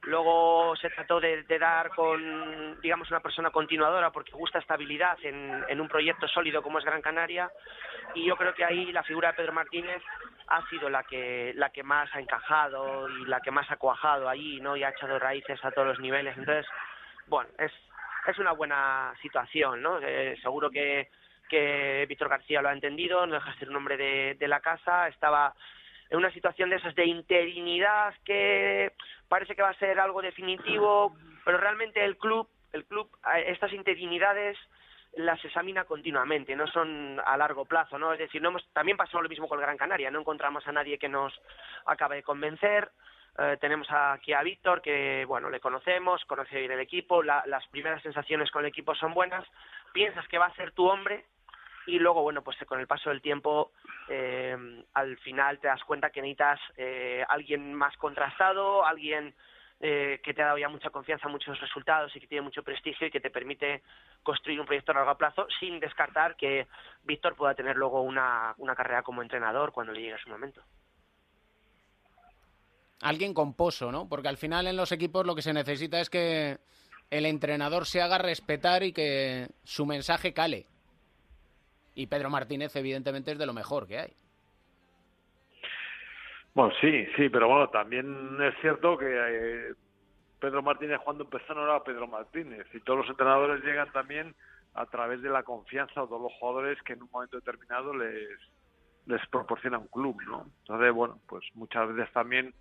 Luego 0.04 0.74
se 0.76 0.90
trató 0.90 1.20
de, 1.20 1.44
dar 1.60 1.90
con, 1.90 2.80
digamos, 2.80 3.08
una 3.10 3.20
persona 3.20 3.50
continuadora 3.50 4.10
porque 4.10 4.32
gusta 4.32 4.58
estabilidad 4.58 5.16
en, 5.22 5.64
en 5.68 5.80
un 5.80 5.88
proyecto 5.88 6.26
sólido 6.26 6.60
como 6.60 6.78
es 6.78 6.84
Gran 6.84 7.02
Canaria. 7.02 7.50
Y 8.14 8.26
yo 8.26 8.36
creo 8.36 8.52
que 8.52 8.64
ahí 8.64 8.90
la 8.90 9.04
figura 9.04 9.28
de 9.28 9.34
Pedro 9.34 9.52
Martínez 9.52 10.02
ha 10.48 10.68
sido 10.68 10.90
la 10.90 11.04
que 11.04 11.52
la 11.54 11.70
que 11.70 11.82
más 11.82 12.12
ha 12.14 12.20
encajado 12.20 13.08
y 13.08 13.26
la 13.26 13.40
que 13.40 13.52
más 13.52 13.70
ha 13.70 13.76
cuajado 13.76 14.28
allí, 14.28 14.60
¿no? 14.60 14.76
Y 14.76 14.82
ha 14.82 14.90
echado 14.90 15.18
raíces 15.18 15.64
a 15.64 15.70
todos 15.70 15.88
los 15.88 16.00
niveles. 16.00 16.36
Entonces, 16.36 16.66
bueno, 17.26 17.50
es 17.58 17.72
es 18.26 18.38
una 18.38 18.52
buena 18.52 19.14
situación, 19.22 19.82
¿no? 19.82 19.98
Eh, 19.98 20.36
seguro 20.42 20.70
que 20.70 21.08
que 21.48 22.06
Víctor 22.08 22.30
García 22.30 22.62
lo 22.62 22.70
ha 22.70 22.72
entendido, 22.72 23.26
no 23.26 23.34
deja 23.34 23.52
de 23.52 23.58
ser 23.58 23.68
un 23.68 23.76
hombre 23.76 23.96
de, 23.98 24.36
de 24.38 24.48
la 24.48 24.60
casa, 24.60 25.08
estaba 25.08 25.54
en 26.12 26.18
una 26.18 26.30
situación 26.30 26.68
de 26.68 26.76
esas 26.76 26.94
de 26.94 27.06
interinidad 27.06 28.14
que 28.22 28.92
parece 29.28 29.56
que 29.56 29.62
va 29.62 29.70
a 29.70 29.78
ser 29.78 29.98
algo 29.98 30.20
definitivo, 30.20 31.16
pero 31.42 31.56
realmente 31.56 32.04
el 32.04 32.18
club, 32.18 32.46
el 32.74 32.84
club, 32.84 33.08
estas 33.46 33.72
interinidades 33.72 34.58
las 35.16 35.42
examina 35.42 35.84
continuamente, 35.84 36.54
no 36.54 36.66
son 36.66 37.18
a 37.24 37.34
largo 37.38 37.64
plazo, 37.64 37.98
¿no? 37.98 38.12
Es 38.12 38.18
decir, 38.18 38.42
no 38.42 38.50
hemos, 38.50 38.62
también 38.74 38.98
pasó 38.98 39.22
lo 39.22 39.28
mismo 39.30 39.48
con 39.48 39.58
el 39.58 39.64
Gran 39.64 39.78
Canaria, 39.78 40.10
no 40.10 40.20
encontramos 40.20 40.66
a 40.66 40.72
nadie 40.72 40.98
que 40.98 41.08
nos 41.08 41.32
acabe 41.86 42.16
de 42.16 42.22
convencer. 42.22 42.90
Eh, 43.38 43.56
tenemos 43.58 43.90
aquí 43.90 44.34
a 44.34 44.42
Víctor, 44.42 44.82
que 44.82 45.24
bueno, 45.26 45.48
le 45.48 45.60
conocemos, 45.60 46.22
conoce 46.26 46.58
bien 46.58 46.72
el 46.72 46.80
equipo, 46.80 47.22
la- 47.22 47.42
las 47.46 47.66
primeras 47.68 48.02
sensaciones 48.02 48.50
con 48.50 48.64
el 48.64 48.68
equipo 48.68 48.94
son 48.94 49.14
buenas, 49.14 49.46
piensas 49.94 50.28
que 50.28 50.36
va 50.36 50.46
a 50.46 50.54
ser 50.56 50.72
tu 50.72 50.86
hombre 50.86 51.24
y 51.86 51.98
luego, 51.98 52.22
bueno, 52.22 52.42
pues 52.42 52.56
con 52.66 52.80
el 52.80 52.86
paso 52.86 53.10
del 53.10 53.22
tiempo, 53.22 53.72
eh, 54.08 54.56
al 54.94 55.16
final 55.18 55.58
te 55.58 55.68
das 55.68 55.82
cuenta 55.84 56.10
que 56.10 56.22
necesitas 56.22 56.60
eh, 56.76 57.24
alguien 57.28 57.74
más 57.74 57.96
contrastado, 57.96 58.84
alguien 58.84 59.34
eh, 59.80 60.20
que 60.22 60.32
te 60.32 60.42
ha 60.42 60.46
dado 60.46 60.58
ya 60.58 60.68
mucha 60.68 60.90
confianza, 60.90 61.28
muchos 61.28 61.60
resultados 61.60 62.14
y 62.14 62.20
que 62.20 62.28
tiene 62.28 62.42
mucho 62.42 62.62
prestigio 62.62 63.08
y 63.08 63.10
que 63.10 63.20
te 63.20 63.30
permite 63.30 63.82
construir 64.22 64.60
un 64.60 64.66
proyecto 64.66 64.92
a 64.92 64.94
largo 64.94 65.16
plazo 65.16 65.48
sin 65.58 65.80
descartar 65.80 66.36
que 66.36 66.68
Víctor 67.02 67.34
pueda 67.34 67.54
tener 67.54 67.76
luego 67.76 68.00
una, 68.02 68.54
una 68.58 68.76
carrera 68.76 69.02
como 69.02 69.22
entrenador 69.22 69.72
cuando 69.72 69.92
le 69.92 70.02
llegue 70.02 70.22
su 70.22 70.30
momento. 70.30 70.62
Alguien 73.00 73.34
con 73.34 73.54
pozo, 73.54 73.90
¿no? 73.90 74.08
Porque 74.08 74.28
al 74.28 74.36
final 74.36 74.68
en 74.68 74.76
los 74.76 74.92
equipos 74.92 75.26
lo 75.26 75.34
que 75.34 75.42
se 75.42 75.52
necesita 75.52 76.00
es 76.00 76.08
que 76.08 76.58
el 77.10 77.26
entrenador 77.26 77.84
se 77.84 78.00
haga 78.00 78.18
respetar 78.18 78.84
y 78.84 78.92
que 78.92 79.48
su 79.64 79.84
mensaje 79.84 80.32
cale. 80.32 80.66
Y 81.94 82.06
Pedro 82.06 82.30
Martínez, 82.30 82.74
evidentemente, 82.76 83.32
es 83.32 83.38
de 83.38 83.46
lo 83.46 83.52
mejor 83.52 83.86
que 83.86 83.98
hay. 83.98 84.12
Bueno, 86.54 86.72
sí, 86.80 87.06
sí, 87.16 87.28
pero 87.28 87.48
bueno, 87.48 87.68
también 87.70 88.36
es 88.42 88.54
cierto 88.60 88.98
que 88.98 89.06
eh, 89.08 89.74
Pedro 90.38 90.62
Martínez 90.62 91.00
cuando 91.02 91.24
empezó 91.24 91.54
no 91.54 91.64
era 91.64 91.82
Pedro 91.82 92.06
Martínez 92.06 92.66
y 92.74 92.80
todos 92.80 93.00
los 93.00 93.08
entrenadores 93.08 93.64
llegan 93.64 93.90
también 93.92 94.34
a 94.74 94.84
través 94.86 95.22
de 95.22 95.30
la 95.30 95.42
confianza 95.42 96.02
de 96.02 96.10
los 96.10 96.32
jugadores 96.38 96.80
que 96.82 96.92
en 96.92 97.02
un 97.02 97.10
momento 97.10 97.36
determinado 97.36 97.94
les 97.96 98.38
les 99.06 99.26
proporciona 99.28 99.78
un 99.78 99.88
club, 99.88 100.20
¿no? 100.26 100.46
Entonces, 100.60 100.92
bueno, 100.92 101.18
pues 101.26 101.44
muchas 101.54 101.92
veces 101.94 102.12
también 102.12 102.54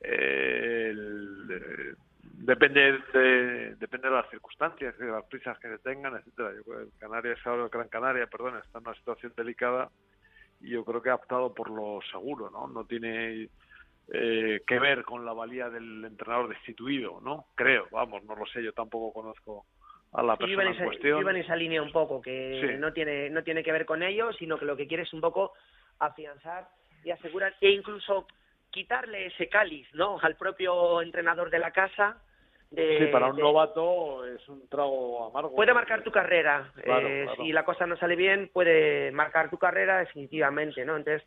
eh, 0.00 0.88
el, 0.90 1.48
eh, 1.50 1.94
depende 2.32 2.98
de 3.12 3.74
depende 3.76 4.08
de 4.08 4.14
las 4.14 4.28
circunstancias, 4.30 4.96
de 4.98 5.06
las 5.06 5.24
prisas 5.26 5.58
que 5.58 5.68
se 5.68 5.78
tengan, 5.78 6.14
etcétera. 6.16 6.52
Yo 6.56 6.62
creo 6.64 6.78
que 6.78 6.84
el 6.84 6.98
Canarias 6.98 7.38
ahora, 7.44 7.68
Gran 7.70 7.88
Canaria, 7.88 8.26
perdón, 8.26 8.56
está 8.58 8.78
en 8.78 8.86
una 8.86 8.96
situación 8.96 9.32
delicada 9.36 9.90
y 10.60 10.70
yo 10.70 10.84
creo 10.84 11.02
que 11.02 11.10
ha 11.10 11.14
optado 11.16 11.52
por 11.54 11.70
lo 11.70 12.00
seguro, 12.10 12.50
¿no? 12.50 12.66
No 12.68 12.84
tiene 12.86 13.48
eh, 14.12 14.60
que 14.66 14.78
ver 14.78 15.02
con 15.04 15.24
la 15.24 15.32
valía 15.32 15.70
del 15.70 16.04
entrenador 16.04 16.48
destituido, 16.48 17.20
¿no? 17.22 17.46
Creo, 17.54 17.86
vamos, 17.90 18.22
no 18.24 18.34
lo 18.36 18.44
sé, 18.46 18.62
yo 18.62 18.72
tampoco 18.72 19.12
conozco 19.12 19.64
a 20.12 20.22
la 20.22 20.36
persona 20.36 20.62
en 20.62 20.68
en 20.68 20.74
esa- 20.74 20.84
cuestión. 20.84 21.16
yo 21.16 21.20
iba 21.22 21.30
en 21.30 21.36
esa 21.38 21.56
línea 21.56 21.82
un 21.82 21.90
poco, 21.92 22.20
que 22.20 22.60
Sí. 22.60 22.78
no 22.78 22.92
tiene 22.92 23.30
no 23.30 23.42
tiene 23.42 23.62
que 23.64 23.72
ver 23.72 23.86
con 23.86 24.02
ello, 24.02 24.32
sino 24.34 24.58
que 24.58 24.64
lo 24.66 24.76
que 24.76 24.86
quiere 24.86 25.02
es 25.04 25.12
un 25.12 25.20
poco 25.20 25.52
afianzar 25.98 26.68
y 27.02 27.10
asegurar 27.10 27.54
e 27.60 27.70
incluso 27.70 28.26
quitarle 28.74 29.26
ese 29.26 29.48
cáliz, 29.48 29.86
¿no? 29.94 30.18
Al 30.20 30.34
propio 30.36 31.00
entrenador 31.00 31.48
de 31.48 31.60
la 31.60 31.70
casa. 31.70 32.16
De, 32.70 32.98
Sí, 32.98 33.06
para 33.06 33.28
un 33.28 33.36
de- 33.36 33.42
novato 33.42 34.26
es 34.26 34.48
un 34.48 34.68
trago 34.68 35.28
amargo. 35.28 35.54
Puede 35.54 35.72
marcar 35.72 36.02
tu 36.02 36.10
carrera. 36.10 36.72
Claro, 36.82 37.06
Eh, 37.08 37.22
claro. 37.26 37.42
Si 37.44 37.52
la 37.52 37.64
cosa 37.64 37.86
no 37.86 37.96
sale 37.96 38.16
bien, 38.16 38.50
puede 38.52 39.12
marcar 39.12 39.48
tu 39.48 39.58
carrera 39.58 39.98
definitivamente, 40.00 40.84
¿no? 40.84 40.96
Entonces, 40.96 41.22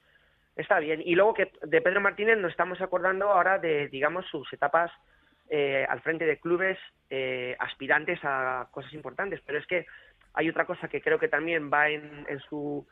está 0.58 0.80
bien. 0.80 1.02
Y 1.06 1.16
luego 1.16 1.34
que 1.34 1.52
de 1.62 1.82
Pedro 1.82 2.02
Martínez 2.02 2.38
nos 2.38 2.52
estamos 2.52 2.82
acordando 2.82 3.30
ahora 3.32 3.60
de, 3.60 3.88
digamos, 3.88 4.26
sus 4.28 4.52
etapas 4.52 4.92
eh, 5.50 5.86
al 5.88 6.02
frente 6.02 6.26
de 6.26 6.38
clubes 6.40 6.78
eh, 7.10 7.56
aspirantes 7.60 8.20
a 8.24 8.68
cosas 8.72 8.92
importantes. 8.94 9.40
Pero 9.46 9.58
es 9.58 9.66
que 9.68 9.86
hay 10.34 10.50
otra 10.50 10.66
cosa 10.66 10.90
que 10.90 11.02
creo 11.02 11.18
que 11.18 11.30
también 11.30 11.72
va 11.72 11.88
en, 11.88 12.26
en 12.28 12.40
su 12.42 12.86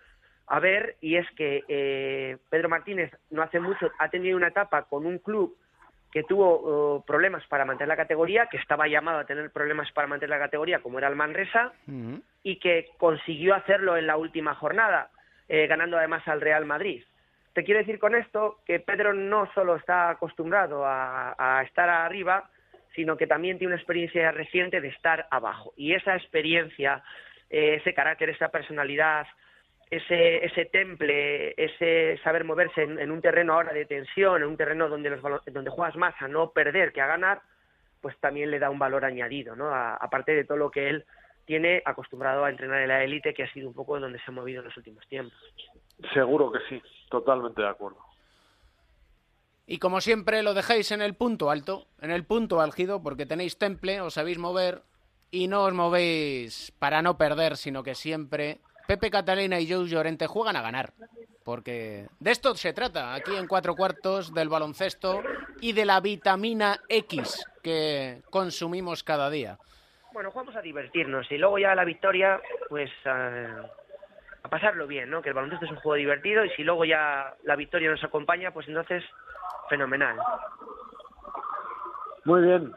haber 0.47 0.95
y 1.01 1.15
es 1.15 1.29
que 1.31 1.63
eh, 1.67 2.37
Pedro 2.49 2.69
Martínez 2.69 3.11
no 3.31 3.41
hace 3.41 3.59
mucho 3.59 3.91
ha 3.99 4.09
tenido 4.09 4.37
una 4.37 4.49
etapa 4.49 4.83
con 4.83 5.05
un 5.05 5.19
club 5.19 5.57
que 6.11 6.23
tuvo 6.23 6.99
eh, 6.99 7.03
problemas 7.05 7.45
para 7.47 7.65
mantener 7.65 7.89
la 7.89 7.97
categoría, 7.97 8.47
que 8.47 8.55
estaba 8.57 8.87
llamado 8.87 9.19
a 9.19 9.25
tener 9.25 9.51
problemas 9.51 9.91
para 9.91 10.07
mantener 10.07 10.29
la 10.29 10.45
categoría, 10.45 10.79
como 10.79 10.97
era 10.97 11.09
el 11.09 11.15
Manresa, 11.15 11.73
y 12.41 12.55
que 12.57 12.91
consiguió 12.97 13.53
hacerlo 13.53 13.97
en 13.97 14.07
la 14.07 14.15
última 14.15 14.55
jornada, 14.55 15.09
eh, 15.49 15.67
ganando 15.67 15.97
además 15.97 16.25
al 16.27 16.39
Real 16.39 16.65
Madrid. 16.65 17.03
Te 17.51 17.65
quiero 17.65 17.79
decir 17.79 17.99
con 17.99 18.15
esto 18.15 18.59
que 18.65 18.79
Pedro 18.79 19.13
no 19.13 19.51
solo 19.53 19.75
está 19.75 20.09
acostumbrado 20.09 20.85
a, 20.85 21.35
a 21.37 21.63
estar 21.63 21.89
arriba, 21.89 22.49
sino 22.95 23.17
que 23.17 23.27
también 23.27 23.57
tiene 23.57 23.73
una 23.73 23.81
experiencia 23.81 24.31
reciente 24.31 24.79
de 24.79 24.87
estar 24.87 25.27
abajo. 25.29 25.73
Y 25.75 25.93
esa 25.93 26.15
experiencia, 26.15 27.03
eh, 27.49 27.75
ese 27.75 27.93
carácter, 27.93 28.29
esa 28.29 28.49
personalidad, 28.49 29.27
ese, 29.97 30.45
ese 30.45 30.65
temple, 30.65 31.53
ese 31.57 32.19
saber 32.23 32.43
moverse 32.43 32.83
en, 32.83 32.99
en 32.99 33.11
un 33.11 33.21
terreno 33.21 33.53
ahora 33.53 33.73
de 33.73 33.85
tensión, 33.85 34.41
en 34.41 34.47
un 34.49 34.57
terreno 34.57 34.89
donde, 34.89 35.09
los, 35.09 35.21
donde 35.45 35.69
juegas 35.69 35.95
más 35.95 36.15
a 36.19 36.27
no 36.27 36.51
perder 36.51 36.91
que 36.93 37.01
a 37.01 37.07
ganar, 37.07 37.41
pues 38.01 38.17
también 38.19 38.51
le 38.51 38.59
da 38.59 38.69
un 38.69 38.79
valor 38.79 39.05
añadido, 39.05 39.55
¿no? 39.55 39.69
A- 39.69 39.95
aparte 39.95 40.33
de 40.33 40.43
todo 40.43 40.57
lo 40.57 40.71
que 40.71 40.89
él 40.89 41.05
tiene 41.45 41.81
acostumbrado 41.85 42.43
a 42.43 42.49
entrenar 42.49 42.81
en 42.81 42.87
la 42.87 43.03
élite, 43.03 43.33
que 43.33 43.43
ha 43.43 43.53
sido 43.53 43.67
un 43.67 43.73
poco 43.75 43.99
donde 43.99 44.17
se 44.19 44.25
ha 44.27 44.31
movido 44.31 44.61
en 44.61 44.65
los 44.65 44.77
últimos 44.77 45.05
tiempos. 45.07 45.37
Seguro 46.13 46.51
que 46.51 46.59
sí, 46.69 46.81
totalmente 47.09 47.61
de 47.61 47.67
acuerdo. 47.69 47.99
Y 49.67 49.79
como 49.79 50.01
siempre, 50.01 50.43
lo 50.43 50.53
dejáis 50.53 50.91
en 50.91 51.01
el 51.01 51.15
punto 51.15 51.49
alto, 51.49 51.87
en 52.01 52.11
el 52.11 52.23
punto 52.23 52.61
álgido, 52.61 53.01
porque 53.01 53.25
tenéis 53.25 53.57
temple, 53.57 54.01
os 54.01 54.13
sabéis 54.13 54.37
mover 54.37 54.81
y 55.31 55.47
no 55.47 55.63
os 55.63 55.73
movéis 55.73 56.71
para 56.77 57.01
no 57.01 57.17
perder, 57.17 57.57
sino 57.57 57.81
que 57.83 57.95
siempre 57.95 58.59
Pepe 58.87 59.09
Catalina 59.09 59.59
y 59.59 59.71
Joe 59.71 59.87
Llorente 59.87 60.27
juegan 60.27 60.55
a 60.55 60.61
ganar. 60.61 60.93
Porque 61.43 62.07
de 62.19 62.31
esto 62.31 62.55
se 62.55 62.73
trata, 62.73 63.13
aquí 63.13 63.35
en 63.35 63.47
cuatro 63.47 63.75
cuartos 63.75 64.33
del 64.33 64.49
baloncesto 64.49 65.21
y 65.61 65.73
de 65.73 65.85
la 65.85 65.99
vitamina 65.99 66.79
X 66.89 67.45
que 67.61 68.21
consumimos 68.31 69.03
cada 69.03 69.29
día. 69.29 69.59
Bueno, 70.11 70.31
jugamos 70.31 70.55
a 70.55 70.61
divertirnos 70.61 71.29
y 71.31 71.37
luego 71.37 71.59
ya 71.59 71.75
la 71.75 71.83
victoria, 71.85 72.41
pues 72.69 72.89
a 73.05 74.49
pasarlo 74.49 74.87
bien, 74.87 75.09
¿no? 75.09 75.21
Que 75.21 75.29
el 75.29 75.35
baloncesto 75.35 75.65
es 75.65 75.71
un 75.71 75.77
juego 75.77 75.95
divertido 75.95 76.45
y 76.45 76.49
si 76.51 76.63
luego 76.63 76.85
ya 76.85 77.35
la 77.43 77.55
victoria 77.55 77.91
nos 77.91 78.03
acompaña, 78.03 78.51
pues 78.51 78.67
entonces 78.67 79.03
fenomenal. 79.69 80.17
Muy 82.23 82.41
bien, 82.41 82.71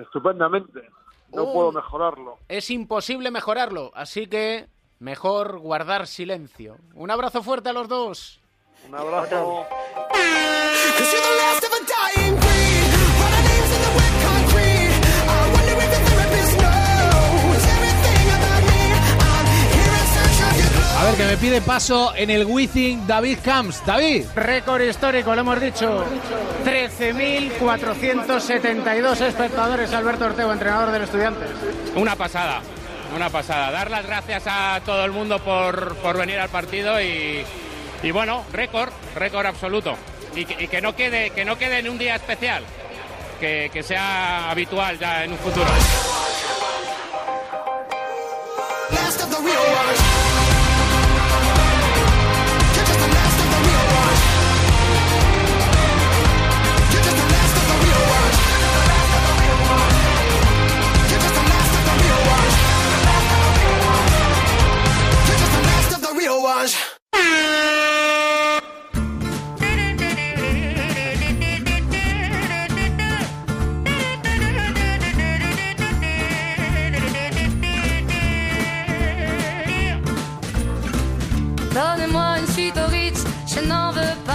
estupendamente. 0.00 0.88
No 1.32 1.44
Uh. 1.44 1.52
puedo 1.54 1.72
mejorarlo. 1.72 2.38
Es 2.48 2.70
imposible 2.70 3.30
mejorarlo, 3.30 3.90
así 3.94 4.26
que 4.28 4.66
mejor 5.02 5.58
guardar 5.58 6.06
silencio. 6.06 6.78
Un 6.94 7.10
abrazo 7.10 7.42
fuerte 7.42 7.70
a 7.70 7.72
los 7.72 7.88
dos. 7.88 8.38
Un 8.88 8.94
abrazo. 8.94 9.66
A 20.98 21.04
ver, 21.04 21.14
que 21.16 21.24
me 21.24 21.36
pide 21.36 21.60
paso 21.60 22.14
en 22.14 22.30
el 22.30 22.46
Wizzing 22.46 23.08
David 23.08 23.38
Camps. 23.42 23.84
David. 23.84 24.26
Récord 24.36 24.82
histórico, 24.82 25.34
lo 25.34 25.40
hemos 25.40 25.60
dicho. 25.60 26.04
13.472 26.64 29.20
espectadores, 29.20 29.92
Alberto 29.92 30.26
Ortego, 30.26 30.52
entrenador 30.52 30.92
del 30.92 31.02
Estudiantes. 31.02 31.50
Una 31.96 32.14
pasada, 32.14 32.62
una 33.14 33.30
pasada. 33.30 33.70
Dar 33.70 33.90
las 33.90 34.06
gracias 34.06 34.44
a 34.46 34.80
todo 34.84 35.04
el 35.04 35.12
mundo 35.12 35.38
por, 35.38 35.96
por 35.96 36.16
venir 36.16 36.38
al 36.38 36.48
partido 36.48 37.00
y, 37.00 37.44
y 38.02 38.10
bueno, 38.10 38.44
récord, 38.52 38.92
récord 39.14 39.46
absoluto. 39.46 39.96
Y 40.34 40.44
que, 40.44 40.68
que 40.68 40.80
no 40.80 40.96
quede, 40.96 41.30
que 41.30 41.44
no 41.44 41.56
quede 41.58 41.78
en 41.78 41.88
un 41.88 41.98
día 41.98 42.16
especial, 42.16 42.64
que, 43.38 43.70
que 43.72 43.82
sea 43.82 44.50
habitual 44.50 44.98
ya 44.98 45.24
en 45.24 45.32
un 45.32 45.38
futuro. 45.38 45.68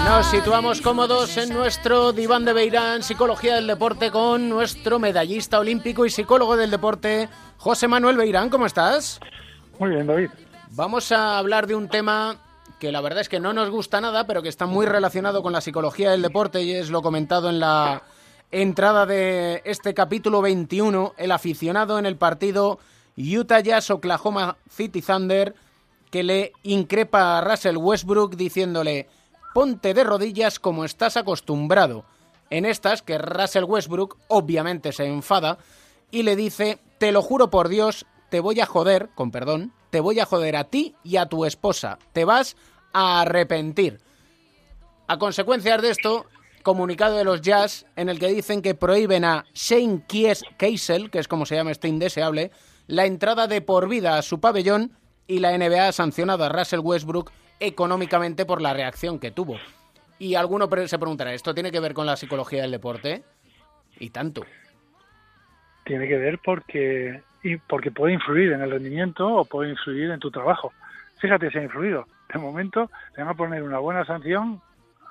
Nos 0.04 0.32
situamos 0.32 0.82
cómodos 0.82 1.38
en 1.38 1.54
nuestro 1.54 2.12
diván 2.12 2.44
de 2.44 2.52
Beirán, 2.52 3.04
Psicología 3.04 3.56
del 3.56 3.68
Deporte, 3.68 4.12
con 4.12 4.50
nuestro 4.50 5.00
medallista 5.00 5.60
olímpico 5.60 6.06
y 6.06 6.10
psicólogo 6.10 6.58
del 6.58 6.72
deporte, 6.72 7.30
José 7.58 7.88
Manuel 7.88 8.18
Beirán. 8.18 8.50
¿Cómo 8.50 8.66
estás? 8.66 9.22
Muy 9.80 9.92
bien, 9.92 10.08
David. 10.08 10.30
Vamos 10.78 11.12
a 11.12 11.40
hablar 11.40 11.66
de 11.66 11.74
un 11.74 11.90
tema 11.90 12.38
que 12.80 12.92
la 12.92 13.02
verdad 13.02 13.22
es 13.22 13.30
que 13.30 13.40
no 13.40 13.52
nos 13.52 13.72
gusta 13.72 14.00
nada, 14.00 14.28
pero 14.28 14.44
que 14.44 14.50
está 14.50 14.68
muy 14.68 14.86
relacionado 14.86 15.42
con 15.42 15.52
la 15.52 15.60
psicología 15.60 16.12
del 16.12 16.22
deporte 16.22 16.62
y 16.62 16.72
es 16.72 16.92
lo 16.92 17.02
comentado 17.02 17.50
en 17.50 17.60
la 17.60 18.04
entrada 18.52 19.08
de 19.08 19.64
este 19.66 19.96
capítulo 19.96 20.40
21, 20.44 21.16
el 21.18 21.32
aficionado 21.32 21.98
en 21.98 22.06
el 22.06 22.16
partido 22.16 22.78
Utah 23.18 23.62
Jazz 23.62 23.90
Oklahoma 23.90 24.58
City 24.70 25.02
Thunder 25.02 25.56
que 26.12 26.22
le 26.22 26.54
increpa 26.62 27.40
a 27.40 27.42
Russell 27.42 27.78
Westbrook 27.78 28.36
diciéndole 28.36 29.10
ponte 29.56 29.96
de 29.96 30.04
rodillas 30.04 30.60
como 30.60 30.86
estás 30.86 31.18
acostumbrado. 31.18 32.06
En 32.52 32.66
estas 32.66 33.02
que 33.02 33.18
Russell 33.18 33.64
Westbrook 33.64 34.18
obviamente 34.28 34.92
se 34.92 35.08
enfada 35.08 35.58
y 36.12 36.22
le 36.22 36.36
dice 36.36 36.78
te 37.00 37.12
lo 37.12 37.24
juro 37.24 37.50
por 37.50 37.68
Dios, 37.68 38.06
te 38.30 38.40
voy 38.40 38.60
a 38.60 38.66
joder, 38.66 39.10
con 39.16 39.32
perdón, 39.32 39.74
te 39.90 40.00
voy 40.00 40.20
a 40.20 40.26
joder 40.26 40.56
a 40.56 40.66
ti 40.66 40.96
y 41.04 41.18
a 41.18 41.28
tu 41.28 41.46
esposa. 41.46 41.98
Te 42.14 42.26
vas 42.26 42.56
a 42.94 43.22
arrepentir. 43.22 44.00
A 45.08 45.18
consecuencias 45.18 45.82
de 45.82 45.90
esto, 45.90 46.26
comunicado 46.64 47.16
de 47.16 47.24
los 47.24 47.42
Jazz 47.42 47.86
en 47.96 48.10
el 48.10 48.20
que 48.20 48.28
dicen 48.28 48.62
que 48.62 48.76
prohíben 48.76 49.24
a 49.24 49.46
Shane 49.54 50.04
Kies 50.08 50.44
Keisel, 50.58 51.10
que 51.10 51.20
es 51.20 51.28
como 51.28 51.46
se 51.46 51.56
llama 51.56 51.72
este 51.72 51.88
indeseable, 51.88 52.52
la 52.88 53.06
entrada 53.06 53.48
de 53.48 53.62
por 53.62 53.88
vida 53.88 54.18
a 54.18 54.22
su 54.22 54.40
pabellón 54.40 54.92
y 55.28 55.40
la 55.40 55.58
NBA 55.58 55.88
ha 55.88 55.92
sancionado 55.92 56.44
a 56.44 56.50
Russell 56.50 56.80
Westbrook 56.80 57.32
económicamente 57.60 58.46
por 58.46 58.62
la 58.62 58.74
reacción 58.74 59.20
que 59.20 59.32
tuvo. 59.32 59.58
Y 60.20 60.36
alguno 60.36 60.68
se 60.88 61.00
preguntará, 61.00 61.34
¿esto 61.34 61.54
tiene 61.54 61.72
que 61.72 61.80
ver 61.80 61.94
con 61.94 62.06
la 62.06 62.18
psicología 62.18 62.64
del 62.64 62.72
deporte? 62.72 63.24
Y 64.00 64.10
tanto. 64.10 64.44
Tiene 65.86 66.08
que 66.08 66.18
ver 66.18 66.40
porque, 66.44 67.22
y 67.44 67.58
porque 67.58 67.92
puede 67.92 68.14
influir 68.14 68.52
en 68.54 68.62
el 68.62 68.72
rendimiento 68.72 69.28
o 69.28 69.46
puede 69.46 69.70
influir 69.72 70.12
en 70.12 70.20
tu 70.20 70.32
trabajo. 70.32 70.74
Fíjate 71.20 71.50
si 71.52 71.58
ha 71.58 71.64
influido. 71.64 72.06
De 72.34 72.40
momento 72.40 72.90
te 73.16 73.22
van 73.22 73.30
a 73.32 73.34
poner 73.36 73.64
una 73.64 73.80
buena 73.80 74.06
sanción 74.06 74.62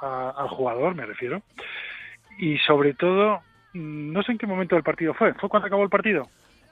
a- 0.02 0.30
al 0.36 0.48
jugador, 0.48 0.94
me 0.94 1.06
refiero. 1.06 1.42
Y 2.38 2.58
sobre 2.58 2.94
todo, 2.94 3.40
mm, 3.72 4.12
no 4.12 4.22
sé 4.22 4.32
en 4.32 4.38
qué 4.38 4.46
momento 4.46 4.74
del 4.74 4.84
partido 4.84 5.14
fue. 5.14 5.32
¿Fue 5.34 5.48
cuando 5.48 5.66
acabó 5.66 5.82
el 5.82 5.88
partido? 5.88 6.28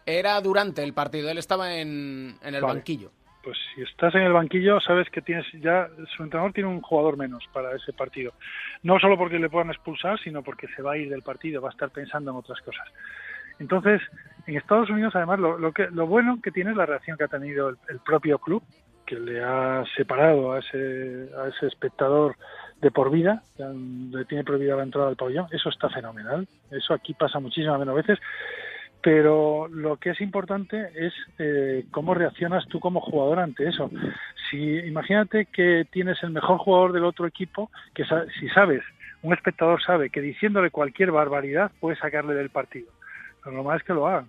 Era 0.06 0.38
durante 0.42 0.82
el 0.82 0.92
partido, 0.92 1.30
él 1.30 1.38
estaba 1.38 1.74
en, 1.74 2.36
en 2.42 2.54
el 2.54 2.60
Vale. 2.62 2.74
banquillo. 2.74 3.10
Pues 3.42 3.58
si 3.74 3.82
estás 3.82 4.14
en 4.14 4.22
el 4.22 4.32
banquillo, 4.32 4.80
sabes 4.80 5.08
que 5.10 5.20
tienes 5.20 5.44
ya 5.60 5.88
su 6.16 6.22
entrenador 6.22 6.52
tiene 6.54 6.68
un 6.68 6.80
jugador 6.80 7.16
menos 7.18 7.44
para 7.52 7.74
ese 7.76 7.92
partido. 7.92 8.32
No 8.82 8.98
solo 8.98 9.18
porque 9.18 9.38
le 9.38 9.50
puedan 9.50 9.68
expulsar, 9.70 10.18
sino 10.20 10.42
porque 10.42 10.66
se 10.68 10.80
va 10.82 10.92
a 10.92 10.96
ir 10.96 11.10
del 11.10 11.22
partido, 11.22 11.60
va 11.60 11.68
a 11.68 11.72
estar 11.72 11.90
pensando 11.90 12.30
en 12.30 12.38
otras 12.38 12.60
cosas. 12.62 12.86
Entonces, 13.58 14.00
en 14.46 14.56
Estados 14.56 14.90
Unidos, 14.90 15.14
además, 15.16 15.38
lo, 15.38 15.72
que, 15.72 15.88
lo 15.90 16.06
bueno 16.06 16.38
que 16.42 16.50
tiene 16.50 16.70
es 16.70 16.76
la 16.76 16.86
reacción 16.86 17.16
que 17.16 17.24
ha 17.24 17.28
tenido 17.28 17.70
el, 17.70 17.76
el 17.88 17.98
propio 18.00 18.38
club, 18.38 18.62
que 19.06 19.18
le 19.18 19.42
ha 19.42 19.84
separado 19.96 20.52
a 20.52 20.60
ese, 20.60 21.28
a 21.38 21.48
ese 21.48 21.66
espectador 21.66 22.36
de 22.80 22.90
por 22.90 23.10
vida, 23.10 23.42
le 23.58 24.24
tiene 24.26 24.44
prohibida 24.44 24.76
la 24.76 24.82
entrada 24.82 25.08
al 25.08 25.16
pabellón. 25.16 25.46
Eso 25.50 25.68
está 25.68 25.88
fenomenal. 25.88 26.46
Eso 26.70 26.94
aquí 26.94 27.14
pasa 27.14 27.40
muchísimas 27.40 27.78
menos 27.78 27.94
veces. 27.94 28.18
Pero 29.00 29.68
lo 29.68 29.98
que 29.98 30.10
es 30.10 30.20
importante 30.20 30.90
es 30.94 31.12
eh, 31.38 31.84
cómo 31.90 32.14
reaccionas 32.14 32.66
tú 32.68 32.80
como 32.80 33.00
jugador 33.00 33.38
ante 33.38 33.68
eso. 33.68 33.90
Si 34.50 34.78
imagínate 34.78 35.46
que 35.46 35.86
tienes 35.90 36.22
el 36.22 36.30
mejor 36.30 36.58
jugador 36.58 36.92
del 36.92 37.04
otro 37.04 37.26
equipo, 37.26 37.70
que 37.94 38.04
si 38.40 38.48
sabes, 38.48 38.82
un 39.22 39.34
espectador 39.34 39.82
sabe 39.82 40.08
que 40.08 40.22
diciéndole 40.22 40.70
cualquier 40.70 41.10
barbaridad 41.10 41.70
puede 41.80 41.96
sacarle 41.96 42.34
del 42.34 42.50
partido. 42.50 42.88
Lo 43.44 43.52
normal 43.52 43.78
es 43.78 43.84
que 43.84 43.92
lo 43.92 44.06
hagan. 44.06 44.28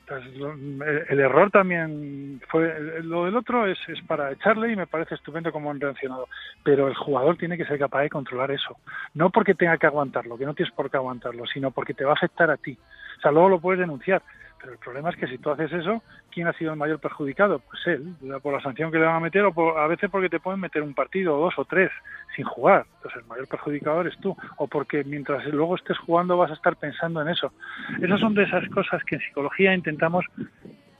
Entonces, 0.00 0.34
el, 0.34 1.04
el 1.08 1.20
error 1.20 1.50
también 1.50 2.40
fue 2.48 3.02
lo 3.02 3.24
del 3.24 3.36
otro 3.36 3.66
es, 3.66 3.78
es 3.88 4.02
para 4.02 4.32
echarle 4.32 4.72
y 4.72 4.76
me 4.76 4.86
parece 4.86 5.14
estupendo 5.14 5.52
como 5.52 5.70
han 5.70 5.80
reaccionado. 5.80 6.28
Pero 6.64 6.88
el 6.88 6.94
jugador 6.94 7.36
tiene 7.36 7.56
que 7.56 7.64
ser 7.64 7.78
capaz 7.78 8.02
de 8.02 8.10
controlar 8.10 8.50
eso. 8.50 8.76
No 9.14 9.30
porque 9.30 9.54
tenga 9.54 9.78
que 9.78 9.86
aguantarlo 9.86 10.36
que 10.36 10.46
no 10.46 10.54
tienes 10.54 10.74
por 10.74 10.90
qué 10.90 10.96
aguantarlo 10.96 11.46
sino 11.46 11.70
porque 11.70 11.94
te 11.94 12.04
va 12.04 12.10
a 12.10 12.14
afectar 12.14 12.50
a 12.50 12.56
ti. 12.56 12.76
O 13.18 13.20
sea 13.20 13.30
luego 13.30 13.48
lo 13.48 13.60
puedes 13.60 13.80
denunciar 13.80 14.22
pero 14.62 14.72
el 14.74 14.78
problema 14.78 15.10
es 15.10 15.16
que 15.16 15.26
si 15.26 15.38
tú 15.38 15.50
haces 15.50 15.72
eso 15.72 16.02
quién 16.30 16.46
ha 16.46 16.52
sido 16.54 16.70
el 16.72 16.78
mayor 16.78 17.00
perjudicado 17.00 17.58
pues 17.58 17.84
él 17.88 18.14
por 18.40 18.54
la 18.54 18.60
sanción 18.62 18.90
que 18.92 18.98
le 18.98 19.04
van 19.04 19.16
a 19.16 19.20
meter 19.20 19.44
o 19.44 19.52
por- 19.52 19.76
a 19.78 19.86
veces 19.88 20.08
porque 20.08 20.28
te 20.30 20.38
pueden 20.40 20.60
meter 20.60 20.82
un 20.82 20.94
partido 20.94 21.36
dos 21.36 21.54
o 21.58 21.64
tres 21.64 21.90
sin 22.36 22.44
jugar 22.44 22.86
entonces 22.96 23.20
el 23.22 23.28
mayor 23.28 23.48
perjudicado 23.48 24.00
eres 24.00 24.16
tú 24.20 24.36
o 24.58 24.66
porque 24.68 25.02
mientras 25.04 25.44
luego 25.46 25.74
estés 25.74 25.98
jugando 25.98 26.36
vas 26.36 26.50
a 26.52 26.54
estar 26.54 26.76
pensando 26.76 27.20
en 27.20 27.28
eso 27.28 27.52
esas 28.00 28.20
son 28.20 28.34
de 28.34 28.44
esas 28.44 28.66
cosas 28.70 29.02
que 29.04 29.16
en 29.16 29.20
psicología 29.22 29.74
intentamos 29.74 30.24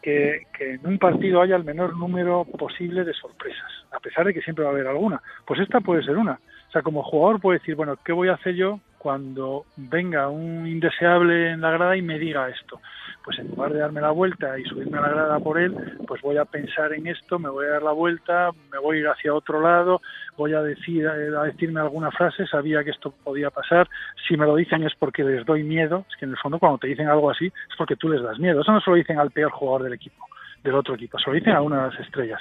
que, 0.03 0.43
que 0.59 0.73
en 0.75 0.85
un 0.87 0.99
partido 0.99 1.41
haya 1.41 1.55
el 1.55 1.63
menor 1.63 1.97
número 1.97 2.45
posible 2.59 3.05
de 3.05 3.15
sorpresas, 3.15 3.71
a 3.93 4.01
pesar 4.01 4.27
de 4.27 4.35
que 4.35 4.43
siempre 4.43 4.65
va 4.65 4.71
a 4.71 4.73
haber 4.73 4.89
alguna. 4.89 5.23
Pues 5.47 5.61
esta 5.61 5.81
puede 5.81 6.03
ser 6.03 6.17
una. 6.17 6.41
O 6.73 6.77
sea, 6.81 6.81
como 6.81 7.03
jugador 7.03 7.39
puede 7.39 7.59
decir, 7.59 7.75
bueno, 7.75 7.99
¿qué 8.03 8.15
voy 8.15 8.29
a 8.29 8.33
hacer 8.33 8.55
yo 8.55 8.81
cuando 8.97 9.67
venga 9.77 10.31
un 10.31 10.67
indeseable 10.67 11.51
en 11.51 11.61
la 11.61 11.71
grada 11.71 11.99
y 11.99 12.01
me 12.01 12.19
diga 12.19 12.49
esto? 12.49 12.81
Pues 13.23 13.39
en 13.41 13.49
lugar 13.49 13.75
de 13.75 13.81
darme 13.81 14.01
la 14.01 14.11
vuelta 14.11 14.59
y 14.59 14.65
subirme 14.65 14.97
a 14.97 15.03
la 15.03 15.11
grada 15.11 15.39
por 15.39 15.61
él, 15.61 15.77
pues 16.07 16.23
voy 16.23 16.39
a 16.39 16.47
pensar 16.47 16.95
en 16.95 17.09
esto, 17.09 17.39
me 17.39 17.51
voy 17.51 17.67
a 17.67 17.73
dar 17.73 17.83
la 17.83 17.93
vuelta, 17.93 18.53
me 18.73 18.79
voy 18.79 18.97
a 18.97 19.01
ir 19.01 19.09
hacia 19.09 19.35
otro 19.35 19.61
lado, 19.61 20.01
voy 20.39 20.55
a 20.55 20.63
decir 20.63 21.07
a 21.07 21.43
decirme 21.43 21.81
alguna 21.81 22.11
frase, 22.11 22.47
sabía 22.47 22.83
que 22.83 22.91
esto 22.93 23.13
podía 23.23 23.51
pasar, 23.51 23.87
si 24.27 24.39
me 24.39 24.47
lo 24.47 24.57
dicen 24.57 24.83
es 24.83 24.95
porque 24.99 25.25
les 25.25 25.45
doy 25.45 25.65
miedo, 25.65 26.07
es 26.09 26.17
que 26.17 26.25
en 26.25 26.31
el 26.31 26.39
fondo 26.39 26.59
cuando 26.59 26.79
te 26.79 26.87
dicen 26.87 27.07
algo 27.07 27.31
así 27.31 27.49
es 27.49 27.77
porque 27.77 27.97
tú 27.97 28.09
les 28.09 28.23
das 28.23 28.39
miedo, 28.39 28.63
eso 28.63 28.73
no 28.73 28.81
se 28.81 28.89
lo 28.89 28.97
dicen 28.97 29.19
al 29.19 29.31
peor 29.31 29.53
jugador 29.53 29.83
del 29.83 29.93
equipo, 29.93 30.25
del 30.63 30.75
otro 30.75 30.95
equipo, 30.95 31.19
se 31.19 31.31
lo 31.31 31.35
dicen 31.35 31.55
a 31.55 31.63
una 31.63 31.85
de 31.85 31.91
las 31.91 32.01
estrellas. 32.01 32.41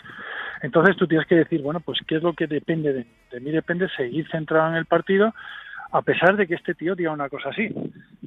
Entonces 0.62 0.96
tú 0.96 1.08
tienes 1.08 1.28
que 1.28 1.36
decir, 1.36 1.62
bueno, 1.62 1.80
pues 1.80 2.00
qué 2.08 2.18
es 2.18 2.24
lo 2.24 2.34
que 2.34 2.48
depende 2.48 2.94
de 2.94 3.00
mí, 3.00 3.12
de 3.32 3.40
mí 3.40 3.52
depende 3.52 3.90
seguir 3.96 4.28
centrado 4.30 4.70
en 4.70 4.76
el 4.76 4.86
partido 4.86 5.34
a 5.92 6.02
pesar 6.02 6.38
de 6.38 6.48
que 6.48 6.56
este 6.56 6.74
tío 6.74 6.96
diga 6.96 7.12
una 7.12 7.30
cosa 7.30 7.50
así. 7.50 7.70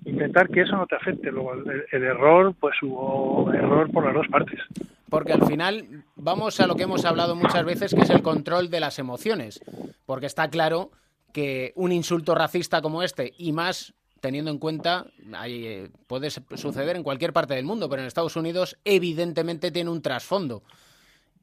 Intentar 0.05 0.49
que 0.49 0.63
eso 0.63 0.77
no 0.77 0.87
te 0.87 0.97
afecte. 0.97 1.31
Luego, 1.31 1.55
el, 1.55 1.85
el 1.91 2.03
error, 2.03 2.55
pues 2.61 2.75
hubo 2.83 3.51
error 3.53 3.91
por 3.91 4.05
las 4.05 4.15
dos 4.15 4.29
partes. 4.29 4.61
Porque 5.09 5.33
al 5.33 5.47
final 5.47 6.05
vamos 6.15 6.61
a 6.61 6.67
lo 6.67 6.77
que 6.77 6.83
hemos 6.83 7.05
hablado 7.07 7.35
muchas 7.35 7.65
veces, 7.65 7.95
que 7.95 8.03
es 8.03 8.11
el 8.11 8.23
control 8.23 8.69
de 8.69 8.81
las 8.81 8.99
emociones. 8.99 9.65
Porque 10.05 10.27
está 10.27 10.51
claro 10.51 10.91
que 11.33 11.73
un 11.75 11.91
insulto 11.91 12.35
racista 12.35 12.83
como 12.83 13.03
este, 13.03 13.33
y 13.39 13.53
más 13.53 13.95
teniendo 14.25 14.51
en 14.51 14.59
cuenta, 14.59 15.05
ahí, 15.35 15.67
eh, 15.67 15.91
puede 16.07 16.31
suceder 16.31 16.97
en 16.97 17.03
cualquier 17.03 17.35
parte 17.35 17.53
del 17.53 17.67
mundo, 17.67 17.91
pero 17.91 18.01
en 18.01 18.09
Estados 18.09 18.37
Unidos 18.37 18.79
evidentemente 18.83 19.71
tiene 19.71 19.91
un 19.91 20.01
trasfondo. 20.01 20.63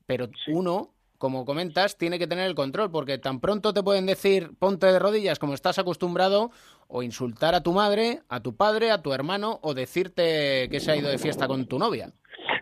Pero 0.08 0.30
uno, 0.48 0.90
como 1.20 1.46
comentas, 1.46 1.96
tiene 1.96 2.18
que 2.18 2.26
tener 2.26 2.48
el 2.48 2.56
control, 2.56 2.90
porque 2.90 3.20
tan 3.20 3.40
pronto 3.40 3.72
te 3.72 3.84
pueden 3.84 4.08
decir 4.08 4.58
ponte 4.58 4.88
de 4.88 4.98
rodillas 4.98 5.38
como 5.38 5.54
estás 5.54 5.78
acostumbrado, 5.78 6.50
o 6.88 7.04
insultar 7.04 7.54
a 7.54 7.62
tu 7.62 7.72
madre, 7.72 8.22
a 8.30 8.40
tu 8.40 8.58
padre, 8.58 8.90
a 8.90 9.04
tu 9.04 9.14
hermano, 9.14 9.60
o 9.62 9.76
decirte 9.76 10.68
que 10.72 10.80
se 10.80 10.92
ha 10.92 10.96
ido 10.96 11.10
de 11.12 11.20
fiesta 11.20 11.48
con 11.48 11.68
tu 11.68 11.78
novia. 11.78 12.10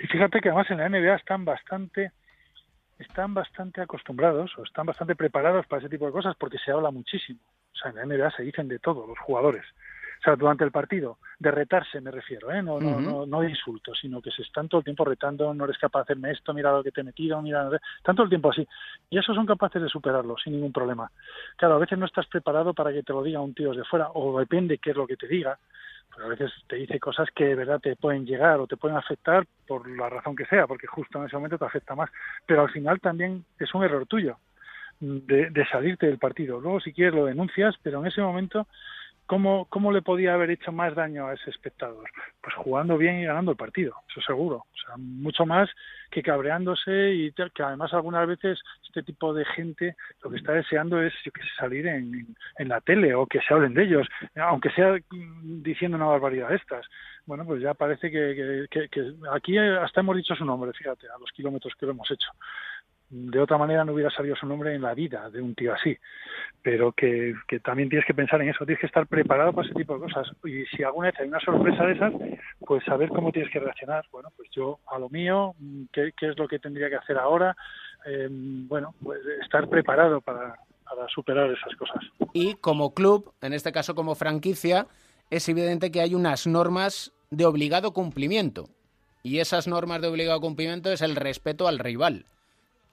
Y 0.04 0.08
fíjate 0.08 0.42
que 0.42 0.50
además 0.50 0.70
en 0.70 0.80
la 0.80 0.90
NBA 0.90 1.16
están 1.16 1.46
bastante 1.46 2.12
están 2.98 3.34
bastante 3.34 3.80
acostumbrados 3.80 4.52
o 4.58 4.64
están 4.64 4.86
bastante 4.86 5.16
preparados 5.16 5.66
para 5.68 5.80
ese 5.80 5.90
tipo 5.90 6.06
de 6.06 6.12
cosas 6.12 6.36
porque 6.38 6.58
se 6.58 6.72
habla 6.72 6.92
muchísimo. 6.92 7.40
O 7.72 7.78
sea, 7.78 7.92
en 7.92 7.96
la 7.96 8.18
NBA 8.18 8.32
se 8.32 8.44
dicen 8.44 8.68
de 8.68 8.80
todo 8.80 9.08
los 9.08 9.18
jugadores. 9.20 9.64
O 10.20 10.22
sea, 10.22 10.36
durante 10.36 10.66
el 10.66 10.72
partido, 10.72 11.18
de 11.40 11.50
retarse 11.50 12.02
me 12.02 12.12
refiero, 12.12 12.52
¿eh? 12.52 12.62
no, 12.62 12.82
no, 12.82 12.92
Ujú. 12.92 13.02
no, 13.02 13.26
no 13.26 13.40
de 13.42 13.50
insultos, 13.50 13.98
sino 14.02 14.22
que 14.22 14.32
se 14.32 14.42
están 14.42 14.68
todo 14.68 14.80
el 14.80 14.86
tiempo 14.86 15.06
retando, 15.06 15.54
no 15.54 15.64
eres 15.64 15.78
capaz 15.78 16.00
de 16.00 16.04
hacerme 16.04 16.32
esto, 16.32 16.54
mira 16.54 16.72
lo 16.74 16.84
que 16.84 16.92
te 16.92 17.02
he 17.02 17.04
metido, 17.06 17.42
mira, 17.42 17.70
están 17.98 18.16
todo 18.16 18.26
el 18.26 18.30
tiempo 18.30 18.52
así. 18.52 18.68
Y 19.10 19.18
eso 19.18 19.34
son 19.34 19.46
capaces 19.46 19.82
de 19.82 19.88
superarlo 19.88 20.36
sin 20.38 20.54
ningún 20.54 20.74
problema. 20.74 21.10
Claro, 21.56 21.76
a 21.76 21.80
veces 21.80 21.98
no 21.98 22.06
estás 22.06 22.28
preparado 22.28 22.74
para 22.74 22.92
que 22.92 23.04
te 23.04 23.14
lo 23.14 23.24
diga 23.24 23.40
un 23.40 23.54
tío 23.54 23.74
de 23.74 23.86
fuera, 23.86 24.10
o 24.14 24.38
depende 24.40 24.78
qué 24.78 24.92
es 24.92 24.98
lo 24.98 25.08
que 25.08 25.16
te 25.16 25.28
diga, 25.28 25.58
pero 26.14 26.26
a 26.26 26.30
veces 26.30 26.52
te 26.68 26.76
dice 26.76 27.00
cosas 27.00 27.30
que 27.34 27.46
de 27.46 27.56
verdad 27.56 27.80
te 27.80 27.96
pueden 27.96 28.26
llegar 28.26 28.60
o 28.60 28.68
te 28.68 28.76
pueden 28.76 28.98
afectar 28.98 29.46
por 29.66 29.90
la 29.90 30.10
razón 30.10 30.36
que 30.36 30.46
sea, 30.46 30.68
porque 30.68 30.88
justo 30.88 31.20
en 31.20 31.28
ese 31.28 31.38
momento 31.38 31.58
te 31.58 31.66
afecta 31.66 31.96
más. 31.96 32.10
Pero 32.46 32.64
al 32.64 32.72
final 32.72 33.00
también 33.00 33.46
es 33.58 33.74
un 33.74 33.84
error 33.84 34.06
tuyo 34.06 34.38
de, 35.00 35.50
de 35.50 35.66
salirte 35.68 36.08
del 36.08 36.18
partido. 36.18 36.60
Luego, 36.60 36.80
si 36.80 36.94
quieres, 36.94 37.14
lo 37.14 37.26
denuncias, 37.26 37.76
pero 37.82 38.02
en 38.02 38.08
ese 38.08 38.22
momento, 38.22 38.68
¿cómo, 39.30 39.66
¿cómo 39.70 39.92
le 39.92 40.02
podía 40.02 40.34
haber 40.34 40.50
hecho 40.50 40.72
más 40.72 40.96
daño 40.96 41.28
a 41.28 41.36
ese 41.36 41.52
espectador? 41.52 42.10
Pues 42.42 42.56
jugando 42.56 42.98
bien 42.98 43.20
y 43.20 43.26
ganando 43.26 43.52
el 43.52 43.58
partido, 43.58 43.94
eso 44.10 44.22
seguro. 44.22 44.56
O 44.74 44.78
sea, 44.84 44.98
mucho 44.98 45.46
más 45.46 45.70
que 46.10 46.24
cabreándose 46.24 47.14
y 47.14 47.32
que 47.32 47.64
además 47.64 47.94
algunas 47.94 48.28
veces 48.28 48.60
este 48.88 49.04
tipo 49.04 49.32
de 49.36 49.46
gente 49.46 49.96
lo 50.24 50.32
que 50.32 50.38
está 50.38 50.54
deseando 50.54 51.00
es 51.00 51.14
que 51.24 51.42
sé, 51.44 51.48
salir 51.60 51.86
en 51.86 52.68
la 52.68 52.82
tele 52.82 53.14
o 53.14 53.28
que 53.28 53.40
se 53.42 53.54
hablen 53.54 53.76
de 53.76 53.84
ellos, 53.84 54.08
aunque 54.36 54.72
sea 54.72 54.94
mm, 55.12 55.62
diciendo 55.62 55.96
una 55.98 56.08
barbaridad 56.08 56.50
de 56.50 56.56
estas. 56.56 56.88
Bueno, 57.28 57.46
pues 57.46 57.62
ya 57.62 57.76
parece 57.76 58.10
que, 58.10 58.34
que- 58.36 58.68
que- 58.72 58.90
que 58.90 59.14
aquí 59.32 59.56
hasta 59.60 60.00
hemos 60.02 60.18
dicho 60.18 60.34
su 60.36 60.44
nombre, 60.44 60.74
fíjate, 60.74 61.06
a 61.08 61.20
los 61.20 61.32
kilómetros 61.32 61.76
que 61.80 61.86
lo 61.86 61.92
hemos 61.92 62.10
hecho. 62.10 62.30
De 63.10 63.40
otra 63.40 63.58
manera 63.58 63.84
no 63.84 63.94
hubiera 63.94 64.12
salido 64.12 64.36
su 64.36 64.46
nombre 64.46 64.76
en 64.76 64.82
la 64.82 64.94
vida 64.94 65.30
de 65.30 65.42
un 65.42 65.56
tío 65.56 65.74
así. 65.74 65.98
Pero 66.62 66.92
que, 66.92 67.34
también 67.64 67.90
tienes 67.90 68.06
que 68.06 68.14
pensar 68.14 68.42
en 68.42 68.50
eso, 68.50 68.66
tienes 68.66 68.82
que 68.82 68.88
estar 68.88 69.08
preparado 69.08 69.52
para 69.54 69.68
ese 69.68 69.76
tipo 69.76 69.96
de 69.96 70.02
cosas. 70.02 70.28
Y 70.46 70.66
si 70.68 70.84
alguna 70.84 71.08
vez 71.08 71.20
hay 71.20 71.28
una 71.28 71.40
sorpresa 71.40 71.86
de 71.86 71.94
esas, 71.94 72.14
pues 72.66 72.84
saber 72.86 73.10
cómo 73.10 73.32
tienes 73.32 73.52
que 73.52 73.60
reaccionar. 73.60 74.06
Bueno, 74.12 74.30
pues 74.36 74.50
yo 74.52 74.80
a 74.88 75.00
lo 75.00 75.10
mío, 75.10 75.56
qué, 75.92 76.14
es 76.22 76.38
lo 76.38 76.48
que 76.48 76.60
tendría 76.60 76.90
que 76.90 76.98
hacer 76.98 77.18
ahora. 77.18 77.56
Eh, 78.06 78.28
bueno, 78.30 78.94
pues 79.04 79.22
estar 79.42 79.68
preparado 79.68 80.22
para, 80.22 80.56
para 80.90 81.08
superar 81.08 81.50
esas 81.50 81.76
cosas. 81.76 82.04
Y 82.34 82.56
como 82.56 82.94
club, 82.94 83.34
en 83.42 83.54
este 83.54 83.72
caso 83.72 83.96
como 83.96 84.16
franquicia, 84.16 84.88
es 85.30 85.48
evidente 85.50 85.92
que 85.92 86.02
hay 86.02 86.16
unas 86.16 86.48
normas 86.48 87.14
de 87.32 87.46
obligado 87.46 87.94
cumplimiento. 87.94 88.70
Y 89.22 89.40
esas 89.40 89.68
normas 89.68 90.02
de 90.02 90.08
obligado 90.08 90.40
cumplimiento 90.40 90.92
es 90.92 91.02
el 91.02 91.16
respeto 91.16 91.68
al 91.68 91.80
rival. 91.80 92.26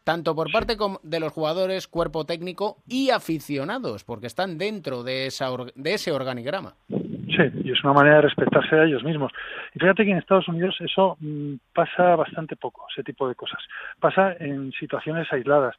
Tanto 0.07 0.36
por 0.36 0.52
parte 0.52 0.76
de 1.02 1.18
los 1.18 1.32
jugadores, 1.32 1.88
cuerpo 1.88 2.24
técnico 2.24 2.76
y 2.86 3.11
aficionados, 3.11 4.04
porque 4.04 4.28
están 4.28 4.57
dentro 4.57 5.02
de, 5.02 5.26
esa 5.26 5.50
or- 5.50 5.72
de 5.74 5.94
ese 5.94 6.12
organigrama. 6.12 6.74
Sí, 6.88 7.42
y 7.64 7.72
es 7.72 7.82
una 7.82 7.92
manera 7.92 8.14
de 8.16 8.22
respetarse 8.22 8.76
a 8.76 8.84
ellos 8.84 9.02
mismos. 9.02 9.32
Y 9.74 9.80
fíjate 9.80 10.04
que 10.04 10.12
en 10.12 10.18
Estados 10.18 10.46
Unidos 10.46 10.76
eso 10.78 11.16
mm, 11.18 11.54
pasa 11.74 12.14
bastante 12.14 12.54
poco, 12.54 12.86
ese 12.92 13.02
tipo 13.02 13.28
de 13.28 13.34
cosas. 13.34 13.59
Pasa 13.98 14.34
en 14.38 14.70
situaciones 14.78 15.26
aisladas. 15.32 15.74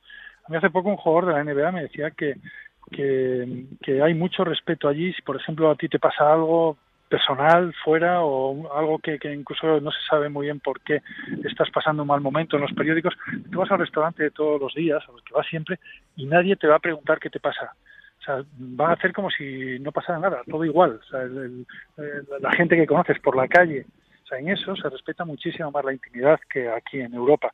A 0.46 0.50
mí 0.52 0.58
hace 0.58 0.72
poco 0.72 0.90
un 0.90 0.98
jugador 0.98 1.28
de 1.28 1.32
la 1.34 1.44
NBA 1.46 1.72
me 1.72 1.84
decía 1.84 2.12
que, 2.12 2.36
que, 2.92 3.64
que 3.82 4.02
hay 4.02 4.14
mucho 4.14 4.44
respeto 4.44 4.90
allí. 4.90 5.14
Si, 5.14 5.22
por 5.22 5.38
ejemplo, 5.38 5.72
a 5.72 5.76
ti 5.78 5.88
te 5.88 6.00
pasa 6.00 6.34
algo 6.34 6.78
personal 7.10 7.74
fuera 7.84 8.22
o 8.22 8.74
algo 8.76 9.00
que, 9.00 9.18
que 9.20 9.34
incluso 9.34 9.80
no 9.82 9.92
se 9.92 10.02
sabe 10.10 10.30
muy 10.30 10.48
bien 10.48 10.60
por 10.60 10.82
qué 10.82 11.02
estás 11.46 11.70
pasando 11.72 12.04
un 12.04 12.08
mal 12.08 12.22
momento 12.22 12.56
en 12.58 12.64
los 12.64 12.74
periódicos, 12.74 13.16
tú 13.52 13.60
vas 13.60 13.72
al 13.72 13.80
restaurante 13.80 14.30
todos 14.32 14.60
los 14.60 14.74
días, 14.74 15.04
a 15.08 15.12
los 15.12 15.22
que 15.24 15.34
vas 15.34 15.48
siempre, 15.48 15.80
y 16.16 16.26
nadie 16.26 16.56
te 16.56 16.68
va 16.68 16.76
a 16.76 16.80
preguntar 16.80 17.20
qué 17.20 17.30
te 17.30 17.40
pasa. 17.40 17.74
O 18.20 18.24
sea, 18.24 18.44
van 18.58 18.90
a 18.92 18.94
hacer 18.94 19.14
como 19.14 19.30
si 19.30 19.80
no 19.80 19.92
pasara 19.92 20.20
nada, 20.20 20.42
todo 20.50 20.66
igual. 20.66 21.00
O 21.02 21.10
sea, 21.10 21.22
el- 21.22 21.66
el- 21.98 22.26
la 22.42 22.52
gente 22.52 22.76
que 22.76 22.86
conoces 22.88 23.20
por 23.20 23.36
la 23.38 23.48
calle, 23.48 23.86
o 24.24 24.28
sea, 24.28 24.40
en 24.40 24.50
eso 24.50 24.76
se 24.76 24.90
respeta 24.90 25.24
muchísimo 25.24 25.72
más 25.72 25.86
la 25.86 25.94
intimidad 25.94 26.40
que 26.50 26.68
aquí 26.70 27.00
en 27.00 27.14
Europa. 27.14 27.54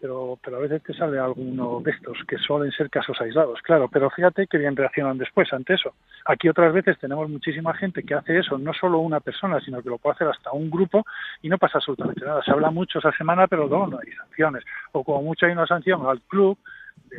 Pero, 0.00 0.38
pero 0.42 0.58
a 0.58 0.60
veces 0.60 0.82
te 0.84 0.94
sale 0.94 1.18
alguno 1.18 1.80
de 1.80 1.90
estos 1.90 2.18
que 2.28 2.38
suelen 2.38 2.70
ser 2.70 2.88
casos 2.88 3.20
aislados, 3.20 3.60
claro. 3.62 3.88
Pero 3.88 4.10
fíjate 4.10 4.46
que 4.46 4.56
bien 4.56 4.76
reaccionan 4.76 5.18
después 5.18 5.52
ante 5.52 5.74
eso. 5.74 5.94
Aquí 6.24 6.48
otras 6.48 6.72
veces 6.72 6.96
tenemos 6.98 7.28
muchísima 7.28 7.74
gente 7.74 8.04
que 8.04 8.14
hace 8.14 8.38
eso, 8.38 8.58
no 8.58 8.72
solo 8.74 9.00
una 9.00 9.18
persona, 9.18 9.60
sino 9.60 9.82
que 9.82 9.90
lo 9.90 9.98
puede 9.98 10.14
hacer 10.14 10.28
hasta 10.28 10.52
un 10.52 10.70
grupo 10.70 11.04
y 11.42 11.48
no 11.48 11.58
pasa 11.58 11.78
absolutamente 11.78 12.24
nada. 12.24 12.44
Se 12.44 12.52
habla 12.52 12.70
mucho 12.70 13.00
esa 13.00 13.10
semana, 13.12 13.48
pero 13.48 13.66
luego 13.66 13.88
no 13.88 13.98
hay 13.98 14.12
sanciones. 14.12 14.64
O 14.92 15.02
como 15.02 15.22
mucho 15.22 15.46
hay 15.46 15.52
una 15.52 15.66
sanción 15.66 16.06
al 16.06 16.20
club, 16.22 16.56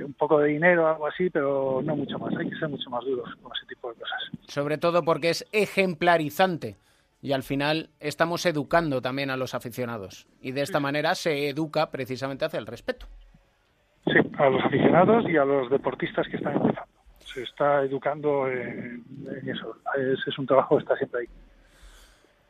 un 0.03 0.13
poco 0.13 0.39
de 0.39 0.49
dinero 0.49 0.88
algo 0.88 1.07
así, 1.07 1.30
pero 1.30 1.82
no 1.84 1.95
mucho 1.95 2.17
más. 2.17 2.36
Hay 2.38 2.49
que 2.49 2.55
ser 2.57 2.69
mucho 2.69 2.89
más 2.89 3.03
duros 3.03 3.30
con 3.41 3.51
ese 3.55 3.65
tipo 3.67 3.89
de 3.91 3.99
cosas. 3.99 4.19
Sobre 4.47 4.77
todo 4.77 5.03
porque 5.03 5.30
es 5.30 5.45
ejemplarizante. 5.51 6.77
Y 7.22 7.34
al 7.34 7.43
final 7.43 7.89
estamos 7.99 8.45
educando 8.45 9.01
también 9.01 9.30
a 9.30 9.38
los 9.38 9.53
aficionados. 9.53 10.28
Y 10.41 10.51
de 10.51 10.61
esta 10.61 10.80
manera 10.80 11.15
se 11.15 11.49
educa 11.49 11.91
precisamente 11.91 12.45
hacia 12.45 12.59
el 12.59 12.65
respeto. 12.65 13.07
Sí, 14.05 14.20
a 14.38 14.49
los 14.49 14.63
aficionados 14.63 15.26
y 15.30 15.36
a 15.36 15.43
los 15.43 15.70
deportistas 15.70 16.28
que 16.30 16.38
están 16.38 16.53
empezando. 16.53 16.93
Se 17.20 17.43
está 17.43 17.84
educando 17.84 18.47
en, 18.47 19.03
eso. 19.45 19.76
Es, 19.97 20.20
es 20.26 20.39
un 20.39 20.47
trabajo 20.47 20.78
que 20.78 20.84
está 20.84 20.95
siempre 20.95 21.22
ahí. 21.22 21.28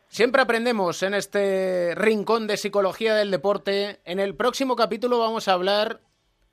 Siempre 0.08 0.42
aprendemos 0.42 1.04
en 1.04 1.14
este 1.14 1.94
rincón 1.96 2.48
de 2.48 2.58
psicología 2.58 3.16
del 3.16 3.32
deporte. 3.32 4.00
En 4.06 4.20
el 4.20 4.36
próximo 4.36 4.76
capítulo 4.76 5.20
vamos 5.20 5.48
a 5.48 5.54
hablar 5.54 6.02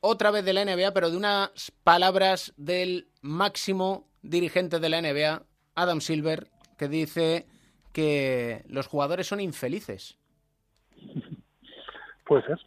otra 0.00 0.30
vez 0.30 0.44
de 0.44 0.52
la 0.52 0.64
NBA, 0.64 0.92
pero 0.92 1.10
de 1.10 1.16
unas 1.16 1.72
palabras 1.82 2.52
del 2.56 3.08
máximo 3.22 4.06
dirigente 4.22 4.78
de 4.78 4.88
la 4.88 5.00
NBA, 5.00 5.42
Adam 5.74 6.00
Silver, 6.00 6.48
que 6.76 6.88
dice 6.88 7.46
que 7.96 8.62
los 8.68 8.88
jugadores 8.88 9.26
son 9.26 9.40
infelices. 9.40 10.18
Puede 12.26 12.42
ser. 12.42 12.58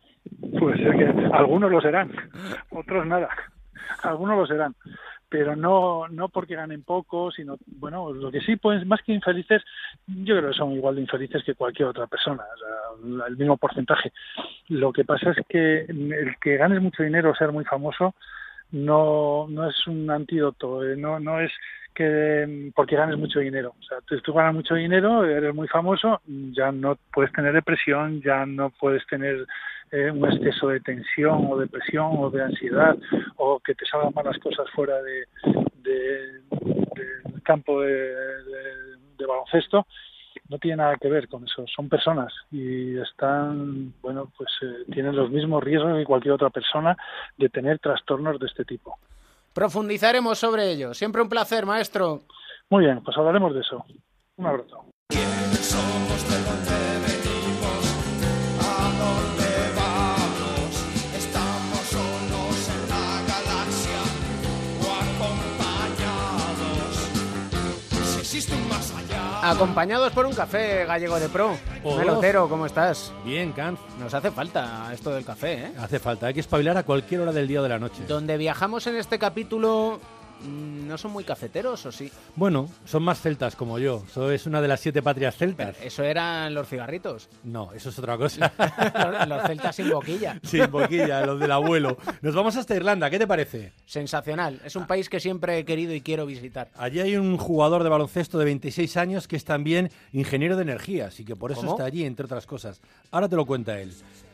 Algunos 1.34 1.70
lo 1.70 1.80
serán, 1.82 2.12
otros 2.72 3.06
nada. 3.06 3.30
Algunos 4.02 4.40
lo 4.40 4.48
serán. 4.48 4.76
Pero 5.30 5.56
no, 5.56 6.08
no 6.08 6.30
porque 6.30 6.56
ganen 6.56 6.82
poco, 6.82 7.30
sino, 7.30 7.58
bueno, 7.68 8.12
lo 8.12 8.32
que 8.32 8.42
sí, 8.42 8.56
pues 8.56 8.84
más 8.88 9.04
que 9.04 9.14
infelices, 9.14 9.62
yo 10.08 10.36
creo 10.36 10.50
que 10.50 10.58
son 10.58 10.72
igual 10.72 10.96
de 10.96 11.02
infelices 11.02 11.44
que 11.44 11.54
cualquier 11.54 11.90
otra 11.90 12.08
persona, 12.08 12.42
o 12.42 12.58
sea, 12.58 13.28
el 13.28 13.38
mismo 13.38 13.56
porcentaje. 13.58 14.12
Lo 14.70 14.92
que 14.92 15.06
pasa 15.06 15.30
es 15.30 15.38
que 15.48 15.82
el 15.82 16.36
que 16.42 16.58
ganes 16.58 16.82
mucho 16.82 17.04
dinero 17.04 17.30
o 17.30 17.36
ser 17.36 17.52
muy 17.52 17.66
famoso 17.66 18.16
no, 18.72 19.46
no 19.48 19.70
es 19.70 19.86
un 19.86 20.10
antídoto, 20.10 20.84
eh, 20.84 20.96
no, 20.98 21.20
no 21.20 21.40
es 21.40 21.52
que 21.94 22.46
mm, 22.48 22.72
porque 22.76 22.96
ganes 22.96 23.18
mucho 23.18 23.40
dinero. 23.40 23.74
O 23.80 23.84
sea, 23.84 23.98
tú, 24.24 24.34
ganas 24.34 24.54
mucho 24.54 24.76
dinero, 24.76 25.26
eres 25.26 25.54
muy 25.54 25.68
famoso, 25.68 26.22
ya 26.26 26.72
no 26.72 26.98
puedes 27.14 27.32
tener 27.34 27.54
depresión, 27.54 28.22
ya 28.22 28.46
no 28.46 28.70
puedes 28.70 29.06
tener 29.08 29.46
eh, 29.92 30.12
un 30.12 30.26
exceso 30.32 30.70
de 30.70 30.80
tensión 30.82 31.48
o 31.50 31.58
depresión 31.58 32.12
o 32.18 32.30
de 32.30 32.44
ansiedad 32.44 32.98
o 33.38 33.60
que 33.60 33.76
te 33.76 33.86
salgan 33.86 34.14
malas 34.14 34.38
cosas 34.40 34.70
fuera 34.72 35.02
de, 35.02 35.26
de- 35.84 36.42
del 36.52 37.42
campo 37.44 37.82
de 37.82 39.26
baloncesto. 39.28 39.86
No 40.50 40.58
tiene 40.58 40.78
nada 40.78 40.96
que 40.96 41.10
ver 41.10 41.28
con 41.28 41.44
eso. 41.44 41.66
Son 41.68 41.90
personas 41.90 42.34
y 42.52 42.98
están, 42.98 43.94
bueno, 44.02 44.32
pues 44.36 44.50
eh, 44.64 44.86
tienen 44.92 45.16
los 45.16 45.30
mismos 45.30 45.64
riesgos 45.64 45.96
que 45.98 46.06
cualquier 46.06 46.34
otra 46.34 46.50
persona 46.50 46.98
de 47.38 47.50
tener 47.50 47.78
trastornos 47.80 48.40
de 48.40 48.48
este 48.48 48.66
tipo. 48.66 48.98
Profundizaremos 49.60 50.40
sobre 50.40 50.72
ello. 50.72 50.94
Siempre 50.94 51.22
un 51.22 51.28
placer, 51.28 51.66
maestro. 51.66 52.22
Muy 52.70 52.86
bien, 52.86 53.04
pues 53.04 53.18
hablaremos 53.18 53.54
de 53.54 53.60
eso. 53.60 53.84
Un 54.38 54.46
abrazo. 54.46 54.86
Acompañados. 69.42 70.12
Por 70.14 70.26
un 70.26 70.34
café 70.34 70.86
gallego 70.86 71.20
de 71.20 71.30
pro. 71.30 71.58
Oh. 71.84 71.98
Melotero, 71.98 72.48
¿cómo 72.50 72.66
estás? 72.66 73.14
Bien, 73.24 73.52
Canz. 73.52 73.80
Nos 74.00 74.14
hace 74.14 74.32
falta 74.32 74.92
esto 74.94 75.12
del 75.12 75.26
café, 75.26 75.54
¿eh? 75.54 75.72
Hace 75.80 76.00
falta, 76.00 76.28
hay 76.28 76.34
que 76.34 76.40
espabilar 76.40 76.78
a 76.78 76.84
cualquier 76.84 77.22
hora 77.22 77.32
del 77.32 77.48
día 77.48 77.60
o 77.60 77.64
de 77.64 77.70
la 77.70 77.80
noche. 77.80 78.04
Donde 78.08 78.38
viajamos 78.38 78.88
en 78.88 78.96
este 78.96 79.20
capítulo 79.20 80.00
no 80.48 80.98
son 80.98 81.12
muy 81.12 81.24
cafeteros, 81.24 81.86
¿o 81.86 81.92
sí? 81.92 82.12
Bueno, 82.36 82.70
son 82.86 83.04
más 83.04 83.22
celtas 83.22 83.56
como 83.56 83.80
yo. 83.80 84.04
Eso 84.08 84.32
es 84.32 84.46
una 84.46 84.62
de 84.62 84.68
las 84.68 84.80
siete 84.80 85.02
patrias 85.02 85.36
celtas. 85.36 85.76
Eso 85.82 86.04
eran 86.04 86.54
los 86.54 86.68
cigarritos. 86.68 87.30
No, 87.44 87.74
eso 87.74 87.90
es 87.90 88.00
otra 88.00 88.18
cosa. 88.18 88.52
los, 89.18 89.28
los 89.28 89.44
celtas 89.44 89.76
sin 89.76 89.90
boquilla. 89.90 90.40
Sin 90.44 90.70
boquilla, 90.72 91.26
los 91.26 91.40
del 91.40 91.52
abuelo. 91.52 91.98
Nos 92.22 92.34
vamos 92.34 92.56
hasta 92.56 92.76
Irlanda, 92.76 93.10
¿qué 93.10 93.20
te 93.20 93.28
parece? 93.28 93.74
Sensacional. 93.86 94.62
Es 94.64 94.76
un 94.76 94.88
país 94.88 95.10
que 95.10 95.20
siempre 95.20 95.58
he 95.60 95.66
querido 95.66 95.94
y 95.94 96.02
quiero 96.02 96.26
visitar. 96.26 96.70
Allí 96.76 97.00
hay 97.00 97.16
un 97.16 97.38
jugador 97.38 97.84
de 97.84 97.90
baloncesto 97.90 98.38
de 98.38 98.46
26 98.46 98.98
años 98.98 99.28
que 99.28 99.36
es 99.36 99.46
también 99.46 99.92
ingeniero 100.14 100.56
de 100.56 100.64
energías 100.64 101.20
y 101.20 101.26
que 101.26 101.36
por 101.36 101.52
eso 101.52 101.62
¿Cómo? 101.62 101.74
está 101.74 101.86
allí, 101.86 102.04
entre 102.06 102.26
otras 102.26 102.46
cosas. 102.46 102.82
Ahora 103.12 103.28
te 103.28 103.36
lo 103.36 103.46
cuenta 103.46 103.80
él. 103.80 103.94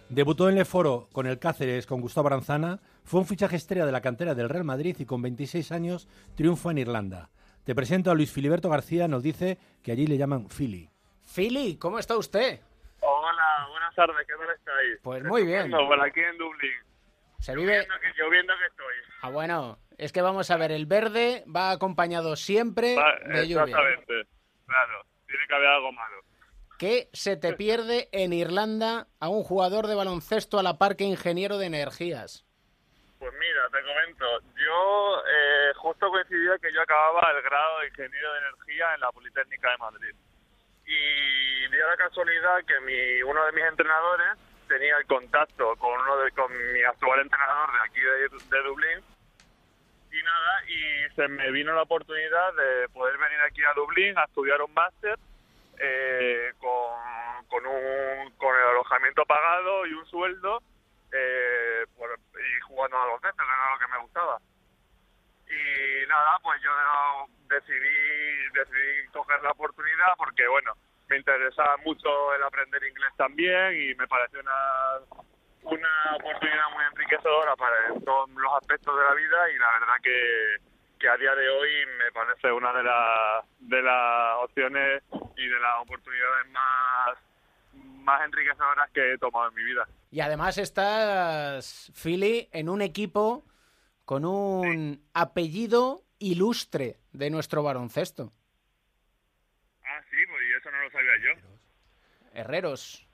Debutó 0.10 0.50
en 0.50 0.56
Leforo 0.56 1.10
con 1.12 1.26
el 1.26 1.40
Cáceres 1.40 1.88
con 1.88 2.00
Gustavo 2.00 2.28
Aranzana, 2.28 2.80
fue 3.04 3.20
un 3.20 3.26
fichaje 3.26 3.56
estrella 3.56 3.86
de 3.86 3.92
la 3.92 4.02
cantera 4.02 4.36
del 4.36 4.50
Real 4.50 4.64
Madrid 4.64 4.96
y 5.00 5.06
con 5.06 5.22
26 5.22 5.72
años 5.72 6.08
triunfa 6.36 6.72
en 6.72 6.78
Irlanda. 6.78 7.30
Te 7.64 7.74
presento 7.74 8.12
a 8.12 8.16
Luis 8.16 8.32
Filiberto 8.32 8.70
García, 8.70 9.08
nos 9.08 9.24
dice 9.24 9.58
que 9.82 9.92
allí 9.92 10.06
le 10.06 10.18
llaman 10.18 10.48
Philly. 10.48 10.90
Philly, 11.36 11.78
¿cómo 11.78 11.98
está 11.98 12.16
usted? 12.18 12.60
Hola, 13.02 13.68
buenas 13.72 13.96
tardes, 13.96 14.16
¿qué 14.28 14.34
tal 14.34 14.56
estáis? 14.56 15.00
Pues 15.02 15.24
muy 15.24 15.44
bien. 15.44 15.72
Por 15.72 16.00
aquí 16.02 16.20
en 16.20 16.38
Dublín. 16.38 16.72
Se 17.40 17.56
vive... 17.56 17.74
Lloviendo 17.74 17.96
que, 18.00 18.22
lloviendo 18.22 18.54
que 18.60 18.66
estoy. 18.68 18.96
Ah, 19.24 19.30
bueno, 19.30 19.80
es 19.98 20.12
que 20.12 20.22
vamos 20.22 20.52
a 20.52 20.58
ver, 20.58 20.72
el 20.72 20.86
verde 20.86 21.44
va 21.54 21.72
acompañado 21.72 22.36
siempre 22.36 22.96
Va- 22.96 23.16
de 23.34 23.48
lluvia. 23.48 23.64
exactamente, 23.64 24.28
claro, 24.68 25.06
tiene 25.28 25.44
que 25.48 25.56
haber 25.56 25.68
algo 25.68 25.92
malo. 25.92 26.16
¿Qué 26.78 27.10
se 27.14 27.38
te 27.38 27.54
pierde 27.54 28.10
en 28.12 28.34
Irlanda 28.34 29.08
a 29.22 29.30
un 29.30 29.44
jugador 29.44 29.88
de 29.88 29.96
baloncesto 29.96 30.60
a 30.60 30.64
la 30.64 30.78
par 30.78 30.98
que 30.98 31.06
ingeniero 31.06 31.58
de 31.58 31.68
energías? 31.68 32.46
Pues 33.18 33.32
mira, 33.40 33.70
te 33.72 33.82
comento, 33.82 34.26
yo 34.56 35.24
eh, 35.24 35.74
justo 35.78 36.10
coincidía 36.10 36.58
que 36.62 36.74
yo 36.74 36.82
acababa 36.82 37.32
el 37.32 37.42
grado 37.44 37.80
de 37.80 37.88
Ingeniero 37.88 38.34
de 38.34 38.40
Energía 38.40 38.94
en 38.94 39.00
la 39.00 39.12
Politécnica 39.12 39.72
de 39.72 39.78
Madrid. 39.78 40.16
Y 40.86 41.72
dio 41.72 41.88
la 41.88 41.96
casualidad 41.96 42.58
que 42.68 42.80
mi, 42.82 43.24
uno 43.24 43.46
de 43.46 43.52
mis 43.54 43.64
entrenadores 43.64 44.38
tenía 44.68 44.98
el 44.98 45.06
contacto 45.06 45.76
con 45.78 46.00
uno 46.00 46.18
de, 46.18 46.32
con 46.32 46.52
mi 46.74 46.84
actual 46.84 47.22
entrenador 47.22 47.72
de 47.72 47.80
aquí 47.88 48.02
de, 48.02 48.58
de 48.58 48.64
Dublín 48.64 49.04
y 50.12 50.24
nada, 50.24 50.64
y 50.68 51.16
se 51.16 51.28
me 51.28 51.52
vino 51.52 51.74
la 51.74 51.84
oportunidad 51.84 52.54
de 52.54 52.90
poder 52.90 53.18
venir 53.18 53.40
aquí 53.42 53.64
a 53.64 53.74
Dublín 53.74 54.18
a 54.18 54.26
estudiar 54.26 54.62
un 54.62 54.74
máster 54.74 55.18
eh, 55.80 56.54
con, 56.60 57.46
con, 57.48 57.66
un, 57.66 58.32
con 58.38 58.56
el 58.56 58.64
alojamiento 58.70 59.26
pagado 59.26 59.86
y 59.86 59.94
un 59.94 60.06
sueldo 60.08 60.62
eh, 61.12 61.86
por- 61.98 62.20
y 62.20 62.60
jugando 62.62 62.98
a 62.98 63.06
baloncesto, 63.06 63.38
que 63.38 63.44
era 63.44 63.74
lo 63.74 63.80
que 63.80 63.92
me 63.94 64.02
gustaba. 64.02 64.38
Y 65.48 66.08
nada, 66.08 66.40
pues 66.42 66.62
yo 66.62 66.72
decidí, 67.48 68.50
decidí 68.54 69.08
coger 69.14 69.42
la 69.44 69.52
oportunidad 69.52 70.14
porque, 70.18 70.48
bueno, 70.48 70.74
me 71.08 71.18
interesaba 71.18 71.78
mucho 71.78 72.34
el 72.34 72.44
aprender 72.44 72.84
inglés 72.84 73.12
también 73.16 73.74
y 73.80 73.94
me 73.96 74.08
pareció 74.08 74.40
una, 74.40 75.00
una 75.62 76.16
oportunidad 76.16 76.70
muy 76.74 76.84
enriquecedora 76.86 77.56
para 77.56 77.76
todos 78.04 78.30
los 78.32 78.54
aspectos 78.54 78.98
de 78.98 79.04
la 79.04 79.14
vida 79.14 79.50
y 79.52 79.58
la 79.58 79.72
verdad 79.80 79.94
que, 80.02 80.56
que 81.06 81.10
a 81.12 81.18
día 81.18 81.36
de 81.36 81.48
hoy 81.48 81.70
me 82.00 82.12
parece 82.12 82.52
una 82.52 82.74
de 82.74 82.82
las 82.82 83.46
de 83.60 83.80
las 83.80 84.38
opciones 84.44 85.04
y 85.38 85.48
de 85.48 85.60
las 85.60 85.80
oportunidades 85.80 86.48
más 86.50 87.16
más 87.74 88.26
enriquecedoras 88.26 88.90
que 88.90 89.14
he 89.14 89.18
tomado 89.20 89.50
en 89.50 89.54
mi 89.54 89.64
vida. 89.66 89.88
Y 90.10 90.22
además 90.22 90.58
estás, 90.58 91.92
Philly, 91.94 92.50
en 92.52 92.70
un 92.70 92.82
equipo 92.82 93.46
con 94.04 94.26
un 94.26 95.08
apellido 95.14 96.02
ilustre 96.18 96.98
de 97.12 97.30
nuestro 97.30 97.62
baloncesto. 97.62 98.32
Ah, 99.84 100.02
sí, 100.10 100.18
pues 100.28 100.42
y 100.42 100.54
eso 100.54 100.72
no 100.72 100.82
lo 100.82 100.90
sabía 100.90 101.18
yo. 101.18 101.42
Herreros. 102.34 103.08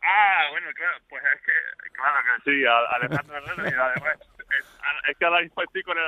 Ah, 0.00 0.46
bueno, 0.52 0.68
claro, 0.76 0.98
pues 1.08 1.24
es 1.24 1.40
que, 1.40 1.90
claro 1.90 2.18
que 2.22 2.50
sí, 2.50 2.64
Alejandro 2.64 3.36
Herrera, 3.36 3.68
y 3.68 3.74
además, 3.74 4.18
es, 4.56 4.78
es 5.08 5.18
que 5.18 5.24
ahora 5.24 5.40
mismo 5.40 5.62
estoy 5.64 5.82
con 5.82 5.98
él 5.98 6.04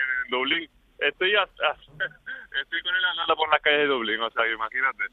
en, 0.00 0.24
en 0.24 0.30
Dublín. 0.30 0.70
Estoy, 0.98 1.34
a- 1.36 1.42
a- 1.42 1.46
estoy 2.62 2.82
con 2.82 2.94
él 2.94 3.04
andando 3.04 3.36
por 3.36 3.48
las 3.50 3.60
calles 3.62 3.80
de 3.80 3.86
Dublín, 3.86 4.20
o 4.20 4.30
sea, 4.30 4.46
imagínate. 4.50 5.04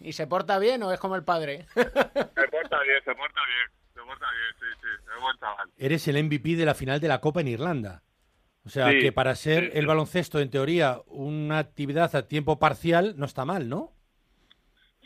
¿Y 0.00 0.12
se 0.12 0.26
porta 0.26 0.58
bien 0.58 0.82
o 0.82 0.92
es 0.92 0.98
como 1.00 1.14
el 1.16 1.24
padre? 1.24 1.66
Se 1.74 1.84
porta 1.84 2.80
bien, 2.82 3.02
se 3.04 3.14
porta 3.14 3.40
bien, 3.46 3.68
se 3.94 4.00
porta 4.00 4.26
bien, 4.30 4.54
sí, 4.58 4.66
sí, 4.80 4.86
es 5.14 5.20
buen 5.22 5.36
chaval. 5.38 5.68
Eres 5.76 6.08
el 6.08 6.24
MVP 6.24 6.56
de 6.56 6.64
la 6.64 6.74
final 6.74 7.00
de 7.00 7.08
la 7.08 7.20
Copa 7.20 7.40
en 7.42 7.48
Irlanda. 7.48 8.02
O 8.64 8.68
sea, 8.70 8.90
Sí, 8.90 8.98
que 9.00 9.12
para 9.12 9.34
ser 9.34 9.70
el 9.74 9.86
baloncesto, 9.86 10.38
en 10.40 10.50
teoría, 10.50 10.98
una 11.06 11.58
actividad 11.58 12.14
a 12.16 12.26
tiempo 12.28 12.58
parcial, 12.58 13.14
no 13.18 13.24
está 13.26 13.44
mal, 13.44 13.68
¿no? 13.68 13.92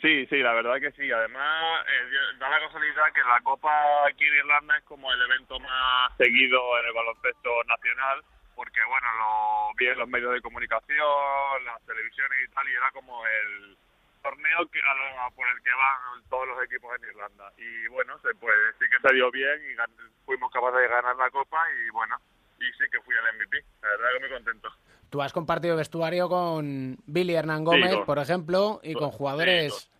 Sí, 0.01 0.25
sí, 0.27 0.37
la 0.37 0.53
verdad 0.53 0.75
que 0.79 0.91
sí. 0.91 1.09
Además, 1.11 1.85
eh, 1.87 2.37
da 2.39 2.49
la 2.49 2.59
casualidad 2.59 3.03
que 3.13 3.21
la 3.21 3.39
Copa 3.43 3.71
aquí 4.07 4.23
en 4.25 4.35
Irlanda 4.35 4.77
es 4.77 4.83
como 4.83 5.11
el 5.11 5.21
evento 5.21 5.59
más 5.59 6.11
seguido 6.17 6.59
en 6.79 6.85
el 6.87 6.93
baloncesto 6.93 7.49
nacional, 7.65 8.21
porque, 8.55 8.79
bueno, 8.87 9.07
lo 9.19 9.73
vi 9.77 9.87
en 9.87 9.99
los 9.99 10.07
medios 10.07 10.33
de 10.33 10.41
comunicación, 10.41 11.65
las 11.65 11.81
televisiones 11.85 12.39
y 12.45 12.53
tal, 12.53 12.67
y 12.69 12.73
era 12.73 12.91
como 12.91 13.25
el 13.27 13.77
torneo 14.23 14.65
que, 14.71 14.79
a 14.79 15.29
por 15.31 15.47
el 15.47 15.61
que 15.61 15.69
van 15.71 16.23
todos 16.29 16.47
los 16.47 16.63
equipos 16.63 16.91
en 16.97 17.09
Irlanda. 17.09 17.51
Y 17.57 17.87
bueno, 17.89 18.17
se, 18.19 18.33
pues 18.35 18.55
sí 18.79 18.85
que 18.89 19.13
dio 19.13 19.29
bien 19.31 19.61
y 19.71 19.75
gan- 19.75 20.11
fuimos 20.25 20.51
capaces 20.51 20.79
de 20.81 20.87
ganar 20.87 21.15
la 21.15 21.29
Copa 21.29 21.61
y 21.85 21.89
bueno, 21.91 22.15
y 22.59 22.65
sí 22.73 22.85
que 22.91 22.99
fui 23.01 23.13
el 23.13 23.37
MVP. 23.37 23.63
La 23.81 23.89
verdad 23.89 24.07
que 24.13 24.19
muy 24.21 24.29
contento. 24.29 24.69
Tú 25.11 25.21
has 25.21 25.31
compartido 25.33 25.77
vestuario 25.77 26.27
con 26.27 26.97
Billy 27.05 27.35
Hernán 27.35 27.59
Sí, 27.59 27.63
Gómez, 27.65 27.93
con- 27.95 28.05
por 28.05 28.19
ejemplo, 28.19 28.79
y 28.83 28.93
con 28.93 29.11
sí, 29.11 29.17
jugadores 29.17 29.91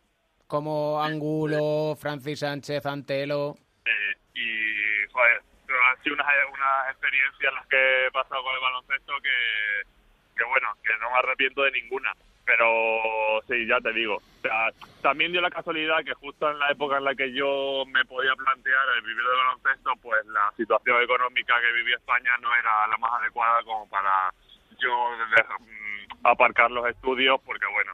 como 0.47 1.01
Angulo, 1.03 1.95
Francis 1.99 2.39
Sánchez, 2.39 2.85
Antelo. 2.85 3.55
Eh, 3.85 4.17
y 4.33 5.11
joder, 5.11 5.41
sido 6.05 6.15
unas, 6.15 6.27
unas 6.53 6.91
experiencias 6.91 7.53
las 7.53 7.67
que 7.67 8.05
he 8.05 8.11
pasado 8.11 8.43
con 8.43 8.53
el 8.53 8.61
baloncesto 8.61 9.13
que, 9.21 10.37
que 10.37 10.43
bueno, 10.45 10.69
que 10.83 10.93
no 11.01 11.09
me 11.09 11.17
arrepiento 11.17 11.63
de 11.63 11.71
ninguna. 11.71 12.13
Pero 12.45 13.41
sí, 13.47 13.65
ya 13.65 13.81
te 13.81 13.91
digo. 13.91 14.21
También 15.01 15.31
dio 15.31 15.41
la 15.41 15.49
casualidad 15.49 16.03
que 16.05 16.13
justo 16.13 16.49
en 16.49 16.59
la 16.59 16.69
época 16.69 16.97
en 16.97 17.05
la 17.05 17.15
que 17.15 17.33
yo 17.33 17.83
me 17.87 18.05
podía 18.05 18.35
plantear 18.35 18.85
el 18.95 19.01
vivir 19.01 19.23
del 19.23 19.37
baloncesto, 19.37 19.91
pues 20.03 20.23
la 20.27 20.53
situación 20.55 21.01
económica 21.01 21.59
que 21.59 21.73
vivía 21.73 21.95
España 21.95 22.37
no 22.41 22.53
era 22.55 22.85
la 22.85 22.97
más 22.97 23.13
adecuada 23.19 23.63
como 23.63 23.89
para 23.89 24.31
yo 24.77 25.09
mm, 25.59 26.27
aparcar 26.27 26.69
los 26.69 26.87
estudios, 26.87 27.41
porque 27.43 27.65
bueno, 27.73 27.93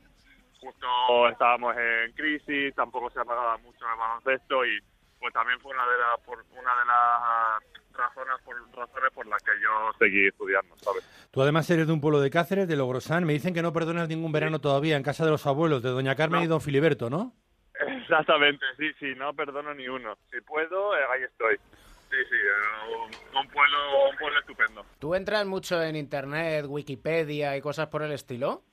justo 0.60 1.30
estábamos 1.30 1.78
en 1.78 2.12
crisis, 2.12 2.76
tampoco 2.76 3.10
se 3.10 3.24
pagaba 3.24 3.58
mucho 3.60 3.86
el 3.90 3.98
baloncesto 3.98 4.66
y 4.66 4.80
pues 5.18 5.34
también 5.34 5.62
fue 5.62 5.74
una 5.74 5.88
de 5.88 5.98
las 5.98 6.20
una 6.28 6.76
de 6.76 6.86
las 6.86 7.81
razones 7.94 8.36
por 8.44 8.56
razones 8.76 9.12
por 9.14 9.28
las 9.28 9.42
que 9.44 9.52
yo 9.62 9.92
seguí 10.00 10.28
estudiando, 10.28 10.76
¿sabes? 10.78 11.30
Tú 11.32 11.42
además 11.42 11.70
eres 11.70 11.88
de 11.88 11.94
un 11.94 12.02
pueblo 12.02 12.20
de 12.20 12.30
Cáceres, 12.30 12.68
de 12.68 12.76
Logrosán. 12.76 13.26
Me 13.26 13.34
dicen 13.34 13.54
que 13.54 13.62
no 13.62 13.74
perdonas 13.74 14.10
ningún 14.10 14.32
verano 14.32 14.60
todavía 14.60 14.98
en 14.98 15.04
casa 15.04 15.26
de 15.26 15.32
los 15.32 15.46
abuelos, 15.48 15.82
de 15.84 15.90
Doña 15.90 16.16
Carmen 16.16 16.44
y 16.44 16.48
Don 16.48 16.62
Filiberto, 16.62 17.10
¿no? 17.10 17.34
Exactamente, 17.74 18.66
sí, 18.78 18.92
sí, 19.00 19.14
no 19.16 19.34
perdono 19.34 19.74
ni 19.74 19.88
uno. 19.88 20.18
Si 20.30 20.40
puedo, 20.42 20.96
eh, 20.96 21.02
ahí 21.14 21.24
estoy. 21.24 21.56
Sí, 21.58 22.18
sí, 22.30 22.36
eh, 22.36 22.96
un, 22.96 23.38
un 23.38 23.48
pueblo 23.48 24.10
un 24.10 24.18
pueblo 24.18 24.40
estupendo. 24.40 24.86
¿Tú 25.00 25.16
entras 25.16 25.46
mucho 25.46 25.82
en 25.82 25.96
internet, 25.96 26.66
Wikipedia 26.68 27.56
y 27.56 27.62
cosas 27.62 27.88
por 27.88 28.04
el 28.04 28.12
estilo? 28.12 28.64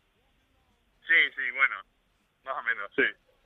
Sí, 1.07 1.15
sí, 1.35 1.43
bueno, 1.55 1.77
más 2.45 2.57
o 2.59 2.63
menos, 2.63 2.91
sí. 2.97 3.03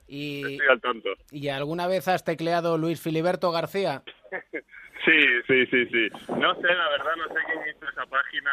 Y, 0.07 0.53
Estoy 0.53 0.67
al 0.67 0.81
tanto. 0.81 1.09
¿Y 1.31 1.47
alguna 1.49 1.87
vez 1.87 2.07
has 2.07 2.23
tecleado 2.23 2.77
Luis 2.77 3.01
Filiberto 3.01 3.51
García? 3.51 4.03
Sí, 5.05 5.19
sí, 5.47 5.65
sí, 5.67 5.85
sí. 5.87 6.09
No 6.29 6.55
sé, 6.55 6.67
la 6.67 6.89
verdad, 6.89 7.15
no 7.17 7.27
sé 7.27 7.39
quién 7.45 7.75
hizo 7.75 7.89
esa 7.89 8.05
página 8.05 8.51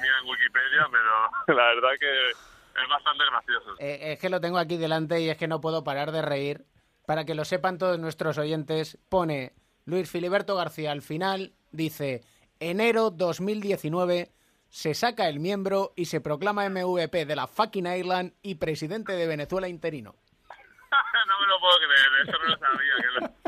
mía 0.00 0.12
en 0.22 0.28
Wikipedia, 0.28 0.88
pero 0.90 1.58
la 1.58 1.66
verdad 1.74 1.90
que 1.98 2.30
es 2.30 2.88
bastante 2.88 3.24
gracioso. 3.30 3.74
Eh, 3.78 4.12
es 4.12 4.18
que 4.18 4.30
lo 4.30 4.40
tengo 4.40 4.58
aquí 4.58 4.76
delante 4.76 5.20
y 5.20 5.28
es 5.28 5.36
que 5.36 5.48
no 5.48 5.60
puedo 5.60 5.84
parar 5.84 6.12
de 6.12 6.22
reír. 6.22 6.64
Para 7.06 7.24
que 7.24 7.34
lo 7.34 7.44
sepan 7.44 7.78
todos 7.78 7.98
nuestros 7.98 8.38
oyentes, 8.38 8.98
pone 9.08 9.52
Luis 9.84 10.10
Filiberto 10.10 10.54
García 10.54 10.92
al 10.92 11.02
final, 11.02 11.52
dice, 11.72 12.22
enero 12.60 13.10
2019 13.10 14.30
se 14.68 14.94
saca 14.94 15.28
el 15.28 15.40
miembro 15.40 15.92
y 15.96 16.04
se 16.04 16.20
proclama 16.20 16.68
MVP 16.68 17.26
de 17.26 17.36
la 17.36 17.48
fucking 17.48 17.86
Ireland 17.86 18.32
y 18.42 18.54
presidente 18.54 19.12
de 19.14 19.26
Venezuela 19.26 19.68
interino. 19.68 20.14
no 21.26 21.40
me 21.40 21.46
lo 21.46 21.60
puedo 21.60 21.76
creer, 21.78 22.28
eso 22.28 22.38
no 22.38 22.48
lo 22.48 22.58
sabía. 22.58 22.94
Que 22.96 23.20
lo... 23.20 23.39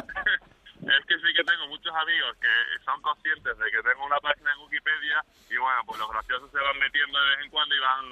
es 0.82 1.06
que 1.06 1.14
sí 1.16 1.34
que 1.36 1.44
tengo 1.44 1.68
muchos 1.68 1.94
amigos 1.94 2.36
que 2.40 2.84
son 2.84 3.00
conscientes 3.02 3.56
de 3.56 3.70
que 3.70 3.82
tengo 3.82 4.04
una 4.04 4.18
página 4.18 4.52
en 4.52 4.64
Wikipedia 4.64 5.24
y 5.48 5.56
bueno, 5.56 5.80
pues 5.86 5.98
los 6.00 6.10
graciosos 6.10 6.50
se 6.50 6.58
van 6.58 6.78
metiendo 6.78 7.20
de 7.20 7.30
vez 7.30 7.38
en 7.44 7.50
cuando 7.50 7.74
y 7.74 7.78
van, 7.78 8.04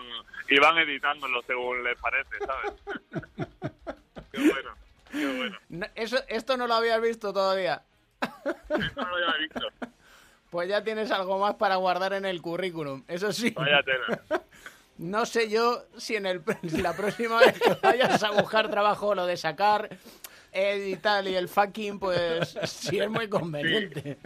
y 0.48 0.58
van 0.58 0.78
editándolo 0.78 1.42
según 1.42 1.82
les 1.82 1.98
parece, 1.98 2.38
¿sabes? 2.38 2.72
qué 4.32 4.38
bueno, 4.38 4.76
qué 5.10 5.36
bueno. 5.36 5.58
No, 5.68 5.86
Eso, 5.94 6.18
esto 6.28 6.56
no 6.56 6.66
lo 6.66 6.74
habías 6.74 7.00
visto 7.00 7.32
todavía. 7.32 7.82
Esto 8.20 9.00
no 9.02 9.08
lo 9.08 9.16
había 9.16 9.38
visto. 9.38 9.66
Pues 10.50 10.68
ya 10.68 10.82
tienes 10.82 11.12
algo 11.12 11.38
más 11.38 11.54
para 11.54 11.76
guardar 11.76 12.12
en 12.12 12.24
el 12.24 12.42
currículum. 12.42 13.04
Eso 13.06 13.32
sí. 13.32 13.50
Vaya 13.50 13.84
tela. 13.84 14.20
No 14.98 15.24
sé 15.24 15.48
yo 15.48 15.84
si 15.96 16.16
en 16.16 16.26
el, 16.26 16.42
si 16.68 16.82
la 16.82 16.94
próxima 16.94 17.38
vez 17.38 17.58
que 17.58 17.72
vayas 17.82 18.22
a 18.22 18.32
buscar 18.32 18.68
trabajo 18.68 19.14
lo 19.14 19.24
de 19.24 19.38
sacar 19.38 19.88
el 20.52 20.88
y 20.88 20.96
tal 20.96 21.28
y 21.28 21.34
el 21.34 21.48
fucking, 21.48 21.98
pues 21.98 22.56
sí 22.64 22.98
es 22.98 23.08
muy 23.08 23.28
conveniente. 23.28 24.18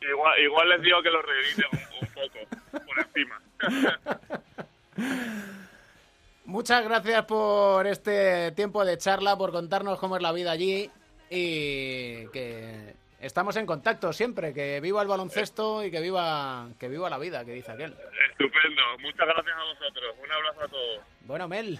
Igual, 0.00 0.40
igual 0.40 0.68
les 0.70 0.82
digo 0.82 1.02
que 1.02 1.10
lo 1.10 1.22
reediten 1.22 1.64
un, 1.72 1.78
un 2.00 2.14
poco, 2.14 2.38
por 2.86 2.98
encima. 2.98 3.40
Muchas 6.44 6.82
gracias 6.82 7.24
por 7.26 7.86
este 7.86 8.52
tiempo 8.52 8.84
de 8.84 8.96
charla, 8.96 9.36
por 9.36 9.52
contarnos 9.52 9.98
cómo 9.98 10.16
es 10.16 10.22
la 10.22 10.32
vida 10.32 10.50
allí 10.50 10.90
y 11.28 12.26
que 12.28 12.94
estamos 13.20 13.56
en 13.56 13.66
contacto 13.66 14.14
siempre. 14.14 14.54
Que 14.54 14.80
viva 14.80 15.02
el 15.02 15.08
baloncesto 15.08 15.84
y 15.84 15.90
que 15.90 16.00
viva, 16.00 16.68
que 16.78 16.88
viva 16.88 17.10
la 17.10 17.18
vida, 17.18 17.44
que 17.44 17.52
dice 17.52 17.72
aquel. 17.72 17.94
Estupendo, 18.30 18.82
muchas 19.00 19.26
gracias 19.26 19.56
a 19.56 19.64
vosotros. 19.64 20.14
Un 20.22 20.32
abrazo 20.32 20.62
a 20.62 20.68
todos. 20.68 21.00
Bueno, 21.20 21.48
Mel, 21.48 21.78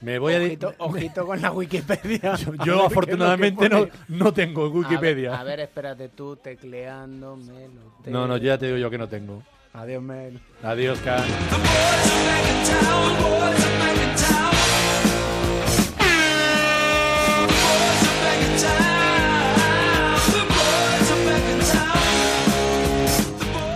Me 0.00 0.18
voy 0.18 0.34
a... 0.34 0.38
di- 0.38 0.46
ojito, 0.46 0.74
ojito 0.78 1.26
con 1.26 1.40
la 1.40 1.52
Wikipedia. 1.52 2.34
A 2.34 2.36
Yo 2.36 2.48
ver 2.48 2.64
que 2.64 2.86
afortunadamente 2.86 3.68
no, 3.68 3.88
no 4.08 4.32
tengo 4.32 4.68
Wikipedia. 4.68 5.30
A 5.30 5.32
ver, 5.32 5.40
a 5.40 5.44
ver, 5.44 5.60
espérate 5.60 6.08
tú 6.10 6.36
tecleando, 6.36 7.36
Mel. 7.36 7.70
te- 8.04 8.10
No, 8.10 8.26
no, 8.26 8.36
ya 8.36 8.58
te 8.58 8.66
digo 8.66 8.78
yo 8.78 8.90
que 8.90 8.98
no 8.98 9.08
tengo. 9.08 9.42
Adiós, 9.72 10.02
Mel. 10.02 10.40
Adiós, 10.62 10.98
Can. 11.00 11.24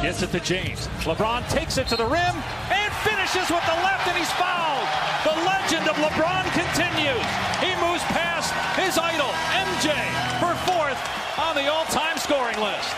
Gets 0.02 0.22
it 0.22 0.30
to 0.32 0.40
James. 0.40 0.88
LeBron 1.04 1.46
takes 1.50 1.76
it 1.78 1.86
to 1.88 1.96
the 1.96 2.04
rim 2.06 2.34
and 2.72 2.92
finishes 3.04 3.48
with 3.50 3.64
the 3.66 3.76
left, 3.84 4.08
and 4.08 4.16
he's 4.16 4.30
fouled. 4.32 4.88
The 5.30 5.36
legend 5.46 5.88
of 5.88 5.94
LeBron 5.94 6.42
continues. 6.58 7.26
He 7.62 7.70
moves 7.78 8.02
past 8.10 8.52
his 8.74 8.98
idol, 8.98 9.30
MJ, 9.54 9.94
for 10.40 10.52
fourth 10.66 10.98
on 11.38 11.54
the 11.54 11.70
all-time 11.70 12.18
scoring 12.18 12.58
list. 12.58 12.90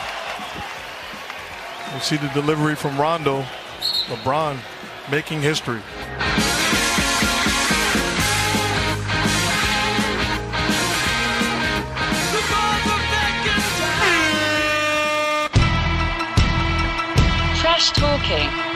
We 1.93 2.01
see 2.01 2.17
the 2.17 2.33
delivery 2.33 2.75
from 2.75 2.99
Rondo. 2.99 3.45
LeBron 4.07 4.57
making 5.11 5.43
history. 5.43 5.83
Trash 17.61 17.91
talking. 17.93 18.72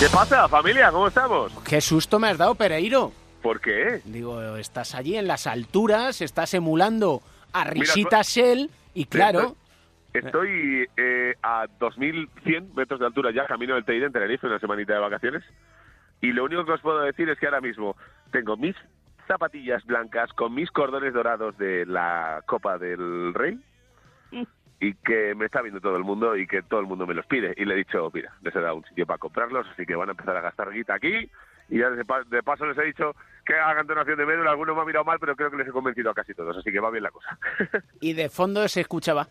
¿Qué 0.00 0.06
pasa, 0.08 0.48
familia? 0.48 0.90
¿Cómo 0.90 1.08
estamos? 1.08 1.52
Qué 1.62 1.78
susto 1.82 2.18
me 2.18 2.28
has 2.28 2.38
dado, 2.38 2.54
Pereiro. 2.54 3.12
¿Por 3.42 3.60
qué? 3.60 4.00
Digo, 4.06 4.56
estás 4.56 4.94
allí 4.94 5.14
en 5.16 5.26
las 5.26 5.46
alturas, 5.46 6.22
estás 6.22 6.54
emulando 6.54 7.20
a 7.52 7.64
Mira, 7.64 7.70
Risita 7.70 8.22
Shell 8.22 8.70
y 8.94 9.04
claro, 9.04 9.56
Estoy 10.14 10.88
eh, 10.96 11.34
a 11.42 11.66
2.100 11.78 12.72
metros 12.74 12.98
de 12.98 13.04
altura 13.04 13.30
ya, 13.30 13.46
camino 13.46 13.74
del 13.74 13.84
Teide 13.84 14.06
en 14.06 14.12
Tenerife, 14.12 14.46
una 14.46 14.58
semanita 14.58 14.94
de 14.94 15.00
vacaciones. 15.00 15.44
Y 16.22 16.32
lo 16.32 16.44
único 16.44 16.64
que 16.64 16.72
os 16.72 16.80
puedo 16.80 17.00
decir 17.00 17.28
es 17.28 17.38
que 17.38 17.44
ahora 17.44 17.60
mismo 17.60 17.94
tengo 18.32 18.56
mis 18.56 18.76
zapatillas 19.28 19.84
blancas 19.84 20.32
con 20.32 20.54
mis 20.54 20.70
cordones 20.70 21.12
dorados 21.12 21.58
de 21.58 21.84
la 21.84 22.42
Copa 22.46 22.78
del 22.78 23.34
Rey 23.34 23.60
y 24.80 24.94
que 24.94 25.34
me 25.34 25.44
está 25.46 25.60
viendo 25.62 25.80
todo 25.80 25.96
el 25.96 26.04
mundo 26.04 26.36
y 26.36 26.46
que 26.46 26.62
todo 26.62 26.80
el 26.80 26.86
mundo 26.86 27.06
me 27.06 27.14
los 27.14 27.26
pide. 27.26 27.54
Y 27.56 27.64
le 27.66 27.74
he 27.74 27.78
dicho, 27.78 28.10
mira, 28.14 28.32
les 28.42 28.54
he 28.56 28.60
dado 28.60 28.76
un 28.76 28.84
sitio 28.86 29.06
para 29.06 29.18
comprarlos, 29.18 29.66
así 29.72 29.84
que 29.86 29.94
van 29.94 30.08
a 30.08 30.12
empezar 30.12 30.36
a 30.36 30.40
gastar 30.40 30.70
guita 30.72 30.94
aquí. 30.94 31.30
Y 31.68 31.78
ya 31.78 31.90
de, 31.90 32.04
pa- 32.04 32.24
de 32.24 32.42
paso 32.42 32.66
les 32.66 32.76
he 32.78 32.84
dicho 32.84 33.14
que 33.44 33.54
hagan 33.54 33.86
donación 33.86 34.16
de 34.18 34.26
médula. 34.26 34.50
Algunos 34.50 34.74
me 34.74 34.80
han 34.80 34.86
mirado 34.88 35.04
mal, 35.04 35.18
pero 35.20 35.36
creo 35.36 35.50
que 35.50 35.56
les 35.58 35.68
he 35.68 35.72
convencido 35.72 36.10
a 36.10 36.14
casi 36.14 36.34
todos, 36.34 36.56
así 36.56 36.72
que 36.72 36.80
va 36.80 36.90
bien 36.90 37.04
la 37.04 37.10
cosa. 37.10 37.38
y 38.00 38.12
de 38.14 38.28
fondo 38.28 38.66
se 38.68 38.80
escuchaba. 38.80 39.28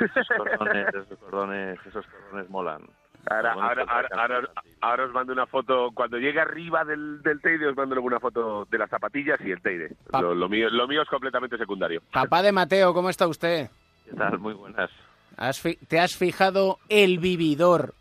Esos 0.00 0.28
cordones, 0.36 0.88
esos 0.88 1.18
cordones, 1.18 1.78
esos 1.86 2.06
cordones 2.06 2.48
molan. 2.50 2.82
Ahora, 3.28 3.52
ahora, 3.52 3.84
ahora, 3.86 4.08
ahora, 4.16 4.50
ahora 4.80 5.04
os 5.04 5.12
mando 5.12 5.32
una 5.32 5.46
foto, 5.46 5.90
cuando 5.92 6.16
llegue 6.16 6.40
arriba 6.40 6.84
del, 6.84 7.20
del 7.22 7.40
Teide 7.42 7.66
os 7.66 7.76
mando 7.76 7.94
luego 7.94 8.06
una 8.06 8.18
foto 8.20 8.66
de 8.70 8.78
las 8.78 8.88
zapatillas 8.88 9.38
y 9.42 9.50
el 9.50 9.60
Teide. 9.60 9.94
Lo, 10.12 10.34
lo 10.34 10.48
mío, 10.48 10.70
lo 10.70 10.88
mío 10.88 11.02
es 11.02 11.08
completamente 11.08 11.58
secundario. 11.58 12.00
Papá 12.12 12.40
de 12.42 12.50
Mateo, 12.52 12.94
¿cómo 12.94 13.10
está 13.10 13.28
usted? 13.28 13.68
¿Qué 14.10 14.16
tal? 14.16 14.38
Muy 14.40 14.54
buenas. 14.54 14.90
¿Has 15.36 15.62
¿Te 15.88 16.00
has 16.00 16.16
fijado 16.16 16.78
el 16.88 17.18
vividor? 17.18 17.94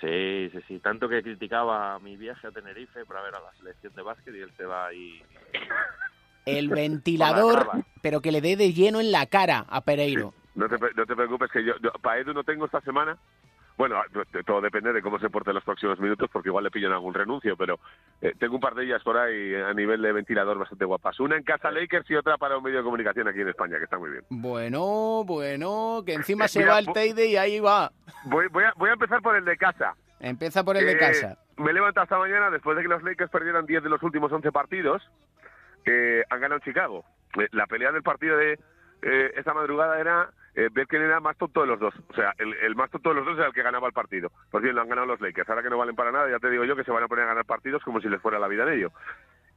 Sí, 0.00 0.48
sí, 0.50 0.58
sí. 0.66 0.78
Tanto 0.78 1.08
que 1.08 1.22
criticaba 1.22 1.98
mi 1.98 2.16
viaje 2.16 2.46
a 2.46 2.50
Tenerife 2.50 3.04
para 3.04 3.22
ver 3.22 3.34
a 3.34 3.40
la 3.40 3.52
selección 3.58 3.94
de 3.94 4.02
básquet 4.02 4.34
y 4.34 4.40
él 4.40 4.50
se 4.56 4.64
va 4.64 4.86
ahí. 4.86 5.22
El 6.46 6.70
ventilador, 6.70 7.68
pero 8.00 8.20
que 8.20 8.32
le 8.32 8.40
dé 8.40 8.56
de 8.56 8.72
lleno 8.72 9.00
en 9.00 9.12
la 9.12 9.26
cara 9.26 9.66
a 9.68 9.82
Pereiro. 9.82 10.32
No 10.54 10.68
te, 10.68 10.76
no 10.78 11.06
te 11.06 11.14
preocupes 11.14 11.50
que 11.52 11.64
yo, 11.64 11.74
yo 11.82 11.92
para 12.00 12.20
Edu 12.20 12.32
no 12.32 12.42
tengo 12.44 12.64
esta 12.64 12.80
semana. 12.80 13.16
Bueno, 13.76 14.00
todo 14.46 14.60
depende 14.60 14.92
de 14.92 15.02
cómo 15.02 15.18
se 15.18 15.30
porte 15.30 15.50
en 15.50 15.54
los 15.54 15.64
próximos 15.64 15.98
minutos, 15.98 16.28
porque 16.32 16.50
igual 16.50 16.64
le 16.64 16.70
pillan 16.70 16.92
algún 16.92 17.14
renuncio, 17.14 17.56
pero 17.56 17.80
eh, 18.20 18.34
tengo 18.38 18.54
un 18.56 18.60
par 18.60 18.74
de 18.74 18.84
ellas 18.84 19.02
por 19.02 19.16
ahí 19.16 19.54
a 19.54 19.72
nivel 19.72 20.02
de 20.02 20.12
ventilador 20.12 20.58
bastante 20.58 20.84
guapas. 20.84 21.18
Una 21.20 21.36
en 21.36 21.42
casa 21.42 21.70
Lakers 21.70 22.08
y 22.10 22.14
otra 22.16 22.36
para 22.36 22.56
un 22.58 22.62
medio 22.64 22.78
de 22.78 22.84
comunicación 22.84 23.28
aquí 23.28 23.40
en 23.40 23.48
España, 23.48 23.78
que 23.78 23.84
está 23.84 23.98
muy 23.98 24.10
bien. 24.10 24.24
Bueno, 24.30 25.24
bueno, 25.24 26.02
que 26.04 26.14
encima 26.14 26.44
Eh, 26.44 26.48
se 26.48 26.58
mira, 26.60 26.72
va 26.72 26.78
el 26.80 26.92
Teide 26.92 27.26
y 27.26 27.36
ahí 27.36 27.60
va. 27.60 27.90
Voy, 28.24 28.46
voy, 28.48 28.64
a, 28.64 28.72
voy 28.76 28.90
a 28.90 28.92
empezar 28.92 29.20
por 29.22 29.36
el 29.36 29.44
de 29.44 29.56
casa. 29.56 29.94
Empieza 30.20 30.62
por 30.64 30.76
el 30.76 30.84
de 30.86 30.92
Eh, 30.92 30.98
casa. 30.98 31.38
Me 31.56 31.70
he 31.70 31.74
levantado 31.74 32.04
esta 32.04 32.18
mañana 32.18 32.50
después 32.50 32.76
de 32.76 32.82
que 32.82 32.88
los 32.88 33.02
Lakers 33.02 33.30
perdieran 33.30 33.66
10 33.66 33.82
de 33.82 33.88
los 33.88 34.02
últimos 34.02 34.30
11 34.32 34.52
partidos. 34.52 35.02
eh, 35.84 36.22
han 36.30 36.40
ganado 36.40 36.60
Chicago. 36.60 37.04
Eh, 37.40 37.48
la 37.52 37.66
pelea 37.66 37.90
del 37.90 38.02
partido 38.02 38.36
de 38.36 38.58
eh, 39.02 39.32
esta 39.36 39.52
madrugada 39.54 39.98
era 39.98 40.30
eh, 40.54 40.68
ver 40.72 40.86
quién 40.86 41.02
era 41.02 41.20
más 41.20 41.36
tonto 41.36 41.62
de 41.62 41.66
los 41.66 41.80
dos. 41.80 41.94
O 42.10 42.14
sea, 42.14 42.34
el, 42.38 42.74
más 42.74 42.90
tonto 42.90 43.10
de 43.10 43.16
los 43.16 43.24
dos 43.24 43.38
era 43.38 43.46
el 43.46 43.54
que 43.54 43.62
ganaba 43.62 43.86
el 43.86 43.92
partido. 43.92 44.30
Por 44.50 44.62
bien, 44.62 44.74
lo 44.74 44.82
han 44.82 44.88
ganado 44.88 45.06
los 45.06 45.20
Lakers. 45.20 45.48
Ahora 45.48 45.62
que 45.62 45.70
no 45.70 45.78
valen 45.78 45.96
para 45.96 46.12
nada, 46.12 46.30
ya 46.30 46.38
te 46.38 46.50
digo 46.50 46.64
yo 46.64 46.76
que 46.76 46.84
se 46.84 46.90
van 46.90 47.02
a 47.02 47.08
poner 47.08 47.24
a 47.24 47.28
ganar 47.28 47.44
partidos 47.44 47.82
como 47.82 48.00
si 48.00 48.08
les 48.08 48.20
fuera 48.20 48.38
la 48.38 48.48
vida 48.48 48.64
en 48.64 48.74
ello. 48.74 48.92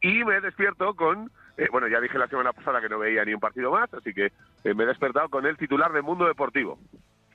Y 0.01 0.23
me 0.23 0.39
despierto 0.39 0.93
con, 0.93 1.31
eh, 1.57 1.67
bueno, 1.71 1.87
ya 1.87 1.99
dije 1.99 2.17
la 2.17 2.27
semana 2.27 2.53
pasada 2.53 2.81
que 2.81 2.89
no 2.89 2.99
veía 2.99 3.25
ni 3.25 3.33
un 3.33 3.39
partido 3.39 3.71
más, 3.71 3.93
así 3.93 4.13
que 4.13 4.31
eh, 4.63 4.73
me 4.73 4.83
he 4.83 4.87
despertado 4.87 5.29
con 5.29 5.45
el 5.45 5.57
titular 5.57 5.91
de 5.91 6.01
Mundo 6.01 6.25
Deportivo. 6.25 6.79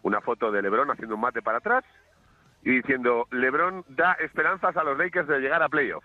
Una 0.03 0.21
foto 0.21 0.51
de 0.51 0.63
Lebron 0.63 0.91
haciendo 0.91 1.17
un 1.17 1.21
mate 1.21 1.43
para 1.43 1.59
atrás 1.59 1.85
y 2.63 2.71
diciendo, 2.71 3.27
Lebron 3.31 3.85
da 3.89 4.13
esperanzas 4.15 4.77
a 4.77 4.85
los 4.85 4.97
Lakers 4.97 5.29
de 5.29 5.41
llegar 5.41 5.63
a 5.63 5.69
playoff. 5.69 6.05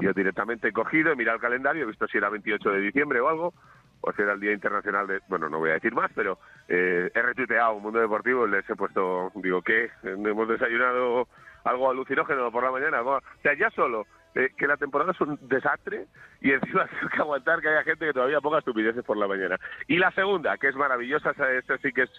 Yo 0.00 0.12
directamente 0.12 0.68
he 0.68 0.72
cogido, 0.72 1.12
he 1.12 1.16
mirado 1.16 1.36
el 1.36 1.42
calendario, 1.42 1.84
he 1.84 1.86
visto 1.86 2.08
si 2.08 2.18
era 2.18 2.28
28 2.28 2.70
de 2.70 2.80
diciembre 2.80 3.20
o 3.20 3.28
algo, 3.28 3.54
o 4.00 4.12
si 4.12 4.22
era 4.22 4.32
el 4.32 4.40
Día 4.40 4.52
Internacional 4.52 5.06
de... 5.06 5.20
Bueno, 5.28 5.48
no 5.48 5.58
voy 5.58 5.70
a 5.70 5.74
decir 5.74 5.94
más, 5.94 6.10
pero 6.14 6.38
eh, 6.68 7.10
he 7.14 7.22
retuiteado 7.22 7.74
un 7.74 7.82
Mundo 7.82 8.00
Deportivo 8.00 8.46
y 8.46 8.50
les 8.50 8.68
he 8.68 8.76
puesto, 8.76 9.30
digo, 9.36 9.62
¿qué? 9.62 9.90
Hemos 10.02 10.48
desayunado 10.48 11.28
algo 11.64 11.90
alucinógeno 11.90 12.50
por 12.50 12.64
la 12.64 12.70
mañana. 12.70 13.02
O 13.02 13.20
sea, 13.42 13.54
ya 13.54 13.70
solo 13.70 14.06
eh, 14.34 14.50
que 14.56 14.66
la 14.66 14.76
temporada 14.76 15.12
es 15.12 15.20
un 15.20 15.38
desastre 15.48 16.06
y 16.40 16.52
encima 16.52 16.86
tengo 17.00 17.08
que 17.08 17.18
aguantar 17.20 17.60
que 17.60 17.68
haya 17.68 17.82
gente 17.82 18.06
que 18.06 18.12
todavía 18.12 18.40
ponga 18.40 18.58
estupideces 18.58 19.04
por 19.04 19.16
la 19.16 19.26
mañana. 19.26 19.58
Y 19.86 19.98
la 19.98 20.10
segunda, 20.12 20.56
que 20.56 20.68
es 20.68 20.76
maravillosa, 20.76 21.30
esta 21.30 21.78
sí 21.78 21.92
que 21.92 22.02
es 22.02 22.10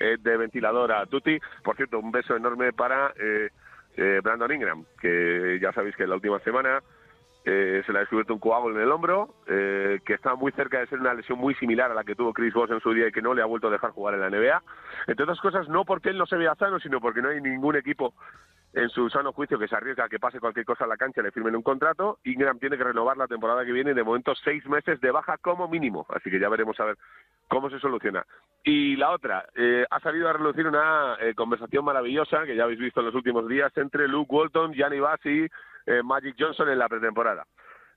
eh, 0.00 0.16
de 0.18 0.36
ventilador 0.36 0.92
a 0.92 1.06
Tuti. 1.06 1.38
Por 1.62 1.76
cierto, 1.76 1.98
un 1.98 2.12
beso 2.12 2.36
enorme 2.36 2.72
para 2.72 3.12
eh, 3.18 3.50
eh, 3.96 4.20
Brandon 4.22 4.52
Ingram, 4.52 4.84
que 5.00 5.58
ya 5.60 5.72
sabéis 5.72 5.96
que 5.96 6.06
la 6.06 6.14
última 6.14 6.38
semana 6.40 6.80
eh, 7.50 7.82
se 7.86 7.92
le 7.92 7.98
ha 7.98 8.00
descubierto 8.00 8.34
un 8.34 8.40
coágulo 8.40 8.76
en 8.76 8.82
el 8.82 8.92
hombro, 8.92 9.36
eh, 9.46 10.00
que 10.04 10.12
está 10.12 10.34
muy 10.34 10.52
cerca 10.52 10.80
de 10.80 10.86
ser 10.86 11.00
una 11.00 11.14
lesión 11.14 11.38
muy 11.38 11.54
similar 11.54 11.90
a 11.90 11.94
la 11.94 12.04
que 12.04 12.14
tuvo 12.14 12.34
Chris 12.34 12.52
Bosh 12.52 12.70
en 12.70 12.80
su 12.80 12.92
día 12.92 13.08
y 13.08 13.10
que 13.10 13.22
no 13.22 13.32
le 13.32 13.40
ha 13.40 13.46
vuelto 13.46 13.68
a 13.68 13.70
dejar 13.70 13.92
jugar 13.92 14.12
en 14.12 14.20
la 14.20 14.28
NBA. 14.28 14.62
Entre 15.06 15.22
otras 15.22 15.40
cosas, 15.40 15.66
no 15.66 15.86
porque 15.86 16.10
él 16.10 16.18
no 16.18 16.26
se 16.26 16.36
vea 16.36 16.54
sano, 16.56 16.78
sino 16.78 17.00
porque 17.00 17.22
no 17.22 17.30
hay 17.30 17.40
ningún 17.40 17.76
equipo 17.76 18.12
en 18.74 18.90
su 18.90 19.08
sano 19.08 19.32
juicio 19.32 19.58
que 19.58 19.66
se 19.66 19.76
arriesga 19.76 20.04
a 20.04 20.08
que 20.10 20.18
pase 20.18 20.40
cualquier 20.40 20.66
cosa 20.66 20.84
a 20.84 20.88
la 20.88 20.98
cancha 20.98 21.22
le 21.22 21.30
firmen 21.30 21.56
un 21.56 21.62
contrato. 21.62 22.18
Ingram 22.24 22.58
tiene 22.58 22.76
que 22.76 22.84
renovar 22.84 23.16
la 23.16 23.26
temporada 23.26 23.64
que 23.64 23.72
viene 23.72 23.94
de 23.94 24.04
momento 24.04 24.34
seis 24.44 24.66
meses 24.66 25.00
de 25.00 25.10
baja 25.10 25.38
como 25.38 25.68
mínimo. 25.68 26.04
Así 26.10 26.30
que 26.30 26.38
ya 26.38 26.50
veremos 26.50 26.78
a 26.80 26.84
ver 26.84 26.98
cómo 27.48 27.70
se 27.70 27.78
soluciona. 27.78 28.26
Y 28.62 28.96
la 28.96 29.12
otra, 29.12 29.46
eh, 29.56 29.86
ha 29.88 30.00
salido 30.00 30.28
a 30.28 30.34
relucir 30.34 30.66
una 30.66 31.16
eh, 31.18 31.34
conversación 31.34 31.82
maravillosa 31.82 32.44
que 32.44 32.56
ya 32.56 32.64
habéis 32.64 32.80
visto 32.80 33.00
en 33.00 33.06
los 33.06 33.14
últimos 33.14 33.48
días 33.48 33.74
entre 33.76 34.06
Luke 34.06 34.34
Walton, 34.34 34.74
Gianni 34.74 35.00
Bassi, 35.00 35.48
eh, 35.88 36.02
Magic 36.02 36.36
Johnson 36.38 36.68
en 36.68 36.78
la 36.78 36.88
pretemporada. 36.88 37.46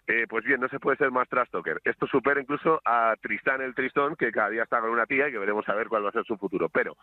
Eh, 0.08 0.26
pues 0.28 0.44
bien, 0.44 0.60
no 0.60 0.68
se 0.70 0.80
puede 0.80 0.98
ser 0.98 1.12
más 1.12 1.28
trash 1.30 1.50
talker. 1.50 1.80
Esto 1.84 2.08
supera 2.08 2.42
incluso 2.42 2.82
a 2.86 3.16
Tristán 3.22 3.62
el 3.62 3.76
Tristón, 3.76 4.16
que 4.16 4.32
cada 4.32 4.50
día 4.50 4.64
está 4.64 4.80
con 4.80 4.90
una 4.90 5.06
tía 5.06 5.28
y 5.28 5.32
que 5.32 5.38
veremos 5.38 5.68
a 5.70 5.76
ver 5.76 5.88
cuál 5.88 6.06
va 6.06 6.10
a 6.10 6.14
ser 6.14 6.26
su 6.26 6.38
futuro. 6.38 6.70
Pero 6.70 6.96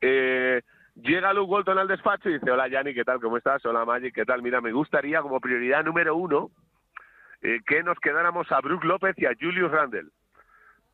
eh, 0.00 0.60
llega 0.96 1.32
Luke 1.32 1.50
Walton 1.50 1.78
al 1.78 1.88
despacho 1.88 2.28
y 2.28 2.34
dice, 2.34 2.50
hola 2.50 2.68
Yanni, 2.68 2.94
¿qué 2.94 3.04
tal? 3.04 3.20
¿Cómo 3.20 3.38
estás? 3.38 3.64
Hola 3.64 3.84
Magic, 3.84 4.14
¿qué 4.14 4.24
tal? 4.24 4.42
Mira, 4.42 4.60
me 4.60 4.72
gustaría 4.72 5.22
como 5.22 5.40
prioridad 5.40 5.84
número 5.84 6.16
uno 6.16 6.50
eh, 7.40 7.60
que 7.66 7.82
nos 7.82 7.98
quedáramos 8.00 8.50
a 8.52 8.60
Brooke 8.60 8.86
López 8.86 9.14
y 9.18 9.26
a 9.26 9.34
Julius 9.40 9.70
Randle. 9.70 10.10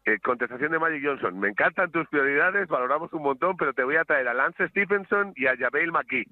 Eh, 0.04 0.18
contestación 0.20 0.72
de 0.72 0.78
Magic 0.78 1.04
Johnson. 1.04 1.38
Me 1.38 1.48
encantan 1.48 1.90
tus 1.90 2.06
prioridades, 2.08 2.68
valoramos 2.68 3.12
un 3.12 3.22
montón, 3.22 3.56
pero 3.56 3.72
te 3.72 3.84
voy 3.84 3.96
a 3.96 4.04
traer 4.04 4.28
a 4.28 4.34
Lance 4.34 4.68
Stephenson 4.68 5.32
y 5.36 5.46
a 5.46 5.56
Javel 5.56 5.92
McKee. 5.92 6.26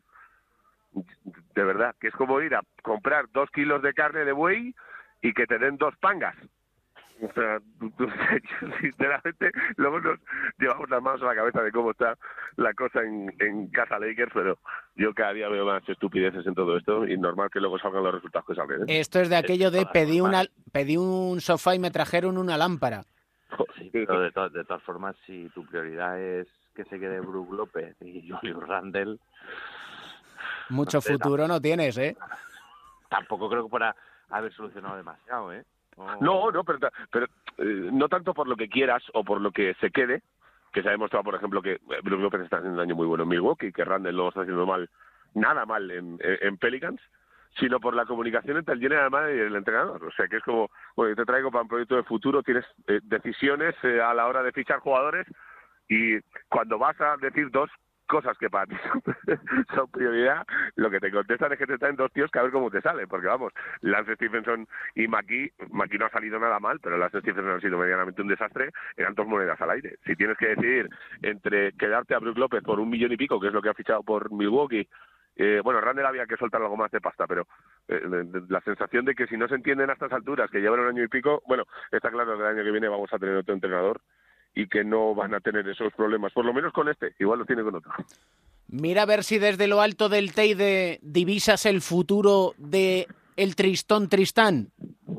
De 1.54 1.64
verdad, 1.64 1.94
que 2.00 2.08
es 2.08 2.14
como 2.14 2.40
ir 2.40 2.54
a 2.54 2.60
comprar 2.82 3.26
dos 3.32 3.50
kilos 3.50 3.82
de 3.82 3.94
carne 3.94 4.24
de 4.24 4.32
buey 4.32 4.74
y 5.22 5.32
que 5.34 5.46
te 5.46 5.58
den 5.58 5.76
dos 5.76 5.94
pangas. 5.98 6.36
O 7.20 7.32
sea, 7.32 7.58
sinceramente, 8.80 9.50
luego 9.76 10.00
nos 10.00 10.20
llevamos 10.58 10.88
las 10.88 11.02
manos 11.02 11.22
a 11.22 11.26
la 11.26 11.34
cabeza 11.34 11.62
de 11.62 11.72
cómo 11.72 11.90
está 11.90 12.16
la 12.56 12.72
cosa 12.74 13.02
en, 13.02 13.34
en 13.40 13.68
casa 13.70 13.98
Lakers, 13.98 14.30
pero 14.32 14.58
yo 14.94 15.12
cada 15.14 15.32
día 15.32 15.48
veo 15.48 15.66
más 15.66 15.82
estupideces 15.88 16.46
en 16.46 16.54
todo 16.54 16.76
esto 16.76 17.06
y 17.06 17.16
normal 17.18 17.50
que 17.52 17.58
luego 17.60 17.78
salgan 17.78 18.04
los 18.04 18.14
resultados 18.14 18.46
que 18.46 18.54
salgan. 18.54 18.82
¿eh? 18.88 19.00
Esto 19.00 19.20
es 19.20 19.28
de 19.30 19.36
aquello 19.36 19.70
de 19.72 19.84
pedí, 19.86 20.20
una, 20.20 20.44
pedí 20.72 20.96
un 20.96 21.40
sofá 21.40 21.74
y 21.74 21.80
me 21.80 21.90
trajeron 21.90 22.38
una 22.38 22.56
lámpara. 22.56 23.02
Sí, 23.78 23.90
pero 23.92 24.20
de, 24.20 24.30
to- 24.30 24.50
de 24.50 24.64
todas 24.64 24.82
formas, 24.82 25.16
si 25.26 25.48
tu 25.54 25.64
prioridad 25.66 26.20
es 26.20 26.46
que 26.76 26.84
se 26.84 27.00
quede 27.00 27.18
Brook 27.20 27.52
López 27.52 27.96
y 28.00 28.28
Julius 28.30 28.64
Randle, 28.68 29.18
Mucho 30.70 30.98
No 30.98 31.00
sé, 31.02 31.12
futuro 31.14 31.48
no 31.48 31.60
tienes, 31.60 31.96
¿eh? 31.98 32.16
tampoco 33.08 33.48
creo 33.48 33.64
que 33.64 33.70
pueda 33.70 33.94
haber 34.30 34.52
solucionado 34.52 34.96
demasiado, 34.96 35.52
¿eh? 35.52 35.64
No, 36.20 36.50
no, 36.52 36.62
pero, 36.62 36.78
pero 37.10 37.26
eh, 37.58 37.90
no 37.92 38.08
tanto 38.08 38.32
por 38.32 38.46
lo 38.46 38.54
que 38.56 38.68
quieras 38.68 39.02
o 39.14 39.24
por 39.24 39.40
lo 39.40 39.50
que 39.50 39.74
se 39.80 39.90
quede, 39.90 40.22
que 40.72 40.80
se 40.82 40.88
ha 40.88 40.92
demostrado, 40.92 41.24
por 41.24 41.34
ejemplo, 41.34 41.60
que 41.60 41.72
eh, 41.72 41.80
Brook 42.04 42.20
López 42.20 42.42
está 42.42 42.58
haciendo 42.58 42.76
un 42.76 42.82
año 42.82 42.94
muy 42.94 43.06
bueno 43.06 43.24
en 43.24 43.30
Milwaukee, 43.30 43.72
que 43.72 43.84
Randall 43.84 44.14
no 44.16 44.28
está 44.28 44.42
haciendo 44.42 44.64
mal, 44.64 44.88
nada 45.34 45.66
mal 45.66 45.90
en, 45.90 46.18
en- 46.22 46.38
en 46.40 46.56
Pelicans, 46.58 47.00
sino 47.58 47.80
por 47.80 47.94
la 47.94 48.04
comunicación 48.06 48.58
entre 48.58 48.74
el 48.74 48.80
general 48.80 49.10
manager 49.10 49.36
y 49.36 49.40
el 49.40 49.56
entrenador. 49.56 50.04
O 50.04 50.12
sea, 50.12 50.28
que 50.28 50.36
es 50.36 50.42
como, 50.44 50.70
bueno, 50.94 51.10
yo 51.10 51.16
te 51.16 51.24
traigo 51.24 51.50
para 51.50 51.62
un 51.62 51.68
proyecto 51.68 51.96
de 51.96 52.04
futuro, 52.04 52.44
tienes 52.44 52.64
eh, 52.86 53.00
decisiones 53.02 53.74
eh, 53.82 54.00
a 54.00 54.14
la 54.14 54.28
hora 54.28 54.44
de 54.44 54.52
fichar 54.52 54.78
jugadores 54.78 55.26
y 55.88 56.20
cuando 56.48 56.78
vas 56.78 57.00
a 57.00 57.16
decir 57.16 57.50
dos 57.50 57.70
cosas 58.08 58.36
que 58.38 58.50
para 58.50 58.66
ti 58.66 58.76
son, 59.74 59.88
prioridad, 59.90 60.44
lo 60.76 60.90
que 60.90 60.98
te 60.98 61.12
contestan 61.12 61.52
es 61.52 61.58
que 61.58 61.66
te 61.66 61.78
traen 61.78 61.96
dos 61.96 62.12
tíos 62.12 62.30
que 62.30 62.38
a 62.40 62.42
ver 62.42 62.50
cómo 62.50 62.70
te 62.70 62.80
sale, 62.80 63.06
porque 63.06 63.28
vamos, 63.28 63.52
Lance 63.82 64.16
Stephenson 64.16 64.66
y 64.96 65.06
McKee, 65.06 65.52
McKee 65.70 65.98
no 65.98 66.06
ha 66.06 66.10
salido 66.10 66.38
nada 66.40 66.58
mal, 66.58 66.80
pero 66.80 66.98
Lance 66.98 67.20
Stephenson 67.20 67.56
ha 67.56 67.60
sido 67.60 67.78
medianamente 67.78 68.22
un 68.22 68.28
desastre, 68.28 68.72
eran 68.96 69.14
dos 69.14 69.26
monedas 69.26 69.60
al 69.60 69.70
aire. 69.70 69.98
Si 70.04 70.16
tienes 70.16 70.36
que 70.36 70.48
decidir 70.48 70.88
entre 71.22 71.72
quedarte 71.72 72.14
a 72.14 72.18
Brook 72.18 72.38
López 72.38 72.62
por 72.64 72.80
un 72.80 72.90
millón 72.90 73.12
y 73.12 73.16
pico, 73.16 73.38
que 73.38 73.48
es 73.48 73.52
lo 73.52 73.62
que 73.62 73.68
ha 73.68 73.74
fichado 73.74 74.02
por 74.02 74.32
Milwaukee, 74.32 74.88
eh, 75.38 75.60
bueno, 75.62 75.80
Randall 75.80 76.06
había 76.06 76.26
que 76.26 76.36
soltar 76.36 76.60
algo 76.60 76.76
más 76.76 76.90
de 76.90 77.00
pasta, 77.00 77.26
pero 77.28 77.46
eh, 77.86 78.02
la 78.48 78.60
sensación 78.62 79.04
de 79.04 79.14
que 79.14 79.28
si 79.28 79.36
no 79.36 79.46
se 79.46 79.54
entienden 79.54 79.88
a 79.88 79.92
estas 79.92 80.12
alturas, 80.12 80.50
que 80.50 80.58
llevan 80.58 80.80
un 80.80 80.88
año 80.88 81.04
y 81.04 81.08
pico, 81.08 81.42
bueno, 81.46 81.64
está 81.92 82.10
claro 82.10 82.36
que 82.36 82.42
el 82.42 82.48
año 82.48 82.64
que 82.64 82.72
viene 82.72 82.88
vamos 82.88 83.12
a 83.12 83.18
tener 83.20 83.36
otro 83.36 83.54
entrenador 83.54 84.00
y 84.54 84.66
que 84.68 84.84
no 84.84 85.14
van 85.14 85.34
a 85.34 85.40
tener 85.40 85.68
esos 85.68 85.92
problemas, 85.94 86.32
por 86.32 86.44
lo 86.44 86.52
menos 86.52 86.72
con 86.72 86.88
este, 86.88 87.14
igual 87.18 87.40
lo 87.40 87.44
tiene 87.44 87.62
con 87.62 87.76
otro. 87.76 87.92
Mira 88.68 89.02
a 89.02 89.06
ver 89.06 89.24
si 89.24 89.38
desde 89.38 89.66
lo 89.66 89.80
alto 89.80 90.08
del 90.08 90.34
Teide 90.34 90.98
divisas 91.02 91.64
el 91.64 91.80
futuro 91.80 92.54
de 92.58 93.06
el 93.36 93.56
Tristón 93.56 94.08
Tristán. 94.08 94.70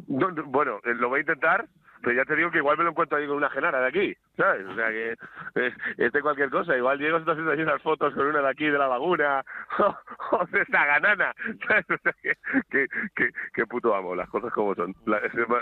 No, 0.07 0.29
no, 0.29 0.43
bueno, 0.45 0.77
eh, 0.83 0.93
lo 0.93 1.09
voy 1.09 1.19
a 1.19 1.21
intentar, 1.21 1.67
pero 2.01 2.15
ya 2.15 2.25
te 2.25 2.35
digo 2.35 2.51
que 2.51 2.57
igual 2.59 2.77
me 2.77 2.83
lo 2.83 2.91
encuentro 2.91 3.17
ahí 3.17 3.27
con 3.27 3.37
una 3.37 3.49
genara 3.49 3.79
de 3.81 3.87
aquí, 3.87 4.17
¿sabes? 4.37 4.65
O 4.67 4.75
sea 4.75 4.87
que 4.89 5.11
eh, 5.55 5.73
este 5.97 6.21
cualquier 6.21 6.49
cosa, 6.49 6.75
igual 6.77 6.97
Diego 6.99 7.17
está 7.17 7.31
haciendo 7.31 7.51
ahí 7.51 7.61
unas 7.61 7.81
fotos 7.81 8.13
con 8.13 8.27
una 8.27 8.41
de 8.41 8.49
aquí 8.49 8.65
de 8.65 8.77
la 8.77 8.87
laguna 8.87 9.43
o, 9.79 10.35
o 10.37 10.45
de 10.47 10.61
esta 10.61 10.85
ganana, 10.85 11.33
¿sabes? 11.67 11.85
O 11.89 11.97
sea 12.03 12.13
que, 12.21 12.35
que, 12.69 12.87
que, 13.15 13.29
que 13.53 13.65
puto 13.65 13.93
amo, 13.95 14.15
las 14.15 14.29
cosas 14.29 14.51
como 14.53 14.73
son. 14.75 14.95
La- 15.05 15.19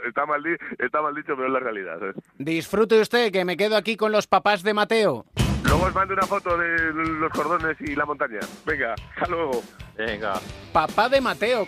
está, 0.07 0.25
mal, 0.25 0.43
está 0.79 1.01
mal 1.01 1.15
dicho, 1.15 1.35
pero 1.35 1.47
es 1.47 1.53
la 1.53 1.59
realidad, 1.59 1.99
¿sabes? 1.99 2.15
Disfrute 2.37 2.99
usted, 3.01 3.31
que 3.31 3.45
me 3.45 3.57
quedo 3.57 3.75
aquí 3.77 3.95
con 3.97 4.11
los 4.11 4.27
papás 4.27 4.63
de 4.63 4.73
Mateo. 4.73 5.25
Luego 5.65 5.85
os 5.85 5.95
mando 5.95 6.13
una 6.13 6.23
foto 6.23 6.57
de 6.57 6.93
los 6.93 7.31
cordones 7.33 7.75
y 7.81 7.95
la 7.95 8.05
montaña. 8.05 8.39
Venga, 8.65 8.93
hasta 9.15 9.27
luego. 9.27 9.61
Venga. 9.97 10.33
Papá 10.71 11.09
de 11.09 11.19
Mateo. 11.19 11.67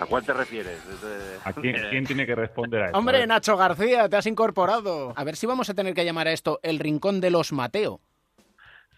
¿A 0.00 0.06
cuál 0.06 0.24
te 0.24 0.32
refieres? 0.32 0.80
¿A 1.44 1.52
quién, 1.52 1.76
quién 1.90 2.06
tiene 2.06 2.24
que 2.26 2.34
responder 2.34 2.82
a 2.82 2.86
esto? 2.86 2.98
Hombre, 2.98 3.26
Nacho 3.26 3.56
García, 3.56 4.08
te 4.08 4.16
has 4.16 4.26
incorporado. 4.26 5.12
A 5.14 5.24
ver 5.24 5.36
si 5.36 5.46
vamos 5.46 5.68
a 5.68 5.74
tener 5.74 5.92
que 5.94 6.04
llamar 6.04 6.26
a 6.28 6.32
esto 6.32 6.58
el 6.62 6.78
rincón 6.78 7.20
de 7.20 7.30
los 7.30 7.52
Mateo. 7.52 8.00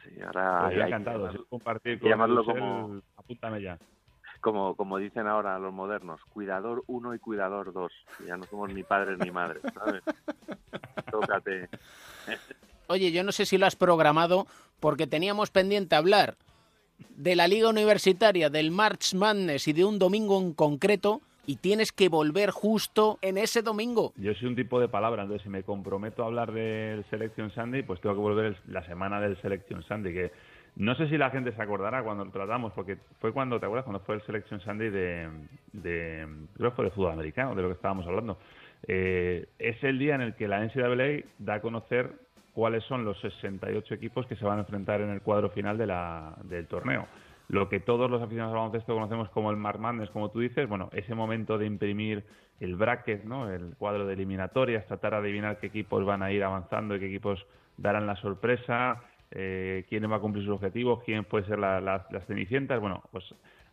Sí, 0.05 0.21
ahora 0.25 0.61
Pues 0.61 0.75
hay- 0.75 0.81
hay 0.83 0.89
que 0.91 0.97
encantado. 0.97 1.47
compartir 1.49 1.99
con 2.01 2.09
llamarlo 2.09 2.45
como, 2.45 3.01
apúntame 3.17 3.63
ya. 3.63 3.79
como, 4.41 4.77
como 4.77 4.99
dicen 4.99 5.27
ahora 5.27 5.59
los 5.59 5.73
modernos, 5.73 6.21
cuidador 6.33 6.85
1 6.87 7.15
y 7.15 7.19
cuidador 7.19 7.73
2. 7.73 7.93
Ya 8.27 8.37
no 8.37 8.45
somos 8.47 8.73
ni 8.73 8.83
padres 8.85 9.19
ni 9.19 9.31
madres, 9.33 9.63
¿sabes? 9.75 10.03
Tócate. 11.11 11.69
Oye, 12.87 13.11
yo 13.11 13.25
no 13.25 13.33
sé 13.33 13.45
si 13.47 13.59
lo 13.59 13.67
has 13.67 13.75
programado 13.77 14.47
porque 14.81 15.07
teníamos 15.09 15.51
pendiente 15.51 15.95
hablar 15.97 16.37
de 17.11 17.37
la 17.37 17.49
Liga 17.49 17.69
Universitaria, 17.69 18.51
del 18.51 18.71
March 18.71 19.15
Madness 19.15 19.69
y 19.69 19.73
de 19.73 19.85
un 19.85 19.99
domingo 19.99 20.41
en 20.41 20.53
concreto 20.53 21.21
y 21.47 21.57
tienes 21.57 21.93
que 21.93 22.09
volver 22.09 22.51
justo 22.51 23.19
en 23.23 23.39
ese 23.39 23.63
domingo. 23.63 24.13
Yo 24.17 24.33
soy 24.35 24.49
un 24.49 24.57
tipo 24.57 24.81
de 24.81 24.89
palabra, 24.89 25.23
entonces 25.23 25.43
si 25.43 25.49
me 25.49 25.63
comprometo 25.63 26.23
a 26.23 26.27
hablar 26.27 26.53
del 26.53 27.05
Selection 27.11 27.51
Sunday, 27.51 27.83
pues 27.83 28.01
tengo 28.01 28.15
que 28.15 28.21
volver 28.21 28.57
la 28.69 28.85
semana 28.87 29.21
del 29.21 29.41
Selection 29.43 29.83
Sunday, 29.83 30.13
que 30.13 30.33
no 30.77 30.95
sé 30.95 31.09
si 31.09 31.19
la 31.19 31.31
gente 31.31 31.53
se 31.53 31.61
acordará 31.61 32.03
cuando 32.03 32.25
lo 32.25 32.31
tratamos, 32.31 32.73
porque 32.73 32.97
fue 33.21 33.33
cuando, 33.33 33.61
¿te 33.61 33.67
acuerdas? 33.67 33.85
Cuando 33.85 34.01
fue 34.05 34.15
el 34.15 34.23
Selection 34.23 34.61
Sunday 34.61 34.91
de, 34.91 35.29
de 35.73 36.27
creo 36.57 36.71
que 36.71 36.77
fue 36.77 36.85
de 36.87 36.91
fútbol 36.93 37.13
americano, 37.13 37.55
de 37.55 37.63
lo 37.63 37.69
que 37.69 37.75
estábamos 37.75 38.07
hablando. 38.07 38.39
Eh, 38.87 39.47
es 39.59 39.83
el 39.85 39.99
día 39.99 40.15
en 40.15 40.23
el 40.23 40.35
que 40.35 40.49
la 40.49 40.65
NCAA 40.65 41.25
da 41.39 41.55
a 41.55 41.61
conocer 41.61 42.13
cuáles 42.53 42.85
son 42.85 43.05
los 43.05 43.19
68 43.21 43.95
equipos 43.95 44.27
que 44.27 44.37
se 44.37 44.45
van 44.45 44.59
a 44.59 44.61
enfrentar 44.63 45.01
en 45.01 45.11
el 45.11 45.21
cuadro 45.23 45.51
final 45.51 45.79
de 45.79 45.87
la, 45.87 46.35
del 46.45 46.67
torneo. 46.67 47.07
Lo 47.49 47.69
que 47.69 47.81
todos 47.81 48.11
los 48.11 48.23
aficionados 48.23 48.53
al 48.53 48.59
baloncesto 48.61 48.95
conocemos 48.95 49.29
como 49.31 49.51
el 49.51 49.57
March 49.57 49.79
Madness, 49.79 50.11
como 50.11 50.31
tú 50.31 50.41
dices, 50.41 50.69
bueno, 50.69 50.89
ese 50.93 51.15
momento 51.15 51.59
de 51.59 51.67
imprimir 51.67 52.25
el 52.61 52.77
bracket, 52.77 53.25
¿no? 53.25 53.51
el 53.51 53.75
cuadro 53.77 54.07
de 54.07 54.15
eliminatorias, 54.15 54.87
tratar 54.87 55.13
de 55.13 55.19
adivinar 55.19 55.59
qué 55.59 55.67
equipos 55.67 56.05
van 56.05 56.23
a 56.23 56.31
ir 56.31 56.45
avanzando 56.45 56.95
y 56.97 57.01
qué 57.01 57.07
equipos 57.07 57.45
darán 57.77 58.07
la 58.07 58.17
sorpresa, 58.17 59.03
eh, 59.33 59.85
quién 59.89 60.11
va 60.11 60.17
a 60.17 60.21
cumplir 60.21 60.45
sus 60.45 60.55
objetivos, 60.55 61.03
quién 61.05 61.25
puede 61.25 61.47
ser 61.47 61.59
la- 61.59 61.81
las 61.81 62.27
cenicientas. 62.27 62.81
Bueno, 62.81 63.03
pues 63.11 63.25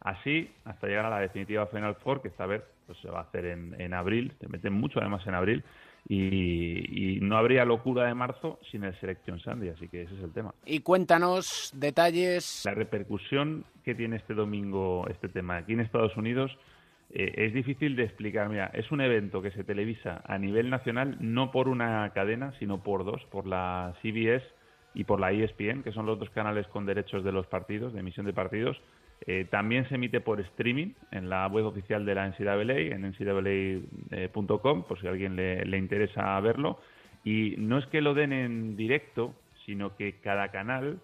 así 0.01 0.51
hasta 0.65 0.88
llegar 0.88 1.05
a 1.05 1.09
la 1.09 1.19
definitiva 1.19 1.67
Final 1.67 1.95
Four, 1.95 2.21
que 2.21 2.30
esta 2.30 2.45
vez 2.45 2.63
pues, 2.88 2.97
se 2.99 3.09
va 3.09 3.19
a 3.19 3.23
hacer 3.23 3.45
en, 3.45 3.80
en 3.80 3.93
abril, 3.93 4.34
se 4.39 4.47
meten 4.47 4.73
mucho 4.73 4.99
además 4.99 5.25
en 5.27 5.36
abril, 5.36 5.63
y, 6.12 7.18
y 7.18 7.20
no 7.22 7.38
habría 7.38 7.64
locura 7.66 8.05
de 8.05 8.16
marzo 8.16 8.60
sin 8.72 8.84
el 8.84 8.99
Selection 8.99 9.39
Sunday, 9.39 9.70
así 9.70 9.88
que 9.88 10.01
ese 10.01 10.16
es 10.16 10.24
el 10.24 10.34
tema. 10.34 10.55
Y 10.66 10.80
cuéntanos 10.80 11.72
detalles. 11.76 12.64
La 12.66 12.74
repercusión 12.74 13.64
que 13.86 13.93
tiene 13.93 14.16
este 14.16 14.34
domingo 14.34 15.05
este 15.07 15.30
tema 15.30 15.57
aquí 15.57 15.74
en 15.74 15.82
Estados 15.82 16.18
Unidos 16.18 16.57
eh, 17.12 17.34
es 17.38 17.53
difícil 17.53 17.95
de 17.95 18.05
explicar. 18.05 18.49
Mira, 18.49 18.72
es 18.74 18.91
un 18.91 19.01
evento 19.01 19.43
que 19.43 19.51
se 19.51 19.64
televisa 19.64 20.22
a 20.26 20.39
nivel 20.39 20.72
nacional 20.72 21.16
no 21.20 21.51
por 21.51 21.68
una 21.68 22.12
cadena, 22.14 22.53
sino 22.57 22.82
por 22.82 23.05
dos, 23.05 23.24
por 23.32 23.45
la 23.45 23.93
CBS 24.01 24.43
y 24.95 25.03
por 25.03 25.20
la 25.20 25.32
ESPN, 25.32 25.84
que 25.84 25.91
son 25.91 26.07
los 26.07 26.18
dos 26.18 26.32
canales 26.32 26.68
con 26.68 26.88
derechos 26.88 27.24
de 27.24 27.32
los 27.32 27.45
partidos, 27.45 27.93
de 27.93 27.99
emisión 27.99 28.26
de 28.26 28.34
partidos. 28.34 28.82
Eh, 29.26 29.45
también 29.49 29.88
se 29.89 29.95
emite 29.95 30.22
por 30.22 30.39
streaming 30.39 30.93
en 31.11 31.30
la 31.30 31.47
web 31.47 31.65
oficial 31.65 32.05
de 32.05 32.15
la 32.15 32.28
NCAA, 32.28 32.95
en 32.95 33.11
ncaa.com, 33.11 34.84
por 34.84 34.99
si 34.99 35.07
a 35.07 35.11
alguien 35.11 35.36
le, 35.36 35.65
le 35.65 35.78
interesa 35.78 36.39
verlo. 36.39 36.80
Y 37.24 37.55
no 37.57 37.78
es 37.78 37.86
que 37.88 38.01
lo 38.01 38.13
den 38.13 38.32
en 38.34 38.76
directo, 38.76 39.36
sino 39.65 39.95
que 39.95 40.20
cada 40.22 40.49
canal 40.49 40.99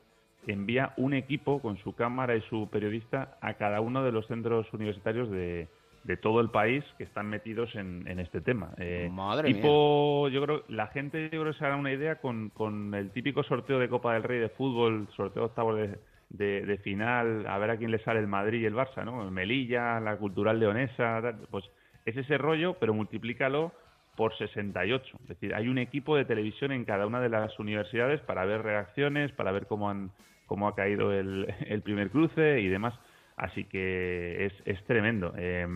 envía 0.48 0.94
un 0.98 1.14
equipo 1.14 1.62
con 1.62 1.78
su 1.78 1.94
cámara 1.94 2.36
y 2.36 2.42
su 2.42 2.70
periodista 2.70 3.38
a 3.42 3.56
cada 3.56 3.82
uno 3.82 4.04
de 4.04 4.12
los 4.12 4.28
centros 4.28 4.72
universitarios 4.74 5.30
de, 5.30 5.68
de 6.04 6.18
todo 6.18 6.40
el 6.40 6.50
país 6.50 6.84
que 6.98 7.04
están 7.04 7.28
metidos 7.28 7.76
en, 7.76 8.08
en 8.08 8.20
este 8.20 8.42
tema. 8.42 8.72
Eh, 8.78 9.10
Madre 9.12 9.54
tipo, 9.54 10.30
yo 10.30 10.42
creo, 10.44 10.64
la 10.70 10.88
gente 10.88 11.30
yo 11.32 11.42
creo 11.42 11.52
que 11.52 11.60
se 11.60 11.66
hará 11.66 11.76
una 11.76 11.92
idea 11.92 12.16
con, 12.16 12.50
con 12.50 12.94
el 12.94 13.12
típico 13.12 13.44
sorteo 13.44 13.80
de 13.80 13.90
Copa 13.90 14.14
del 14.14 14.24
Rey 14.24 14.40
de 14.40 14.50
fútbol, 14.50 15.08
sorteo 15.16 15.44
de 15.44 15.48
octavos 15.48 15.78
de, 15.78 16.00
de, 16.38 16.80
final, 16.84 17.46
a 17.48 17.58
ver 17.58 17.72
a 17.72 17.78
quién 17.78 17.92
le 17.92 18.00
sale 18.00 18.20
el 18.20 18.28
Madrid 18.28 18.62
y 18.62 18.66
el 18.66 18.76
Barça, 18.76 19.04
¿no? 19.04 19.30
Melilla, 19.32 20.00
la 20.00 20.18
Cultural 20.18 20.60
Leonesa, 20.60 21.22
pues 21.50 21.66
es 22.06 22.18
ese 22.18 22.38
rollo, 22.38 22.76
pero 22.80 22.94
multiplícalo 22.94 23.72
por 24.16 24.38
68. 24.38 25.18
Es 25.22 25.28
decir, 25.28 25.54
hay 25.54 25.68
un 25.68 25.78
equipo 25.78 26.16
de 26.16 26.26
televisión 26.26 26.72
en 26.72 26.86
cada 26.86 27.08
una 27.08 27.20
de 27.20 27.30
las 27.30 27.60
universidades 27.60 28.22
para 28.22 28.46
ver 28.46 28.62
reacciones, 28.62 29.32
para 29.32 29.52
ver 29.52 29.68
cómo 29.68 29.90
han 29.90 30.12
cómo 30.46 30.68
ha 30.68 30.76
caído 30.76 31.12
el, 31.12 31.48
primer 31.84 32.10
cruce 32.12 32.60
y 32.60 32.68
demás. 32.68 32.94
Así 33.36 33.66
que 33.66 34.46
es, 34.46 34.54
es 34.66 34.82
tremendo. 34.86 35.34
Eh, 35.38 35.68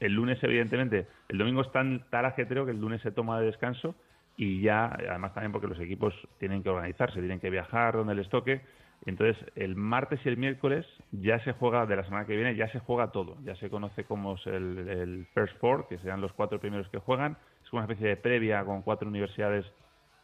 el 0.00 0.12
lunes, 0.12 0.42
evidentemente, 0.42 1.06
el 1.28 1.38
domingo 1.38 1.60
es 1.60 1.70
tan 1.70 2.04
tal 2.10 2.24
ajetreo 2.24 2.64
que 2.64 2.72
el 2.72 2.80
lunes 2.80 3.00
se 3.02 3.12
toma 3.12 3.38
de 3.38 3.46
descanso 3.46 3.94
y 4.36 4.60
ya, 4.60 4.86
además 4.86 5.32
también 5.32 5.52
porque 5.52 5.68
los 5.68 5.78
equipos 5.78 6.14
tienen 6.38 6.62
que 6.62 6.68
organizarse, 6.68 7.20
tienen 7.20 7.40
que 7.40 7.50
viajar 7.50 7.94
donde 7.94 8.14
les 8.14 8.28
toque. 8.28 8.60
Entonces, 9.04 9.36
el 9.54 9.76
martes 9.76 10.20
y 10.24 10.28
el 10.28 10.36
miércoles 10.36 10.86
ya 11.12 11.38
se 11.44 11.52
juega, 11.52 11.86
de 11.86 11.96
la 11.96 12.04
semana 12.04 12.26
que 12.26 12.34
viene, 12.34 12.56
ya 12.56 12.68
se 12.68 12.80
juega 12.80 13.12
todo. 13.12 13.36
Ya 13.44 13.54
se 13.56 13.70
conoce 13.70 14.04
como 14.04 14.34
es 14.34 14.46
el, 14.46 15.26
First 15.34 15.58
Four, 15.58 15.86
que 15.88 15.98
serán 15.98 16.20
los 16.20 16.32
cuatro 16.32 16.58
primeros 16.58 16.88
que 16.88 16.98
juegan. 16.98 17.36
Es 17.64 17.72
una 17.72 17.82
especie 17.82 18.08
de 18.08 18.16
previa 18.16 18.64
con 18.64 18.82
cuatro 18.82 19.08
universidades 19.08 19.64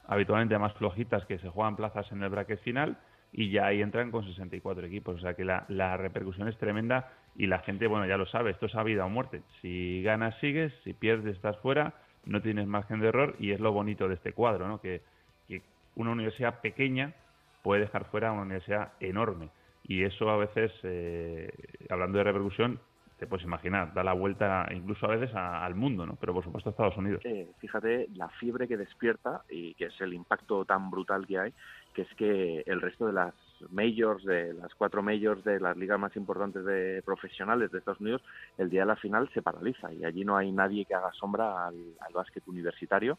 habitualmente 0.07 0.59
más 0.59 0.73
flojitas 0.75 1.25
que 1.27 1.39
se 1.39 1.49
juegan 1.49 1.77
plazas 1.77 2.11
en 2.11 2.23
el 2.23 2.29
bracket 2.29 2.61
final 2.63 2.99
y 3.31 3.51
ya 3.51 3.67
ahí 3.67 3.81
entran 3.81 4.11
con 4.11 4.25
64 4.25 4.87
equipos. 4.87 5.17
O 5.17 5.21
sea 5.21 5.35
que 5.35 5.45
la, 5.45 5.65
la 5.69 5.97
repercusión 5.97 6.49
es 6.49 6.59
tremenda 6.59 7.13
y 7.37 7.47
la 7.47 7.61
gente, 7.61 7.87
bueno, 7.87 8.07
ya 8.07 8.17
lo 8.17 8.27
sabe, 8.27 8.51
esto 8.51 8.67
es 8.67 8.75
a 8.75 8.83
vida 8.83 9.07
o 9.07 9.09
muerte. 9.09 9.43
Si 9.61 10.03
ganas, 10.03 10.37
sigues, 10.41 10.73
si 10.83 10.93
pierdes, 10.93 11.37
estás 11.37 11.57
fuera, 11.59 11.95
no 12.25 12.43
tienes 12.43 12.67
margen 12.67 13.01
de 13.01 13.09
error 13.09 13.37
y 13.39 13.53
es 13.53 13.61
lo 13.61 13.73
bonito 13.73 14.09
de 14.09 14.15
este 14.15 14.33
cuadro, 14.33 14.67
¿no? 14.67 14.81
Que, 14.81 15.03
que 15.47 15.63
una 15.95 16.11
universidad 16.11 16.61
pequeña 16.61 17.15
puede 17.63 17.83
dejar 17.83 18.05
fuera 18.07 18.29
a 18.29 18.33
una 18.33 18.43
universidad 18.43 18.93
enorme. 19.01 19.51
Y 19.85 20.05
eso 20.05 20.31
a 20.31 20.37
veces, 20.37 20.73
eh, 20.85 21.51
hablando 21.89 22.19
de 22.19 22.25
repercusión, 22.25 22.81
te 23.19 23.27
puedes 23.29 23.45
imaginar, 23.45 23.95
da 23.95 24.03
la 24.03 24.15
vuelta 24.15 24.67
incluso 24.75 25.07
a 25.07 25.17
veces 25.17 25.33
al 25.35 25.77
mundo, 25.77 26.05
¿no? 26.05 26.17
Pero 26.17 26.35
por 26.35 26.43
supuesto 26.43 26.71
a 26.71 26.73
Estados 26.73 26.97
Unidos. 26.97 27.23
Eh, 27.25 27.49
fíjate 27.59 28.09
la 28.15 28.29
fiebre 28.29 28.67
que 28.67 28.77
despierta 28.77 29.43
y 29.49 29.75
que 29.75 29.87
es 29.87 30.01
el 30.01 30.13
impacto 30.13 30.65
tan 30.65 30.91
brutal 30.91 31.25
que 31.25 31.39
hay, 31.39 31.55
que 31.95 32.03
es 32.03 32.15
que 32.17 32.65
el 32.67 32.81
resto 32.81 33.07
de 33.07 33.13
las 33.13 33.35
majors, 33.71 34.25
de 34.25 34.53
las 34.55 34.75
cuatro 34.75 35.03
majors 35.03 35.45
de 35.45 35.61
las 35.61 35.77
ligas 35.77 35.99
más 35.99 36.15
importantes 36.17 36.65
de 36.65 37.03
profesionales 37.05 37.71
de 37.71 37.79
Estados 37.79 38.01
Unidos, 38.01 38.23
el 38.59 38.71
día 38.71 38.81
de 38.81 38.87
la 38.87 38.97
final 38.97 39.29
se 39.33 39.43
paraliza 39.43 39.93
y 39.93 40.05
allí 40.05 40.25
no 40.25 40.37
hay 40.37 40.53
nadie 40.53 40.85
que 40.85 40.95
haga 40.95 41.13
sombra 41.13 41.67
al, 41.67 41.77
al 42.01 42.13
básquet 42.13 42.47
universitario, 42.47 43.19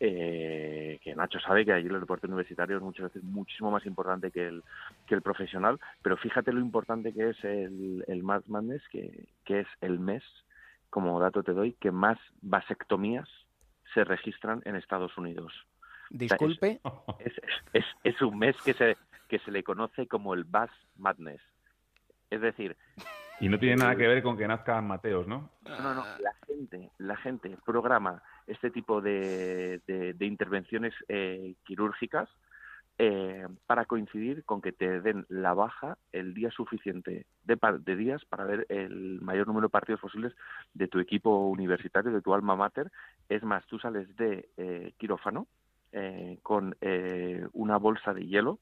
eh, 0.00 0.98
que 1.02 1.14
Nacho 1.14 1.38
sabe 1.40 1.64
que 1.64 1.72
allí 1.72 1.88
el 1.88 2.00
deporte 2.00 2.26
universitario 2.26 2.76
es 2.76 2.82
muchas 2.82 3.12
veces 3.12 3.22
muchísimo 3.22 3.70
más 3.70 3.84
importante 3.86 4.30
que 4.30 4.46
el, 4.46 4.62
que 5.06 5.14
el 5.14 5.22
profesional, 5.22 5.78
pero 6.02 6.16
fíjate 6.16 6.52
lo 6.52 6.60
importante 6.60 7.12
que 7.12 7.30
es 7.30 7.44
el, 7.44 8.04
el 8.08 8.22
March 8.22 8.46
Madness, 8.48 8.82
que, 8.90 9.28
que 9.44 9.60
es 9.60 9.68
el 9.80 9.98
mes, 9.98 10.22
como 10.90 11.18
dato 11.20 11.42
te 11.42 11.52
doy, 11.52 11.72
que 11.74 11.90
más 11.90 12.18
vasectomías 12.40 13.28
se 13.94 14.04
registran 14.04 14.62
en 14.64 14.76
Estados 14.76 15.16
Unidos. 15.18 15.52
Disculpe. 16.10 16.80
Es, 17.20 17.32
es, 17.72 17.84
es 18.04 18.20
un 18.20 18.38
mes 18.38 18.54
que 18.62 18.74
se, 18.74 18.96
que 19.32 19.38
se 19.38 19.50
le 19.50 19.62
conoce 19.64 20.06
como 20.06 20.34
el 20.34 20.44
Bass 20.44 20.70
Madness. 20.98 21.40
Es 22.28 22.42
decir, 22.42 22.76
Y 23.40 23.48
no 23.48 23.58
tiene 23.58 23.76
nada 23.76 23.96
que 23.96 24.06
ver 24.06 24.22
con 24.22 24.36
que 24.36 24.46
nazcan 24.46 24.86
Mateos, 24.86 25.26
¿no? 25.26 25.48
no, 25.66 25.94
no, 25.94 26.04
la 26.20 26.34
gente, 26.46 26.90
la 26.98 27.16
gente 27.16 27.56
programa 27.64 28.22
este 28.46 28.70
tipo 28.70 29.00
de, 29.00 29.80
de- 29.86 30.12
de 30.12 30.26
intervenciones 30.26 30.92
eh, 31.08 31.54
quirúrgicas 31.64 32.28
eh, 32.98 33.46
para 33.66 33.86
coincidir 33.86 34.44
con 34.44 34.60
que 34.60 34.72
te 34.72 35.00
den 35.00 35.24
la 35.30 35.54
baja 35.54 35.96
el 36.12 36.34
día 36.34 36.50
suficiente 36.50 37.24
de, 37.44 37.58
de 37.80 37.96
días 37.96 38.22
para 38.26 38.44
ver 38.44 38.66
el 38.68 39.18
mayor 39.22 39.46
número 39.46 39.68
de 39.68 39.72
partidos 39.72 40.02
posibles 40.02 40.34
de 40.74 40.88
tu 40.88 40.98
equipo 40.98 41.48
universitario, 41.48 42.12
de 42.12 42.20
tu 42.20 42.34
alma 42.34 42.54
mater. 42.54 42.92
Es 43.30 43.42
más, 43.44 43.64
tú 43.66 43.78
sales 43.78 44.14
de 44.18 44.50
eh, 44.58 44.92
quirófano 44.98 45.46
eh, 45.92 46.38
con 46.42 46.76
eh, 46.82 47.46
una 47.54 47.78
bolsa 47.78 48.12
de 48.12 48.26
hielo 48.26 48.58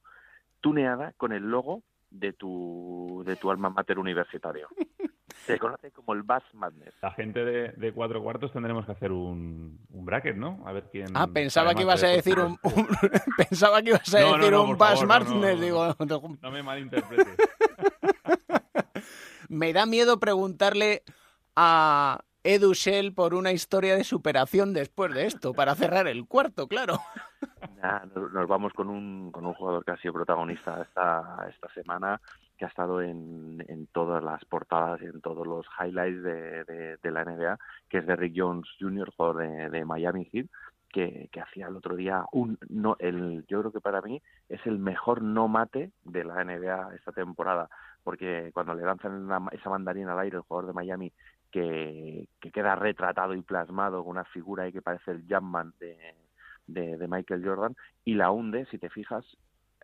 tuneada 0.60 1.12
con 1.16 1.32
el 1.32 1.44
logo 1.50 1.82
de 2.10 2.32
tu, 2.32 3.22
de 3.26 3.36
tu 3.36 3.50
alma 3.50 3.70
mater 3.70 3.98
universitario. 3.98 4.68
Se 5.46 5.58
conoce 5.58 5.90
como 5.92 6.12
el 6.12 6.22
Bass 6.22 6.42
Madness. 6.52 6.92
La 7.00 7.12
gente 7.12 7.44
de, 7.44 7.68
de 7.72 7.92
cuatro 7.92 8.22
cuartos 8.22 8.52
tendremos 8.52 8.84
que 8.84 8.92
hacer 8.92 9.10
un, 9.12 9.78
un 9.90 10.04
bracket, 10.04 10.36
¿no? 10.36 10.60
A 10.66 10.72
ver 10.72 10.88
quién. 10.90 11.06
Ah, 11.14 11.28
pensaba 11.28 11.74
que 11.74 11.82
ibas 11.82 12.02
a 12.02 12.08
de 12.08 12.16
decir 12.16 12.38
un, 12.38 12.58
pensaba 13.36 13.80
que 13.80 13.90
ibas 13.90 14.14
a 14.14 14.20
No, 14.20 14.36
decir 14.36 14.52
no, 14.52 14.64
un 14.64 14.76
Bass 14.76 15.00
favor, 15.00 15.04
no, 15.04 15.08
Martínez, 15.08 15.56
no. 15.56 15.62
digo, 15.62 15.96
No 16.42 16.50
me 16.50 16.62
malinterpretes. 16.62 17.26
me 19.48 19.72
da 19.72 19.86
miedo 19.86 20.18
preguntarle 20.20 21.02
a 21.56 22.20
Edu 22.44 22.74
Shell 22.74 23.12
por 23.14 23.34
una 23.34 23.52
historia 23.52 23.96
de 23.96 24.04
superación 24.04 24.72
después 24.72 25.12
de 25.14 25.26
esto, 25.26 25.52
para 25.54 25.74
cerrar 25.74 26.06
el 26.08 26.26
cuarto, 26.26 26.68
claro. 26.68 27.00
Nos 28.32 28.48
vamos 28.48 28.72
con 28.72 28.88
un, 28.88 29.30
con 29.32 29.46
un 29.46 29.54
jugador 29.54 29.84
que 29.84 29.92
ha 29.92 29.96
sido 29.98 30.14
protagonista 30.14 30.82
esta, 30.82 31.46
esta 31.48 31.68
semana, 31.72 32.20
que 32.58 32.64
ha 32.64 32.68
estado 32.68 33.00
en, 33.02 33.64
en 33.68 33.86
todas 33.88 34.22
las 34.22 34.44
portadas 34.44 35.00
y 35.02 35.06
en 35.06 35.20
todos 35.20 35.46
los 35.46 35.66
highlights 35.80 36.22
de, 36.22 36.64
de- 36.64 36.96
de 36.98 37.10
la 37.10 37.24
NBA, 37.24 37.58
que 37.88 37.98
es 37.98 38.06
Derrick 38.06 38.34
Jones 38.36 38.66
Jr., 38.78 39.10
jugador 39.16 39.36
de, 39.38 39.70
de 39.70 39.84
Miami 39.84 40.26
Heat, 40.32 40.46
que, 40.90 41.28
que 41.32 41.40
hacía 41.40 41.68
el 41.68 41.76
otro 41.76 41.94
día 41.94 42.24
un 42.32 42.58
no 42.68 42.96
el 42.98 43.44
yo 43.46 43.60
creo 43.60 43.72
que 43.72 43.80
para 43.80 44.00
mí 44.02 44.20
es 44.48 44.60
el 44.66 44.78
mejor 44.80 45.22
no 45.22 45.46
mate 45.46 45.92
de 46.04 46.24
la 46.24 46.42
NBA 46.44 46.96
esta 46.96 47.12
temporada 47.12 47.68
porque 48.02 48.50
cuando 48.52 48.74
le 48.74 48.82
lanzan 48.82 49.12
una- 49.12 49.48
esa 49.52 49.70
mandarina 49.70 50.12
al 50.14 50.18
aire 50.18 50.38
el 50.38 50.42
jugador 50.42 50.66
de 50.66 50.72
Miami 50.74 51.12
que, 51.52 52.26
que 52.40 52.50
queda 52.50 52.74
retratado 52.74 53.34
y 53.34 53.42
plasmado 53.42 54.02
con 54.02 54.10
una 54.10 54.24
figura 54.24 54.64
ahí 54.64 54.72
que 54.72 54.82
parece 54.82 55.12
el 55.12 55.24
Jumpman 55.28 55.72
de, 55.78 55.96
de, 56.72 57.08
Michael 57.08 57.44
Jordan 57.44 57.76
y 58.04 58.14
la 58.14 58.30
hunde, 58.30 58.66
si 58.70 58.78
te 58.78 58.90
fijas, 58.90 59.24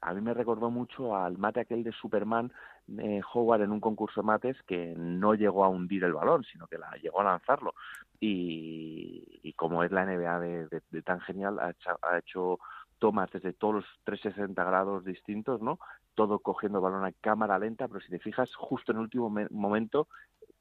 a 0.03 0.13
mí 0.15 0.21
me 0.21 0.35
recordó 0.35 0.71
mucho 0.71 1.17
al 1.17 1.39
mate 1.39 1.61
aquel 1.61 1.83
de 1.83 1.93
Superman 1.93 2.53
eh, 2.99 3.21
Howard 3.33 3.63
en 3.63 3.73
un 3.73 3.81
concurso 3.81 4.21
de 4.21 4.27
mates 4.27 4.57
que 4.67 4.95
no 4.97 5.35
llegó 5.35 5.65
a 5.65 5.69
hundir 5.69 6.05
el 6.05 6.13
balón, 6.13 6.45
sino 6.45 6.67
que 6.67 6.79
la 6.79 6.91
llegó 7.03 7.21
a 7.21 7.25
lanzarlo. 7.25 7.75
Y, 8.21 9.41
y 9.43 9.53
como 9.55 9.83
es 9.83 9.93
la 9.93 10.05
NBA 10.05 10.41
de, 10.41 10.69
de- 10.91 11.03
tan 11.03 11.21
genial, 11.21 11.59
ha 11.61 12.19
hecho, 12.19 12.59
tomas 12.99 13.31
desde 13.31 13.53
todos 13.53 13.75
los 13.77 13.85
360 14.05 14.65
grados 14.65 15.05
distintos, 15.05 15.61
¿no? 15.61 15.79
Todo 16.15 16.39
cogiendo 16.39 16.81
balón 16.81 17.05
a 17.05 17.13
cámara 17.13 17.59
lenta, 17.59 17.89
pero 17.89 18.01
si 18.01 18.09
te 18.11 18.19
fijas, 18.19 18.55
justo 18.55 18.93
en 18.93 18.99
el 18.99 19.05
último 19.05 19.29
me- 19.31 19.49
momento 19.51 20.09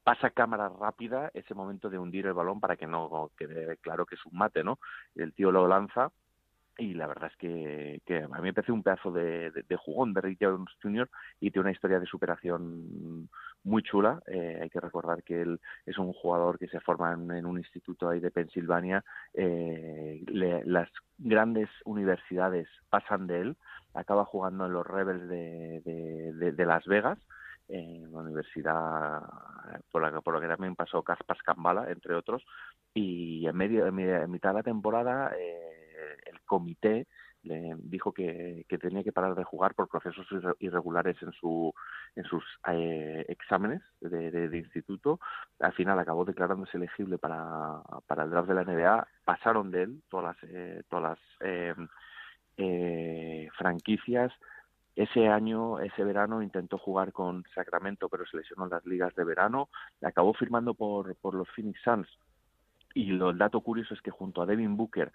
pasa 0.06 0.30
cámara 0.30 0.70
rápida 0.70 1.32
ese 1.34 1.56
momento 1.56 1.90
de 1.90 1.98
hundir 1.98 2.28
el 2.28 2.34
balón 2.34 2.60
para 2.60 2.78
que 2.78 2.86
no 2.86 3.32
quede 3.36 3.78
claro 3.78 4.06
que 4.06 4.14
es 4.14 4.26
un 4.28 4.38
mate, 4.38 4.64
¿no? 4.64 4.78
El 5.16 5.34
tío 5.34 5.52
lo 5.52 5.68
lanza 5.68 6.12
y 6.78 6.94
la 6.94 7.08
verdad 7.08 7.32
es 7.32 7.38
que, 7.38 8.22
a 8.22 8.28
mí 8.38 8.44
me 8.44 8.54
parece 8.54 8.72
un 8.72 8.84
pedazo 8.84 9.12
de, 9.12 9.50
de, 9.50 9.76
jugón 9.78 10.14
de 10.14 10.22
Rick 10.22 10.38
Jones 10.42 10.70
Jr. 10.80 11.10
y 11.40 11.50
tiene 11.50 11.62
una 11.64 11.72
historia 11.72 12.00
de 12.00 12.06
superación 12.06 13.30
muy 13.64 13.82
chula. 13.82 14.22
Eh, 14.28 14.60
hay 14.62 14.70
que 14.70 14.80
recordar 14.80 15.24
que 15.24 15.42
él 15.42 15.60
es 15.88 15.98
un 15.98 16.14
jugador 16.14 16.60
que 16.60 16.68
se 16.68 16.82
forma 16.82 17.14
en, 17.14 17.46
un 17.46 17.58
instituto 17.58 18.08
ahí 18.08 18.20
de 18.20 18.30
Pensilvania. 18.30 19.04
Eh, 19.34 20.24
le- 20.28 20.66
las 20.66 20.90
grandes 21.18 21.70
universidades 21.86 22.68
pasan 22.90 23.26
de 23.26 23.42
él. 23.42 23.58
Acaba 23.96 24.26
jugando 24.26 24.68
en 24.68 24.74
los 24.74 24.86
Rebels 24.86 25.28
de 25.30 26.66
Las 26.66 26.86
Vegas 26.86 27.18
en 27.68 28.12
la 28.12 28.20
universidad 28.20 29.22
por 29.92 30.02
la 30.02 30.12
que, 30.12 30.22
por 30.22 30.36
la 30.36 30.42
que 30.42 30.48
también 30.48 30.76
pasó 30.76 31.04
Kaspas 31.04 31.42
Kambala, 31.44 31.90
entre 31.92 32.16
otros, 32.16 32.44
y 32.94 33.48
en 33.48 33.56
medio 33.56 33.86
en, 33.88 33.96
mi- 33.96 34.04
en 34.04 34.32
mitad 34.32 34.50
de 34.52 34.56
la 34.56 34.64
temporada 34.64 35.32
eh, 35.38 36.18
el 36.26 36.42
comité 36.42 37.08
le 37.44 37.76
dijo 37.78 38.12
que, 38.12 38.66
que 38.68 38.78
tenía 38.80 39.04
que 39.04 39.12
parar 39.12 39.36
de 39.36 39.44
jugar 39.44 39.76
por 39.76 39.88
procesos 39.88 40.26
irre- 40.32 40.56
irregulares 40.60 41.16
en 41.22 41.32
su 41.34 41.74
en 42.16 42.24
sus 42.24 42.44
eh, 42.72 43.24
exámenes 43.28 43.82
de, 44.02 44.32
de- 44.32 44.50
de 44.50 44.58
instituto. 44.58 45.20
Al 45.60 45.74
final 45.74 46.00
acabó 46.00 46.26
declarándose 46.26 46.78
elegible 46.78 47.18
para, 47.20 47.82
para 48.08 48.24
el 48.24 48.32
draft 48.32 48.48
de 48.50 48.56
la 48.56 48.62
NBA 48.64 49.08
pasaron 49.26 49.70
de 49.72 49.84
él 49.84 50.02
todas 50.10 50.36
las 50.42 50.50
eh, 50.52 50.84
todas 50.90 51.04
las 51.04 51.20
eh, 51.42 51.76
eh, 52.58 53.50
franquicias 53.58 54.32
ese 54.96 55.28
año, 55.28 55.80
ese 55.80 56.04
verano, 56.04 56.42
intentó 56.42 56.78
jugar 56.78 57.12
con 57.12 57.44
Sacramento, 57.54 58.08
pero 58.08 58.26
se 58.26 58.38
lesionó 58.38 58.66
en 58.66 58.72
las 58.72 58.86
ligas 58.86 59.14
de 59.16 59.26
verano. 59.26 59.70
Acabó 60.02 60.34
firmando 60.34 60.74
por, 60.74 61.16
los 61.34 61.50
Phoenix 61.50 61.82
Suns. 61.84 62.08
Y 62.94 63.08
lo, 63.08 63.32
el 63.32 63.38
dato 63.38 63.60
curioso 63.60 63.94
es 63.94 64.02
que 64.02 64.12
junto 64.12 64.42
a 64.42 64.46
Devin 64.46 64.78
Booker, 64.78 65.12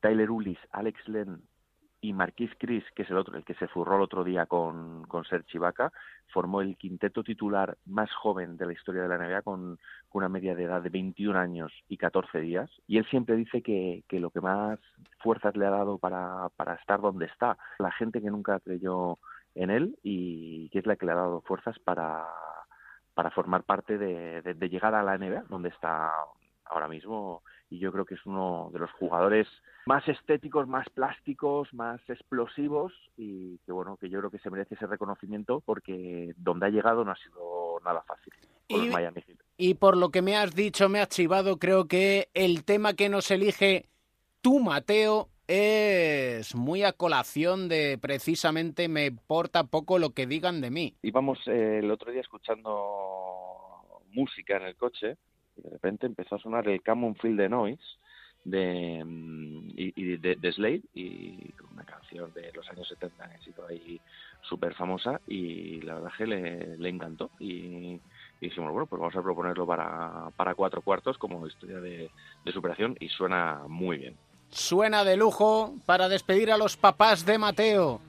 Tyler 0.00 0.30
Ulis, 0.30 0.58
Alex 0.72 1.06
Len 1.08 1.42
y 2.00 2.12
Marquis 2.12 2.50
Chris, 2.58 2.84
que 2.94 3.02
es 3.02 3.10
el 3.10 3.16
otro, 3.16 3.36
el 3.36 3.44
que 3.44 3.54
se 3.54 3.66
furró 3.68 3.96
el 3.96 4.02
otro 4.02 4.22
día 4.24 4.46
con, 4.46 5.02
con 5.08 5.24
Serge 5.24 5.56
Ibaka, 5.58 5.92
formó 6.28 6.60
el 6.60 6.76
quinteto 6.76 7.22
titular 7.24 7.76
más 7.86 8.12
joven 8.14 8.56
de 8.56 8.66
la 8.66 8.72
historia 8.72 9.02
de 9.02 9.08
la 9.08 9.18
NBA 9.18 9.42
con, 9.42 9.78
con 10.08 10.20
una 10.20 10.28
media 10.28 10.54
de 10.54 10.64
edad 10.64 10.80
de 10.82 10.90
21 10.90 11.38
años 11.38 11.72
y 11.88 11.96
14 11.96 12.40
días. 12.40 12.70
Y 12.86 12.98
él 12.98 13.06
siempre 13.10 13.34
dice 13.36 13.62
que, 13.62 14.04
que 14.08 14.20
lo 14.20 14.30
que 14.30 14.40
más 14.40 14.78
fuerzas 15.18 15.56
le 15.56 15.66
ha 15.66 15.70
dado 15.70 15.98
para, 15.98 16.48
para 16.56 16.74
estar 16.74 17.00
donde 17.00 17.26
está, 17.26 17.58
la 17.78 17.90
gente 17.92 18.20
que 18.22 18.30
nunca 18.30 18.60
creyó 18.60 19.18
en 19.54 19.70
él 19.70 19.98
y 20.02 20.68
que 20.70 20.78
es 20.78 20.86
la 20.86 20.96
que 20.96 21.06
le 21.06 21.12
ha 21.12 21.16
dado 21.16 21.40
fuerzas 21.40 21.78
para, 21.80 22.24
para 23.14 23.30
formar 23.32 23.64
parte 23.64 23.98
de, 23.98 24.42
de- 24.42 24.54
de 24.54 24.68
llegar 24.68 24.94
a 24.94 25.02
la 25.02 25.18
NBA, 25.18 25.44
donde 25.48 25.70
está 25.70 26.12
ahora 26.66 26.86
mismo 26.86 27.42
y 27.70 27.78
yo 27.78 27.92
creo 27.92 28.04
que 28.04 28.14
es 28.14 28.24
uno 28.26 28.70
de 28.72 28.78
los 28.78 28.90
jugadores 28.92 29.46
más 29.86 30.06
estéticos, 30.08 30.66
más 30.66 30.88
plásticos, 30.90 31.72
más 31.72 32.00
explosivos 32.08 32.92
y 33.16 33.58
que 33.58 33.72
bueno, 33.72 33.96
que 33.96 34.08
yo 34.08 34.18
creo 34.18 34.30
que 34.30 34.38
se 34.38 34.50
merece 34.50 34.74
ese 34.74 34.86
reconocimiento 34.86 35.60
porque 35.64 36.34
donde 36.36 36.66
ha 36.66 36.70
llegado 36.70 37.04
no 37.04 37.12
ha 37.12 37.16
sido 37.16 37.80
nada 37.84 38.02
fácil 38.02 38.32
con 38.68 38.80
los 38.80 38.94
Miami 38.94 39.22
Heat. 39.22 39.38
Y 39.56 39.74
por 39.74 39.96
lo 39.96 40.10
que 40.10 40.22
me 40.22 40.36
has 40.36 40.54
dicho, 40.54 40.88
me 40.88 41.00
has 41.00 41.08
chivado, 41.08 41.58
creo 41.58 41.86
que 41.86 42.28
el 42.34 42.64
tema 42.64 42.94
que 42.94 43.08
nos 43.08 43.30
elige 43.30 43.86
tú, 44.40 44.60
Mateo, 44.60 45.28
es 45.46 46.54
muy 46.54 46.82
a 46.82 46.92
colación 46.92 47.68
de 47.68 47.98
precisamente 47.98 48.88
me 48.88 49.06
importa 49.06 49.64
poco 49.64 49.98
lo 49.98 50.10
que 50.10 50.26
digan 50.26 50.60
de 50.60 50.70
mí. 50.70 50.94
Íbamos 51.02 51.38
eh, 51.46 51.78
el 51.78 51.90
otro 51.90 52.12
día 52.12 52.20
escuchando 52.20 54.02
música 54.10 54.58
en 54.58 54.64
el 54.64 54.76
coche 54.76 55.16
y 55.58 55.62
de 55.62 55.70
repente 55.70 56.06
empezó 56.06 56.36
a 56.36 56.38
sonar 56.38 56.68
el 56.68 56.82
Common 56.82 57.16
Field 57.16 57.38
de 57.38 57.48
Noise 57.48 57.82
de, 58.44 59.02
mm, 59.04 59.70
y, 59.76 60.16
de, 60.16 60.36
de 60.36 60.52
Slade 60.52 60.82
y 60.94 61.52
una 61.72 61.84
canción 61.84 62.32
de 62.32 62.50
los 62.52 62.68
años 62.70 62.88
70 62.88 63.28
que 63.28 63.34
ha 63.34 63.42
sido 63.42 63.66
ahí 63.66 64.00
súper 64.42 64.74
famosa 64.74 65.20
y 65.26 65.80
la 65.82 65.94
verdad 65.94 66.10
es 66.12 66.18
que 66.18 66.26
le, 66.26 66.78
le 66.78 66.88
encantó 66.88 67.30
y, 67.38 67.46
y 67.94 68.00
dijimos, 68.40 68.72
bueno, 68.72 68.86
pues 68.86 69.00
vamos 69.00 69.16
a 69.16 69.22
proponerlo 69.22 69.66
para, 69.66 70.30
para 70.36 70.54
cuatro 70.54 70.82
cuartos 70.82 71.18
como 71.18 71.46
historia 71.46 71.80
de, 71.80 72.10
de 72.44 72.52
superación 72.52 72.96
y 73.00 73.08
suena 73.08 73.62
muy 73.68 73.98
bien. 73.98 74.16
Suena 74.50 75.04
de 75.04 75.16
lujo 75.16 75.74
para 75.84 76.08
despedir 76.08 76.50
a 76.50 76.56
los 76.56 76.76
papás 76.76 77.26
de 77.26 77.36
Mateo. 77.36 78.00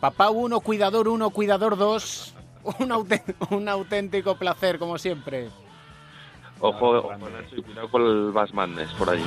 Papá 0.00 0.30
1, 0.30 0.60
cuidador 0.60 1.08
1, 1.08 1.30
cuidador 1.30 1.76
2. 1.76 2.34
Un, 2.80 2.92
un 3.50 3.68
auténtico 3.68 4.36
placer, 4.36 4.78
como 4.78 4.98
siempre. 4.98 5.48
Ojo, 6.60 6.90
ojo 6.90 7.28
Nacho, 7.30 7.56
y 7.56 7.62
cuidado 7.62 7.88
con 7.88 8.02
el 8.02 8.32
Bass 8.32 8.52
Madness 8.52 8.92
por 8.94 9.10
allí. 9.10 9.24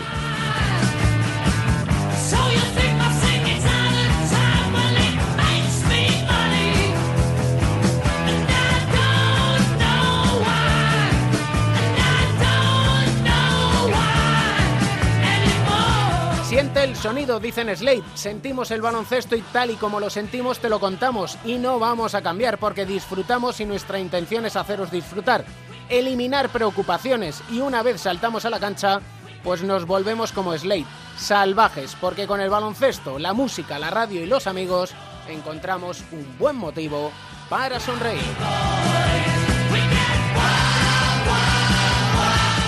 Siente 16.51 16.84
el 16.84 16.97
sonido, 16.97 17.39
dicen 17.39 17.73
Slade. 17.73 18.03
Sentimos 18.13 18.71
el 18.71 18.82
baloncesto 18.82 19.38
y 19.38 19.41
tal 19.41 19.71
y 19.71 19.75
como 19.75 20.01
lo 20.01 20.09
sentimos 20.09 20.59
te 20.59 20.67
lo 20.67 20.82
contamos. 20.82 21.38
Y 21.45 21.57
no 21.57 21.79
vamos 21.79 22.13
a 22.13 22.21
cambiar 22.21 22.57
porque 22.57 22.86
disfrutamos 22.86 23.61
y 23.61 23.65
nuestra 23.65 23.99
intención 23.99 24.45
es 24.45 24.57
haceros 24.57 24.91
disfrutar. 24.91 25.45
Eliminar 25.91 26.47
preocupaciones 26.47 27.43
y 27.51 27.59
una 27.59 27.83
vez 27.83 27.99
saltamos 27.99 28.45
a 28.45 28.49
la 28.49 28.61
cancha, 28.61 29.01
pues 29.43 29.61
nos 29.61 29.85
volvemos 29.85 30.31
como 30.31 30.57
Slade, 30.57 30.85
salvajes, 31.17 31.97
porque 31.99 32.27
con 32.27 32.39
el 32.39 32.49
baloncesto, 32.49 33.19
la 33.19 33.33
música, 33.33 33.77
la 33.77 33.89
radio 33.89 34.23
y 34.23 34.25
los 34.25 34.47
amigos 34.47 34.93
encontramos 35.27 36.01
un 36.13 36.37
buen 36.39 36.55
motivo 36.55 37.11
para 37.49 37.77
sonreír. 37.81 38.23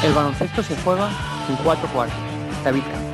El 0.03 0.11
baloncesto 0.11 0.61
se 0.61 0.75
juega 0.81 1.09
en 1.47 1.55
cuatro 1.63 1.87
cuartos. 1.93 2.17
David 2.65 2.83
Camps. 2.83 3.12